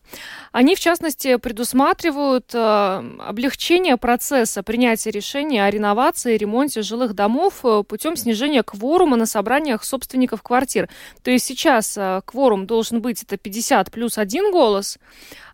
Они, 0.51 0.74
в 0.74 0.80
частности, 0.80 1.36
предусматривают 1.36 2.53
э, 2.53 2.59
облегчение 3.20 3.97
процесса 3.97 4.64
принятия 4.64 5.12
решения 5.12 5.64
о 5.64 5.70
реновации 5.70 6.34
и 6.34 6.38
ремонте 6.38 6.82
жилых 6.82 7.14
домов 7.14 7.61
э, 7.62 7.84
путем 7.86 8.16
снижения 8.16 8.64
кворума 8.64 9.16
на 9.16 9.26
собраниях 9.26 9.84
собственников 9.84 10.42
квартир. 10.42 10.88
То 11.22 11.30
есть 11.30 11.47
сейчас 11.47 11.97
кворум 12.24 12.66
должен 12.66 13.03
быть 13.03 13.22
это 13.22 13.36
50 13.36 13.92
плюс 13.92 14.18
один 14.18 14.51
голос, 14.51 14.99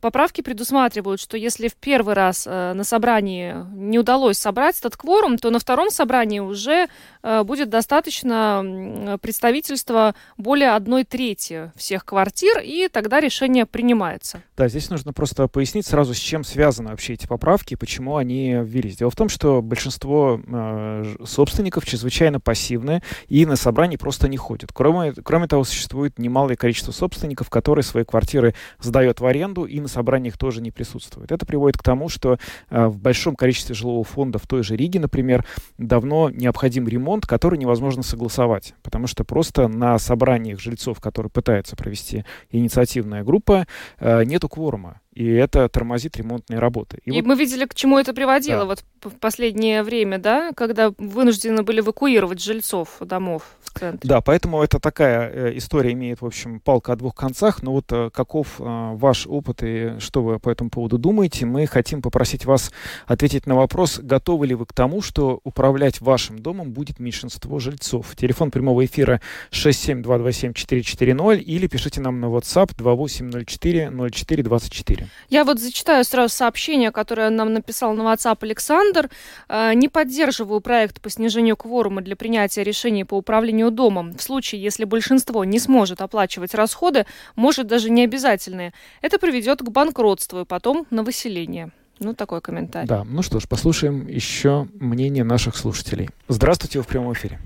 поправки 0.00 0.40
предусматривают, 0.40 1.20
что 1.20 1.36
если 1.36 1.68
в 1.68 1.74
первый 1.74 2.14
раз 2.14 2.46
э, 2.46 2.72
на 2.72 2.84
собрании 2.84 3.54
не 3.74 3.98
удалось 3.98 4.38
собрать 4.38 4.78
этот 4.78 4.96
кворум, 4.96 5.36
то 5.36 5.50
на 5.50 5.58
втором 5.58 5.90
собрании 5.90 6.38
уже 6.38 6.88
э, 7.22 7.42
будет 7.42 7.68
достаточно 7.68 9.18
представительства 9.20 10.14
более 10.38 10.70
одной 10.70 11.04
трети 11.04 11.70
всех 11.76 12.06
квартир, 12.06 12.60
и 12.64 12.88
тогда 12.88 13.20
решение 13.20 13.66
принимается. 13.66 14.42
Да, 14.60 14.68
здесь 14.68 14.90
нужно 14.90 15.14
просто 15.14 15.48
пояснить 15.48 15.86
сразу, 15.86 16.12
с 16.12 16.18
чем 16.18 16.44
связаны 16.44 16.90
вообще 16.90 17.14
эти 17.14 17.26
поправки 17.26 17.72
и 17.72 17.76
почему 17.76 18.16
они 18.16 18.58
ввелись. 18.62 18.98
Дело 18.98 19.10
в 19.10 19.16
том, 19.16 19.30
что 19.30 19.62
большинство 19.62 20.38
э, 20.46 21.14
собственников 21.24 21.86
чрезвычайно 21.86 22.40
пассивны 22.40 23.02
и 23.28 23.46
на 23.46 23.56
собрании 23.56 23.96
просто 23.96 24.28
не 24.28 24.36
ходят. 24.36 24.70
Кроме, 24.74 25.14
кроме 25.14 25.46
того, 25.48 25.64
существует 25.64 26.18
немалое 26.18 26.56
количество 26.56 26.92
собственников, 26.92 27.48
которые 27.48 27.84
свои 27.84 28.04
квартиры 28.04 28.54
сдают 28.80 29.20
в 29.20 29.24
аренду 29.24 29.64
и 29.64 29.80
на 29.80 29.88
собраниях 29.88 30.36
тоже 30.36 30.60
не 30.60 30.70
присутствует. 30.70 31.32
Это 31.32 31.46
приводит 31.46 31.78
к 31.78 31.82
тому, 31.82 32.10
что 32.10 32.36
э, 32.68 32.84
в 32.84 32.98
большом 32.98 33.36
количестве 33.36 33.74
жилого 33.74 34.04
фонда 34.04 34.38
в 34.38 34.46
той 34.46 34.62
же 34.62 34.76
Риге, 34.76 35.00
например, 35.00 35.46
давно 35.78 36.28
необходим 36.28 36.86
ремонт, 36.86 37.24
который 37.24 37.58
невозможно 37.58 38.02
согласовать, 38.02 38.74
потому 38.82 39.06
что 39.06 39.24
просто 39.24 39.68
на 39.68 39.98
собраниях 39.98 40.60
жильцов, 40.60 41.00
которые 41.00 41.30
пытаются 41.30 41.76
провести 41.76 42.26
инициативная 42.50 43.24
группа, 43.24 43.66
э, 44.00 44.24
нету 44.24 44.49
кворума 44.50 45.00
и 45.12 45.26
это 45.26 45.68
тормозит 45.68 46.16
ремонтные 46.16 46.60
работы. 46.60 46.98
И, 47.04 47.10
и 47.10 47.20
вот... 47.20 47.26
мы 47.26 47.34
видели, 47.34 47.64
к 47.64 47.74
чему 47.74 47.98
это 47.98 48.14
приводило 48.14 48.60
да. 48.60 48.66
вот 48.66 48.84
в 49.02 49.10
последнее 49.18 49.82
время, 49.82 50.18
да, 50.18 50.52
когда 50.54 50.92
вынуждены 50.98 51.64
были 51.64 51.80
эвакуировать 51.80 52.40
жильцов 52.40 52.98
домов 53.00 53.42
в 53.60 53.76
центре. 53.76 54.08
Да, 54.08 54.20
поэтому 54.20 54.62
это 54.62 54.78
такая 54.78 55.28
э, 55.28 55.56
история 55.56 55.92
имеет, 55.92 56.20
в 56.20 56.26
общем, 56.26 56.60
палка 56.60 56.92
о 56.92 56.96
двух 56.96 57.16
концах. 57.16 57.62
Но 57.62 57.72
вот 57.72 57.86
э, 57.90 58.10
каков 58.12 58.60
э, 58.60 58.64
ваш 58.64 59.26
опыт 59.26 59.64
и 59.64 59.98
что 59.98 60.22
вы 60.22 60.38
по 60.38 60.48
этому 60.48 60.70
поводу 60.70 60.96
думаете? 60.96 61.44
Мы 61.44 61.66
хотим 61.66 62.02
попросить 62.02 62.44
вас 62.44 62.70
ответить 63.06 63.46
на 63.46 63.56
вопрос, 63.56 63.98
готовы 63.98 64.46
ли 64.46 64.54
вы 64.54 64.64
к 64.66 64.72
тому, 64.72 65.02
что 65.02 65.40
управлять 65.42 66.00
вашим 66.00 66.38
домом 66.38 66.70
будет 66.70 67.00
меньшинство 67.00 67.58
жильцов. 67.58 68.14
Телефон 68.14 68.52
прямого 68.52 68.84
эфира 68.84 69.20
67227-440 69.50 71.38
или 71.38 71.66
пишите 71.66 72.00
нам 72.00 72.20
на 72.20 72.26
WhatsApp 72.26 72.76
2804 72.76 73.90
0424. 73.90 74.99
Я 75.28 75.44
вот 75.44 75.58
зачитаю 75.58 76.04
сразу 76.04 76.34
сообщение, 76.34 76.90
которое 76.90 77.30
нам 77.30 77.52
написал 77.52 77.94
на 77.94 78.02
WhatsApp 78.02 78.38
Александр. 78.40 79.10
«Э, 79.48 79.72
не 79.74 79.88
поддерживаю 79.88 80.60
проект 80.60 81.00
по 81.00 81.10
снижению 81.10 81.56
кворума 81.56 82.02
для 82.02 82.16
принятия 82.16 82.64
решений 82.64 83.04
по 83.04 83.14
управлению 83.14 83.70
домом. 83.70 84.14
В 84.16 84.22
случае, 84.22 84.62
если 84.62 84.84
большинство 84.84 85.44
не 85.44 85.58
сможет 85.58 86.00
оплачивать 86.00 86.54
расходы, 86.54 87.06
может 87.36 87.66
даже 87.66 87.90
не 87.90 88.04
обязательные. 88.04 88.72
Это 89.02 89.18
приведет 89.18 89.60
к 89.60 89.68
банкротству 89.70 90.40
и 90.40 90.44
потом 90.44 90.86
на 90.90 91.02
выселение. 91.02 91.70
Ну, 92.00 92.14
такой 92.14 92.40
комментарий. 92.40 92.88
Да, 92.88 93.04
ну 93.04 93.20
что 93.20 93.40
ж, 93.40 93.46
послушаем 93.46 94.06
еще 94.06 94.66
мнение 94.74 95.22
наших 95.22 95.54
слушателей. 95.54 96.08
Здравствуйте, 96.28 96.78
вы 96.78 96.84
в 96.84 96.86
прямом 96.86 97.12
эфире. 97.12 97.38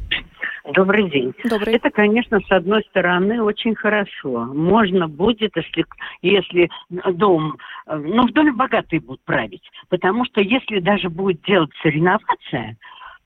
Добрый 0.72 1.10
день. 1.10 1.34
Добрый. 1.44 1.74
Это, 1.74 1.90
конечно, 1.90 2.40
с 2.40 2.50
одной 2.50 2.82
стороны, 2.84 3.42
очень 3.42 3.74
хорошо. 3.74 4.46
Можно 4.46 5.08
будет, 5.08 5.54
если, 5.56 5.84
если 6.22 6.70
дом, 6.88 7.58
ну, 7.86 8.26
в 8.26 8.32
доме 8.32 8.52
богатые 8.52 9.00
будут 9.00 9.22
править. 9.24 9.68
Потому 9.90 10.24
что 10.24 10.40
если 10.40 10.80
даже 10.80 11.10
будет 11.10 11.42
делаться 11.42 11.88
реновация, 11.88 12.78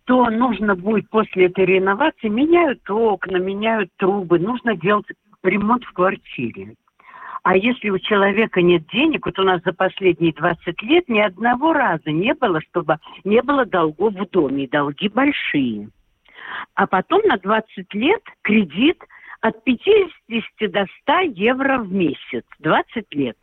то 0.05 0.29
нужно 0.31 0.75
будет 0.75 1.09
после 1.11 1.47
этой 1.47 1.65
реновации 1.65 2.29
меняют 2.29 2.81
окна, 2.91 3.37
меняют 3.37 3.91
трубы, 3.99 4.41
нужно 4.41 4.75
делать 4.75 5.07
ремонт 5.45 5.85
в 5.85 5.93
квартире. 5.93 6.75
А 7.45 7.57
если 7.57 7.91
у 7.91 8.01
человека 8.01 8.61
нет 8.63 8.83
денег, 8.89 9.27
вот 9.27 9.39
у 9.39 9.45
нас 9.45 9.63
за 9.65 9.73
последние 9.73 10.33
20 10.33 10.83
лет 10.83 11.09
ни 11.09 11.21
одного 11.21 11.73
раза 11.73 12.11
не 12.11 12.35
было, 12.35 12.61
чтобы 12.63 12.97
не 13.23 13.41
было 13.43 13.65
долгов 13.65 14.15
в 14.15 14.29
доме, 14.29 14.65
и 14.65 14.69
долги 14.69 15.09
большие 15.09 15.89
а 16.75 16.87
потом 16.87 17.23
на 17.27 17.39
20 17.39 17.95
лет 17.95 18.23
кредит 18.43 19.03
от 19.41 19.63
50 19.65 20.13
до 20.71 20.87
100 21.03 21.21
евро 21.35 21.79
в 21.79 21.93
месяц, 21.93 22.45
20 22.61 23.15
лет. 23.15 23.37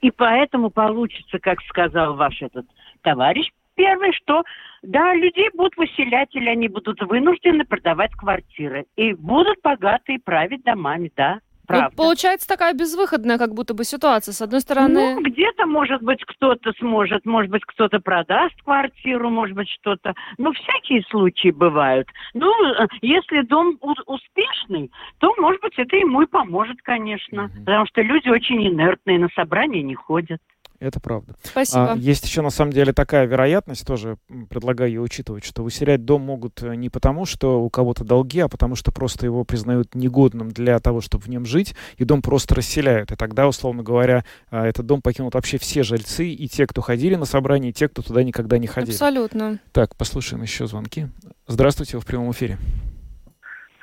И 0.00 0.10
поэтому 0.10 0.70
получится, 0.70 1.38
как 1.38 1.60
сказал 1.62 2.14
ваш 2.14 2.40
этот 2.42 2.66
товарищ, 3.02 3.50
первое, 3.74 4.12
что 4.12 4.42
да, 4.82 5.14
людей 5.14 5.48
будут 5.54 5.76
выселять, 5.76 6.34
или 6.34 6.48
они 6.48 6.68
будут 6.68 7.00
вынуждены 7.02 7.64
продавать 7.64 8.12
квартиры. 8.12 8.86
И 8.96 9.14
будут 9.14 9.58
богатые 9.62 10.18
править 10.18 10.62
домами, 10.64 11.10
да. 11.16 11.40
Ну, 11.68 11.74
правда. 11.74 11.94
Ну, 11.96 12.04
получается 12.04 12.48
такая 12.48 12.72
безвыходная 12.72 13.38
как 13.38 13.54
будто 13.54 13.74
бы 13.74 13.84
ситуация. 13.84 14.32
С 14.32 14.40
одной 14.40 14.60
стороны... 14.60 15.14
Ну, 15.14 15.22
где-то, 15.22 15.66
может 15.66 16.02
быть, 16.02 16.24
кто-то 16.24 16.72
сможет, 16.78 17.26
может 17.26 17.50
быть, 17.50 17.62
кто-то 17.66 18.00
продаст 18.00 18.54
квартиру, 18.62 19.28
может 19.28 19.54
быть, 19.54 19.68
что-то. 19.68 20.14
Ну, 20.38 20.52
всякие 20.52 21.02
случаи 21.10 21.50
бывают. 21.50 22.08
Ну, 22.34 22.50
э, 22.74 22.86
если 23.02 23.42
дом 23.42 23.78
успешный, 24.06 24.90
то, 25.18 25.34
может 25.38 25.60
быть, 25.60 25.74
это 25.76 25.96
ему 25.96 26.22
и 26.22 26.26
поможет, 26.26 26.80
конечно. 26.82 27.44
Угу. 27.44 27.64
Потому 27.64 27.86
что 27.86 28.02
люди 28.02 28.28
очень 28.28 28.66
инертные, 28.66 29.18
на 29.18 29.28
собрания 29.34 29.82
не 29.82 29.94
ходят. 29.94 30.40
Это 30.80 31.00
правда. 31.00 31.34
Спасибо. 31.42 31.92
А, 31.92 31.96
есть 31.96 32.24
еще, 32.24 32.40
на 32.40 32.50
самом 32.50 32.72
деле, 32.72 32.92
такая 32.92 33.26
вероятность, 33.26 33.84
тоже 33.84 34.16
предлагаю 34.48 34.90
ее 34.90 35.00
учитывать, 35.00 35.44
что 35.44 35.64
выселять 35.64 36.04
дом 36.04 36.22
могут 36.22 36.62
э, 36.62 36.76
не 36.76 36.88
потому, 36.88 37.26
что 37.26 37.60
у 37.60 37.68
кого-то 37.68 38.04
долги, 38.04 38.38
а 38.38 38.48
потому 38.48 38.76
что 38.76 38.92
просто 38.92 39.26
его 39.26 39.42
признают 39.42 39.96
негодным 39.96 40.50
для 40.50 40.78
того, 40.78 41.00
чтобы 41.00 41.24
в 41.24 41.28
нем 41.28 41.46
жить, 41.46 41.74
и 41.96 42.04
дом 42.04 42.22
просто 42.22 42.54
расселяют. 42.54 43.10
И 43.10 43.16
тогда, 43.16 43.48
условно 43.48 43.82
говоря, 43.82 44.24
а, 44.50 44.66
этот 44.66 44.86
дом 44.86 45.02
покинут 45.02 45.34
вообще 45.34 45.58
все 45.58 45.82
жильцы, 45.82 46.28
и 46.28 46.46
те, 46.46 46.64
кто 46.68 46.80
ходили 46.80 47.16
на 47.16 47.24
собрание, 47.24 47.70
и 47.70 47.74
те, 47.74 47.88
кто 47.88 48.02
туда 48.02 48.22
никогда 48.22 48.58
не 48.58 48.68
ходили. 48.68 48.92
Абсолютно. 48.92 49.58
Так, 49.72 49.96
послушаем 49.96 50.42
еще 50.42 50.68
звонки. 50.68 51.08
Здравствуйте, 51.48 51.96
вы 51.96 52.02
в 52.02 52.06
прямом 52.06 52.30
эфире. 52.30 52.56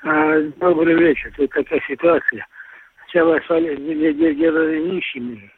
А, 0.04 0.40
добрый 0.62 0.96
вечер. 0.96 1.34
Тут 1.36 1.52
такая 1.52 1.82
ситуация. 1.90 2.48
Сначала 3.04 3.38
стали 3.44 3.76
нищими, 3.76 5.52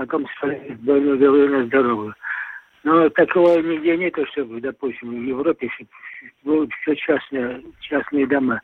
потом 0.00 0.26
становится 0.36 0.74
довольно 0.82 1.66
здоровую. 1.66 2.14
Но 2.84 3.10
такого 3.10 3.60
нигде 3.60 3.98
нет, 3.98 4.14
чтобы, 4.32 4.58
допустим, 4.60 5.10
в 5.10 5.26
Европе 5.26 5.68
было 6.42 6.66
все 6.80 6.96
частные, 6.96 7.62
частные 7.80 8.26
дома. 8.26 8.62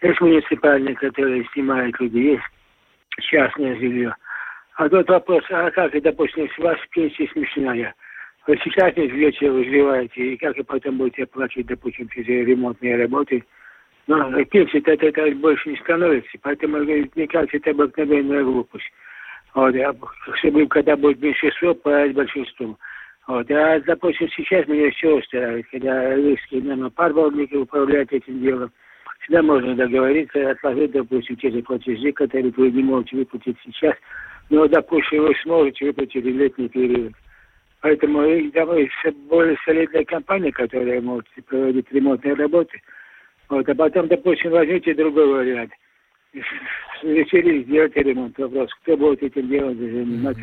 Есть 0.00 0.20
муниципальные, 0.22 0.94
которые 0.94 1.44
снимают 1.52 2.00
люди, 2.00 2.18
есть 2.18 2.42
частное 3.20 3.76
жилье. 3.76 4.14
А 4.76 4.88
тот 4.88 5.10
вопрос, 5.10 5.44
а 5.50 5.70
как, 5.70 6.00
допустим, 6.00 6.48
у 6.58 6.62
вас 6.62 6.78
пенсия 6.90 7.28
смешная, 7.32 7.94
вы 8.46 8.58
сейчас 8.64 8.96
не 8.96 9.10
живете, 9.10 9.50
вы 9.50 9.64
живаете, 9.64 10.32
и 10.32 10.36
как 10.38 10.56
вы 10.56 10.64
потом 10.64 10.96
будете 10.96 11.26
платить, 11.26 11.66
допустим, 11.66 12.08
через 12.08 12.48
ремонтные 12.48 12.96
работы, 12.96 13.44
но 14.06 14.42
пенсия 14.46 14.78
это, 14.78 15.06
это 15.06 15.36
больше 15.36 15.68
не 15.68 15.76
становится, 15.76 16.38
поэтому, 16.40 16.78
мне 16.78 17.26
кажется, 17.26 17.58
это 17.58 17.72
обыкновенная 17.72 18.42
глупость. 18.42 18.90
Вот, 19.54 19.74
а, 19.76 19.94
чтобы 20.36 20.66
когда 20.66 20.96
будет 20.96 21.20
меньшинство, 21.20 21.74
править 21.74 22.14
большинством. 22.14 22.76
Вот, 23.26 23.50
а, 23.50 23.80
допустим, 23.80 24.28
сейчас 24.36 24.66
меня 24.68 24.90
все 24.90 25.16
устраивает, 25.16 25.66
когда 25.70 26.14
русские 26.14 26.62
нанопарбовники 26.62 27.54
управляют 27.54 28.12
этим 28.12 28.40
делом. 28.40 28.70
Всегда 29.20 29.42
можно 29.42 29.74
договориться, 29.74 30.50
отложить, 30.50 30.92
допустим, 30.92 31.36
те 31.36 31.50
же 31.50 31.62
платежи, 31.62 32.12
которые 32.12 32.52
вы 32.56 32.70
не 32.70 32.82
можете 32.82 33.16
выплатить 33.16 33.56
сейчас, 33.64 33.94
но, 34.48 34.66
допустим, 34.68 35.24
вы 35.24 35.34
сможете 35.42 35.86
выплатить 35.86 36.24
летний 36.24 36.68
период. 36.68 37.12
Поэтому 37.80 38.22
давай 38.52 38.90
более 39.28 39.56
солидная 39.64 40.04
компания, 40.04 40.52
которая 40.52 41.00
может 41.00 41.26
проводить 41.46 41.90
ремонтные 41.92 42.34
работы. 42.34 42.80
Вот, 43.48 43.68
а 43.68 43.74
потом, 43.74 44.08
допустим, 44.08 44.50
возьмите 44.50 44.94
другой 44.94 45.26
вариант– 45.26 45.72
решили 47.02 47.64
сделать 47.64 47.94
ремонт. 47.96 48.38
Вопрос, 48.38 48.70
кто 48.82 48.96
будет 48.96 49.22
этим 49.22 49.48
делом 49.48 49.76
заниматься. 49.76 50.42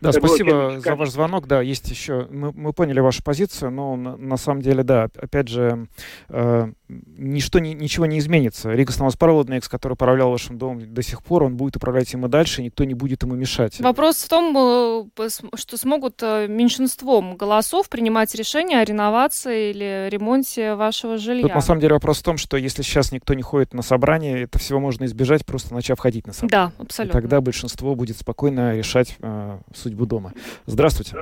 Да, 0.00 0.10
кто 0.10 0.20
спасибо 0.20 0.80
за 0.80 0.94
ваш 0.94 1.10
звонок. 1.10 1.46
Да, 1.46 1.60
есть 1.60 1.90
еще... 1.90 2.26
Мы, 2.30 2.52
мы 2.52 2.72
поняли 2.72 3.00
вашу 3.00 3.22
позицию, 3.22 3.70
но 3.70 3.96
на, 3.96 4.16
на 4.16 4.36
самом 4.36 4.62
деле, 4.62 4.82
да, 4.82 5.08
опять 5.16 5.48
же, 5.48 5.86
э, 6.28 6.66
ничто, 6.88 7.58
ни, 7.58 7.70
ничего 7.70 8.06
не 8.06 8.18
изменится. 8.18 8.72
Рига 8.72 8.92
Станоспарводникс, 8.92 9.68
который 9.68 9.94
управлял 9.94 10.30
вашим 10.30 10.58
домом 10.58 10.92
до 10.92 11.02
сих 11.02 11.22
пор, 11.22 11.42
он 11.42 11.56
будет 11.56 11.76
управлять 11.76 12.12
им 12.12 12.26
и 12.26 12.28
дальше, 12.28 12.62
никто 12.62 12.84
не 12.84 12.94
будет 12.94 13.22
ему 13.22 13.34
мешать. 13.34 13.80
Вопрос 13.80 14.22
в 14.22 14.28
том, 14.28 14.56
э, 15.18 15.28
что 15.54 15.76
смогут 15.76 16.22
э, 16.22 16.46
меньшинством 16.48 17.36
голосов 17.36 17.88
принимать 17.88 18.34
решения 18.34 18.80
о 18.80 18.84
реновации 18.84 19.70
или 19.70 20.08
ремонте 20.10 20.74
вашего 20.74 21.18
жилья. 21.18 21.42
Тут 21.42 21.54
на 21.54 21.60
самом 21.60 21.80
деле 21.80 21.94
вопрос 21.94 22.18
в 22.18 22.22
том, 22.22 22.36
что 22.36 22.56
если 22.56 22.82
сейчас 22.82 23.12
никто 23.12 23.34
не 23.34 23.42
ходит 23.42 23.74
на 23.74 23.82
собрание, 23.82 24.42
это 24.42 24.58
всего 24.58 24.80
можно 24.80 25.04
избежать, 25.04 25.44
просто 25.44 25.74
начав 25.74 25.95
ходить 25.98 26.26
на 26.26 26.32
собрание. 26.32 26.72
Да, 26.76 26.82
абсолютно. 26.82 27.18
И 27.18 27.20
тогда 27.20 27.40
большинство 27.40 27.94
будет 27.94 28.16
спокойно 28.16 28.76
решать 28.76 29.16
э, 29.22 29.58
судьбу 29.74 30.06
дома. 30.06 30.32
Здравствуйте. 30.66 31.16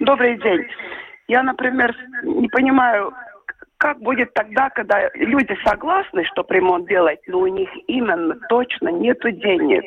Добрый 0.00 0.40
день. 0.40 0.66
Я, 1.26 1.42
например, 1.42 1.94
не 2.24 2.48
понимаю, 2.48 3.12
как 3.78 4.00
будет 4.00 4.34
тогда, 4.34 4.70
когда 4.70 5.08
люди 5.14 5.56
согласны, 5.64 6.24
что 6.24 6.44
ремонт 6.48 6.88
делать, 6.88 7.20
но 7.26 7.40
у 7.40 7.46
них 7.46 7.68
именно 7.86 8.34
точно 8.48 8.88
нет 8.88 9.18
денег? 9.22 9.84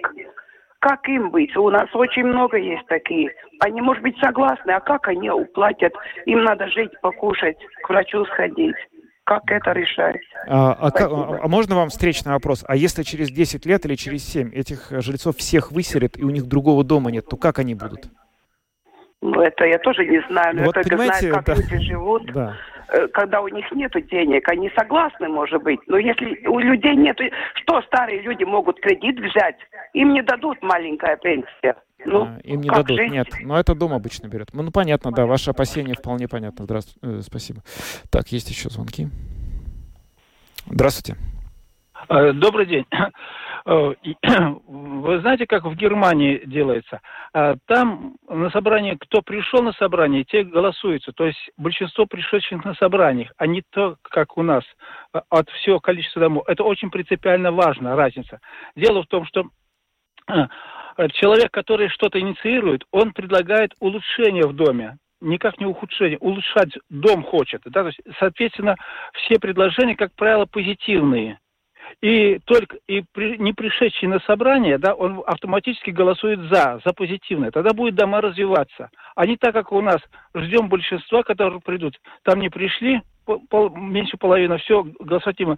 Как 0.80 1.08
им 1.08 1.30
быть? 1.30 1.56
У 1.56 1.70
нас 1.70 1.88
очень 1.94 2.24
много 2.24 2.58
есть 2.58 2.88
такие. 2.88 3.32
Они, 3.60 3.82
может 3.82 4.02
быть, 4.02 4.18
согласны, 4.20 4.72
а 4.72 4.80
как 4.80 5.08
они 5.08 5.30
уплатят? 5.30 5.94
Им 6.26 6.44
надо 6.44 6.68
жить, 6.70 6.92
покушать, 7.02 7.58
к 7.84 7.90
врачу 7.90 8.26
сходить. 8.26 8.76
Как 9.24 9.44
это 9.48 9.72
решать? 9.72 10.22
А, 10.48 10.74
а, 10.74 10.88
а, 10.88 11.40
а 11.44 11.48
можно 11.48 11.76
вам 11.76 11.90
встречный 11.90 12.34
вопрос? 12.34 12.66
А 12.68 12.76
если 12.76 13.04
через 13.04 13.30
10 13.30 13.66
лет 13.66 13.86
или 13.86 13.96
через 13.96 14.24
7 14.26 14.54
этих 14.54 14.88
жильцов 14.90 15.38
всех 15.38 15.72
выселят, 15.72 16.18
и 16.18 16.24
у 16.24 16.30
них 16.30 16.46
другого 16.48 16.84
дома 16.84 17.12
нет, 17.12 17.28
то 17.30 17.38
как 17.38 17.60
они 17.60 17.76
будут? 17.76 18.06
Ну, 19.22 19.40
это 19.42 19.66
я 19.66 19.78
тоже 19.78 20.06
не 20.06 20.22
знаю, 20.30 20.56
но 20.56 20.64
вот, 20.64 20.76
я 20.76 20.84
только 20.84 20.98
знаю, 20.98 21.34
как 21.36 21.46
да. 21.46 21.54
люди 21.54 21.78
живут. 21.86 22.34
Да. 22.34 22.58
Э, 22.92 23.08
когда 23.08 23.42
у 23.42 23.48
них 23.48 23.66
нет 23.72 23.92
денег, 24.10 24.48
они 24.50 24.70
согласны, 24.78 25.30
может 25.30 25.64
быть. 25.64 25.80
Но 25.88 25.98
если 25.98 26.46
у 26.46 26.60
людей 26.60 26.96
нет, 26.96 27.18
что 27.56 27.82
старые 27.84 28.22
люди 28.22 28.44
могут 28.44 28.80
кредит 28.82 29.18
взять? 29.18 29.56
Им 29.94 30.14
не 30.14 30.22
дадут 30.22 30.62
маленькая 30.62 31.16
пенсия. 31.18 31.76
Ну, 32.04 32.24
а, 32.24 32.40
им 32.44 32.62
не 32.62 32.70
дадут, 32.70 32.98
жить? 32.98 33.12
нет. 33.12 33.28
Но 33.44 33.58
это 33.58 33.76
дом 33.76 33.94
обычно 33.94 34.28
берет. 34.28 34.50
Ну, 34.54 34.64
ну 34.64 34.72
понятно, 34.72 35.12
да, 35.12 35.26
ваше 35.26 35.52
опасение 35.52 35.96
вполне 35.96 36.28
понятно. 36.28 36.66
Здравствуйте, 36.66 37.20
э, 37.20 37.22
спасибо. 37.22 37.62
Так, 38.10 38.28
есть 38.30 38.50
еще 38.50 38.70
звонки. 38.70 39.08
Здравствуйте. 40.66 41.18
Э, 42.10 42.34
добрый 42.34 42.66
день. 42.66 42.86
Э, 43.66 43.94
вы 44.68 45.20
знаете, 45.22 45.46
как 45.46 45.66
в 45.66 45.76
Германии 45.76 46.42
делается? 46.46 47.02
Э, 47.34 47.56
там 47.68 48.16
на 48.28 48.50
собрании, 48.50 48.98
кто 49.00 49.22
пришел 49.22 49.62
на 49.62 49.74
собрание, 49.74 50.24
те 50.24 50.44
голосуются. 50.44 51.12
То 51.14 51.26
есть 51.26 51.40
большинство 51.58 52.06
пришедших 52.06 52.64
на 52.66 52.74
собраниях, 52.76 53.32
а 53.38 53.48
не 53.48 53.64
то, 53.70 53.98
как 54.04 54.38
у 54.38 54.44
нас, 54.44 54.64
от 55.30 55.50
всего 55.50 55.80
количества 55.80 56.22
домов. 56.22 56.44
Это 56.48 56.64
очень 56.64 56.90
принципиально 56.90 57.52
важно, 57.52 57.96
разница. 57.96 58.40
Дело 58.76 59.04
в 59.04 59.08
том, 59.08 59.26
что 59.26 59.46
человек, 61.14 61.52
который 61.52 61.90
что-то 61.90 62.20
инициирует, 62.20 62.84
он 62.92 63.14
предлагает 63.14 63.74
улучшение 63.80 64.46
в 64.48 64.54
доме 64.54 64.98
никак 65.22 65.60
не 65.60 65.66
ухудшение, 65.66 66.18
улучшать 66.18 66.72
дом 66.90 67.24
хочет. 67.24 67.62
Да? 67.66 67.82
То 67.82 67.88
есть, 67.88 68.02
соответственно, 68.20 68.76
все 69.14 69.40
предложения, 69.40 69.96
как 69.96 70.14
правило, 70.14 70.46
позитивные. 70.46 71.40
И 72.02 72.40
только 72.46 72.78
и 72.88 73.04
при, 73.14 73.38
не 73.38 73.54
пришедший 73.54 74.08
на 74.08 74.20
собрание, 74.22 74.78
да, 74.78 74.94
он 74.94 75.24
автоматически 75.26 75.92
голосует 75.92 76.40
за, 76.52 76.82
за 76.86 76.94
позитивное. 76.94 77.52
Тогда 77.52 77.74
будет 77.74 77.96
дома 77.96 78.22
развиваться. 78.22 78.90
А 79.16 79.26
не 79.26 79.38
так, 79.38 79.54
как 79.54 79.72
у 79.72 79.82
нас. 79.82 80.02
Ждем 80.34 80.70
большинства, 80.70 81.24
которые 81.24 81.60
придут. 81.60 82.00
Там 82.24 82.40
не 82.40 82.50
пришли, 82.50 83.02
пол, 83.26 83.70
меньше 83.70 84.18
половины, 84.18 84.58
все 84.60 84.86
голосовательно. 85.00 85.58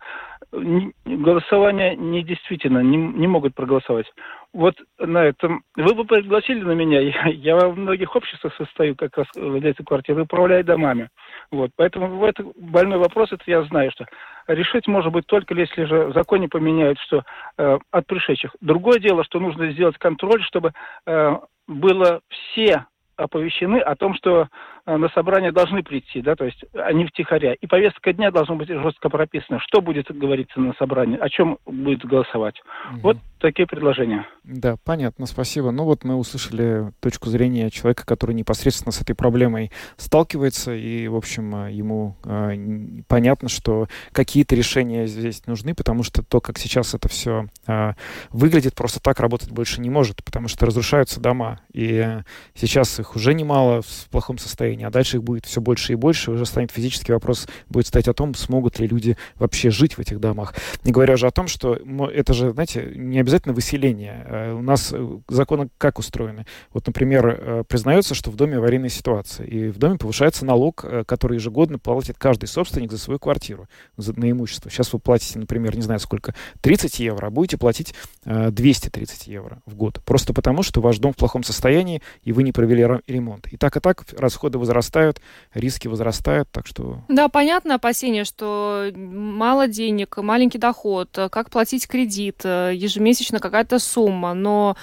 Голосование 1.06 1.96
недействительно, 1.96 2.80
не, 2.80 2.98
не 2.98 3.28
могут 3.28 3.56
проголосовать. 3.56 4.06
Вот 4.54 4.76
на 5.00 5.26
этом. 5.26 5.64
Вы 5.76 5.96
бы 5.96 6.06
пригласили 6.06 6.62
на 6.62 6.74
меня, 6.74 7.00
я, 7.02 7.28
я 7.28 7.56
во 7.56 7.74
многих 7.74 8.16
обществах 8.16 8.54
состою, 8.56 8.96
как 8.96 9.18
раз 9.18 9.28
владельцы 9.36 9.84
квартиры, 9.84 10.24
управляю 10.24 10.64
домами. 10.64 11.10
Вот, 11.52 11.72
поэтому 11.76 12.18
в 12.18 12.24
этот 12.24 12.48
больной 12.58 13.00
вопрос, 13.00 13.32
это 13.32 13.44
я 13.48 13.64
знаю, 13.64 13.92
что 13.92 14.06
решить 14.48 14.88
может 14.88 15.12
быть 15.12 15.26
только 15.26 15.54
если 15.54 15.86
же 15.86 16.06
в 16.08 16.14
законе 16.14 16.48
поменяют, 16.48 17.00
что 17.00 17.24
э, 17.58 17.80
от 17.92 18.08
пришедших. 18.08 18.56
Другое 18.62 19.00
дело, 19.00 19.24
что 19.24 19.40
нужно 19.40 19.72
сделать 19.72 19.98
контроль, 19.98 20.44
чтобы 20.44 20.74
э, 21.06 21.36
было 21.68 22.22
все 22.30 22.86
оповещены 23.16 23.78
о 23.78 23.96
том, 23.96 24.16
что 24.16 24.48
на 24.86 25.10
собрание 25.10 25.52
должны 25.52 25.84
прийти, 25.84 26.22
да, 26.22 26.36
то 26.36 26.46
есть 26.46 26.64
они 26.74 27.06
втихаря. 27.06 27.54
И 27.54 27.68
повестка 27.68 28.14
дня 28.14 28.32
должна 28.32 28.56
быть 28.56 28.68
жестко 28.68 29.10
прописана, 29.10 29.60
что 29.60 29.82
будет 29.82 30.08
говориться 30.10 30.60
на 30.60 30.74
собрании, 30.74 31.18
о 31.18 31.30
чем 31.30 31.58
будет 31.66 32.06
голосовать. 32.06 32.56
Угу. 32.92 33.00
Вот 33.02 33.18
такие 33.44 33.68
предложения. 33.68 34.26
Да, 34.44 34.78
понятно, 34.84 35.26
спасибо. 35.26 35.72
Ну 35.72 35.84
вот 35.84 36.04
мы 36.06 36.16
услышали 36.16 36.92
точку 37.02 37.30
зрения 37.30 37.70
человека, 37.70 38.06
который 38.06 38.34
непосредственно 38.36 38.92
с 38.92 39.02
этой 39.02 39.16
проблемой 39.16 39.72
сталкивается, 39.98 40.74
и, 40.74 41.08
в 41.08 41.16
общем, 41.16 41.66
э, 41.66 41.72
ему 41.74 42.16
э, 42.24 43.04
понятно, 43.08 43.50
что 43.50 43.88
какие-то 44.14 44.56
решения 44.56 45.08
здесь 45.08 45.46
нужны, 45.46 45.76
потому 45.76 46.04
что 46.04 46.24
то, 46.24 46.40
как 46.40 46.58
сейчас 46.58 46.94
это 46.94 47.10
все 47.10 47.48
э, 47.68 47.94
выглядит, 48.32 48.76
просто 48.76 49.02
так 49.02 49.20
работать 49.20 49.52
больше 49.52 49.82
не 49.82 49.90
может, 49.90 50.24
потому 50.24 50.48
что 50.48 50.66
разрушаются 50.66 51.20
дома. 51.20 51.60
И 51.74 51.96
э, 51.96 52.24
сейчас 52.54 53.00
их 53.00 53.16
уже 53.16 53.34
немало 53.34 53.82
в 53.82 54.10
плохом 54.10 54.38
состоянии, 54.38 54.73
а 54.82 54.90
дальше 54.90 55.18
их 55.18 55.24
будет 55.24 55.46
все 55.46 55.62
больше 55.62 55.94
и 55.94 55.96
больше, 55.96 56.32
уже 56.32 56.46
станет 56.46 56.72
физический 56.72 57.14
вопрос, 57.14 57.48
будет 57.70 57.88
стоять 57.88 58.08
о 58.08 58.14
том, 58.14 58.34
смогут 58.34 58.80
ли 58.80 58.88
люди 58.88 59.18
вообще 59.36 59.70
жить 59.70 59.98
в 59.98 60.00
этих 60.00 60.20
домах. 60.20 60.56
Не 60.84 60.92
говоря 60.92 61.14
уже 61.14 61.28
о 61.28 61.32
том, 61.32 61.48
что 61.48 61.76
это 61.76 62.34
же, 62.34 62.52
знаете, 62.52 62.92
не 62.96 63.20
обязательно 63.20 63.54
выселение. 63.54 64.26
Э, 64.28 64.54
у 64.54 64.62
нас 64.62 64.92
э, 64.94 65.20
законы 65.30 65.70
как 65.78 66.00
устроены? 66.00 66.46
Вот, 66.72 66.88
например, 66.88 67.28
э, 67.28 67.64
признается, 67.68 68.16
что 68.16 68.32
в 68.32 68.36
доме 68.36 68.58
аварийная 68.58 68.90
ситуация, 68.90 69.46
и 69.46 69.70
в 69.70 69.78
доме 69.78 69.98
повышается 69.98 70.46
налог, 70.46 70.86
который 71.06 71.36
ежегодно 71.36 71.80
платит 71.80 72.18
каждый 72.18 72.48
собственник 72.48 72.92
за 72.92 72.98
свою 72.98 73.20
квартиру, 73.20 73.68
за, 73.98 74.18
на 74.18 74.30
имущество. 74.30 74.72
Сейчас 74.72 74.92
вы 74.94 75.00
платите, 75.00 75.40
например, 75.40 75.76
не 75.76 75.82
знаю 75.82 76.00
сколько, 76.00 76.34
30 76.62 77.00
евро, 77.00 77.28
а 77.28 77.30
будете 77.30 77.58
платить 77.58 77.94
230 78.26 79.28
евро 79.28 79.62
в 79.66 79.76
год. 79.76 80.02
Просто 80.06 80.34
потому, 80.34 80.64
что 80.64 80.82
ваш 80.82 80.98
дом 81.00 81.14
в 81.14 81.18
плохом 81.18 81.44
состоянии, 81.44 82.02
и 82.24 82.32
вы 82.32 82.44
не 82.44 82.52
провели 82.52 82.84
ремонт. 83.08 83.48
И 83.52 83.58
так 83.58 83.78
и 83.78 83.80
так 83.80 84.06
расходы 84.18 84.58
возрастают, 84.64 85.22
риски 85.54 85.88
возрастают, 85.88 86.50
так 86.52 86.66
что... 86.68 87.02
Да, 87.10 87.28
понятно 87.28 87.76
опасение, 87.76 88.24
что 88.24 88.92
мало 88.96 89.68
денег, 89.68 90.18
маленький 90.18 90.58
доход, 90.58 91.10
как 91.32 91.50
платить 91.50 91.88
кредит, 91.88 92.42
э, 92.44 92.72
ежемесячно 92.74 93.40
какая-то 93.40 93.80
сумма, 93.80 94.34
но 94.34 94.76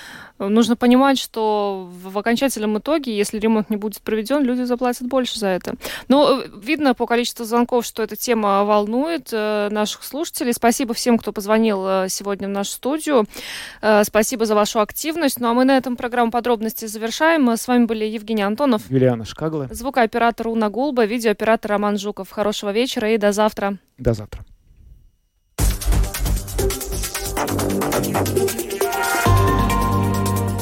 нужно 0.48 0.76
понимать, 0.76 1.18
что 1.18 1.88
в 1.90 2.18
окончательном 2.18 2.78
итоге, 2.78 3.16
если 3.16 3.38
ремонт 3.38 3.70
не 3.70 3.76
будет 3.76 4.00
проведен, 4.02 4.42
люди 4.42 4.62
заплатят 4.62 5.06
больше 5.06 5.38
за 5.38 5.48
это. 5.48 5.74
Но 6.08 6.40
э, 6.40 6.48
видно 6.62 6.94
по 6.94 7.06
количеству 7.06 7.44
звонков, 7.44 7.84
что 7.84 8.02
эта 8.02 8.16
тема 8.16 8.64
волнует 8.64 9.28
э, 9.32 9.68
наших 9.70 10.04
слушателей. 10.04 10.52
Спасибо 10.52 10.94
всем, 10.94 11.18
кто 11.18 11.32
позвонил 11.32 12.08
сегодня 12.08 12.48
в 12.48 12.50
нашу 12.50 12.72
студию. 12.72 13.26
Спасибо 14.02 14.46
за 14.46 14.54
вашу 14.54 14.80
активность. 14.80 15.40
Ну 15.40 15.48
а 15.48 15.54
мы 15.54 15.64
на 15.64 15.76
этом 15.76 15.96
программу 15.96 16.30
подробности 16.30 16.86
завершаем. 16.86 17.48
С 17.50 17.68
вами 17.68 17.84
были 17.84 18.04
Евгений 18.04 18.42
Антонов. 18.42 18.82
Юлиана 18.90 19.24
Шкагла. 19.24 19.68
Звукооператор 19.70 20.48
Уна 20.48 20.68
Гулба, 20.70 21.04
видеооператор 21.04 21.70
Роман 21.72 21.98
Жуков. 21.98 22.30
Хорошего 22.30 22.70
вечера 22.70 23.10
и 23.12 23.18
до 23.18 23.32
завтра. 23.32 23.78
До 23.98 24.14
завтра. 24.14 24.44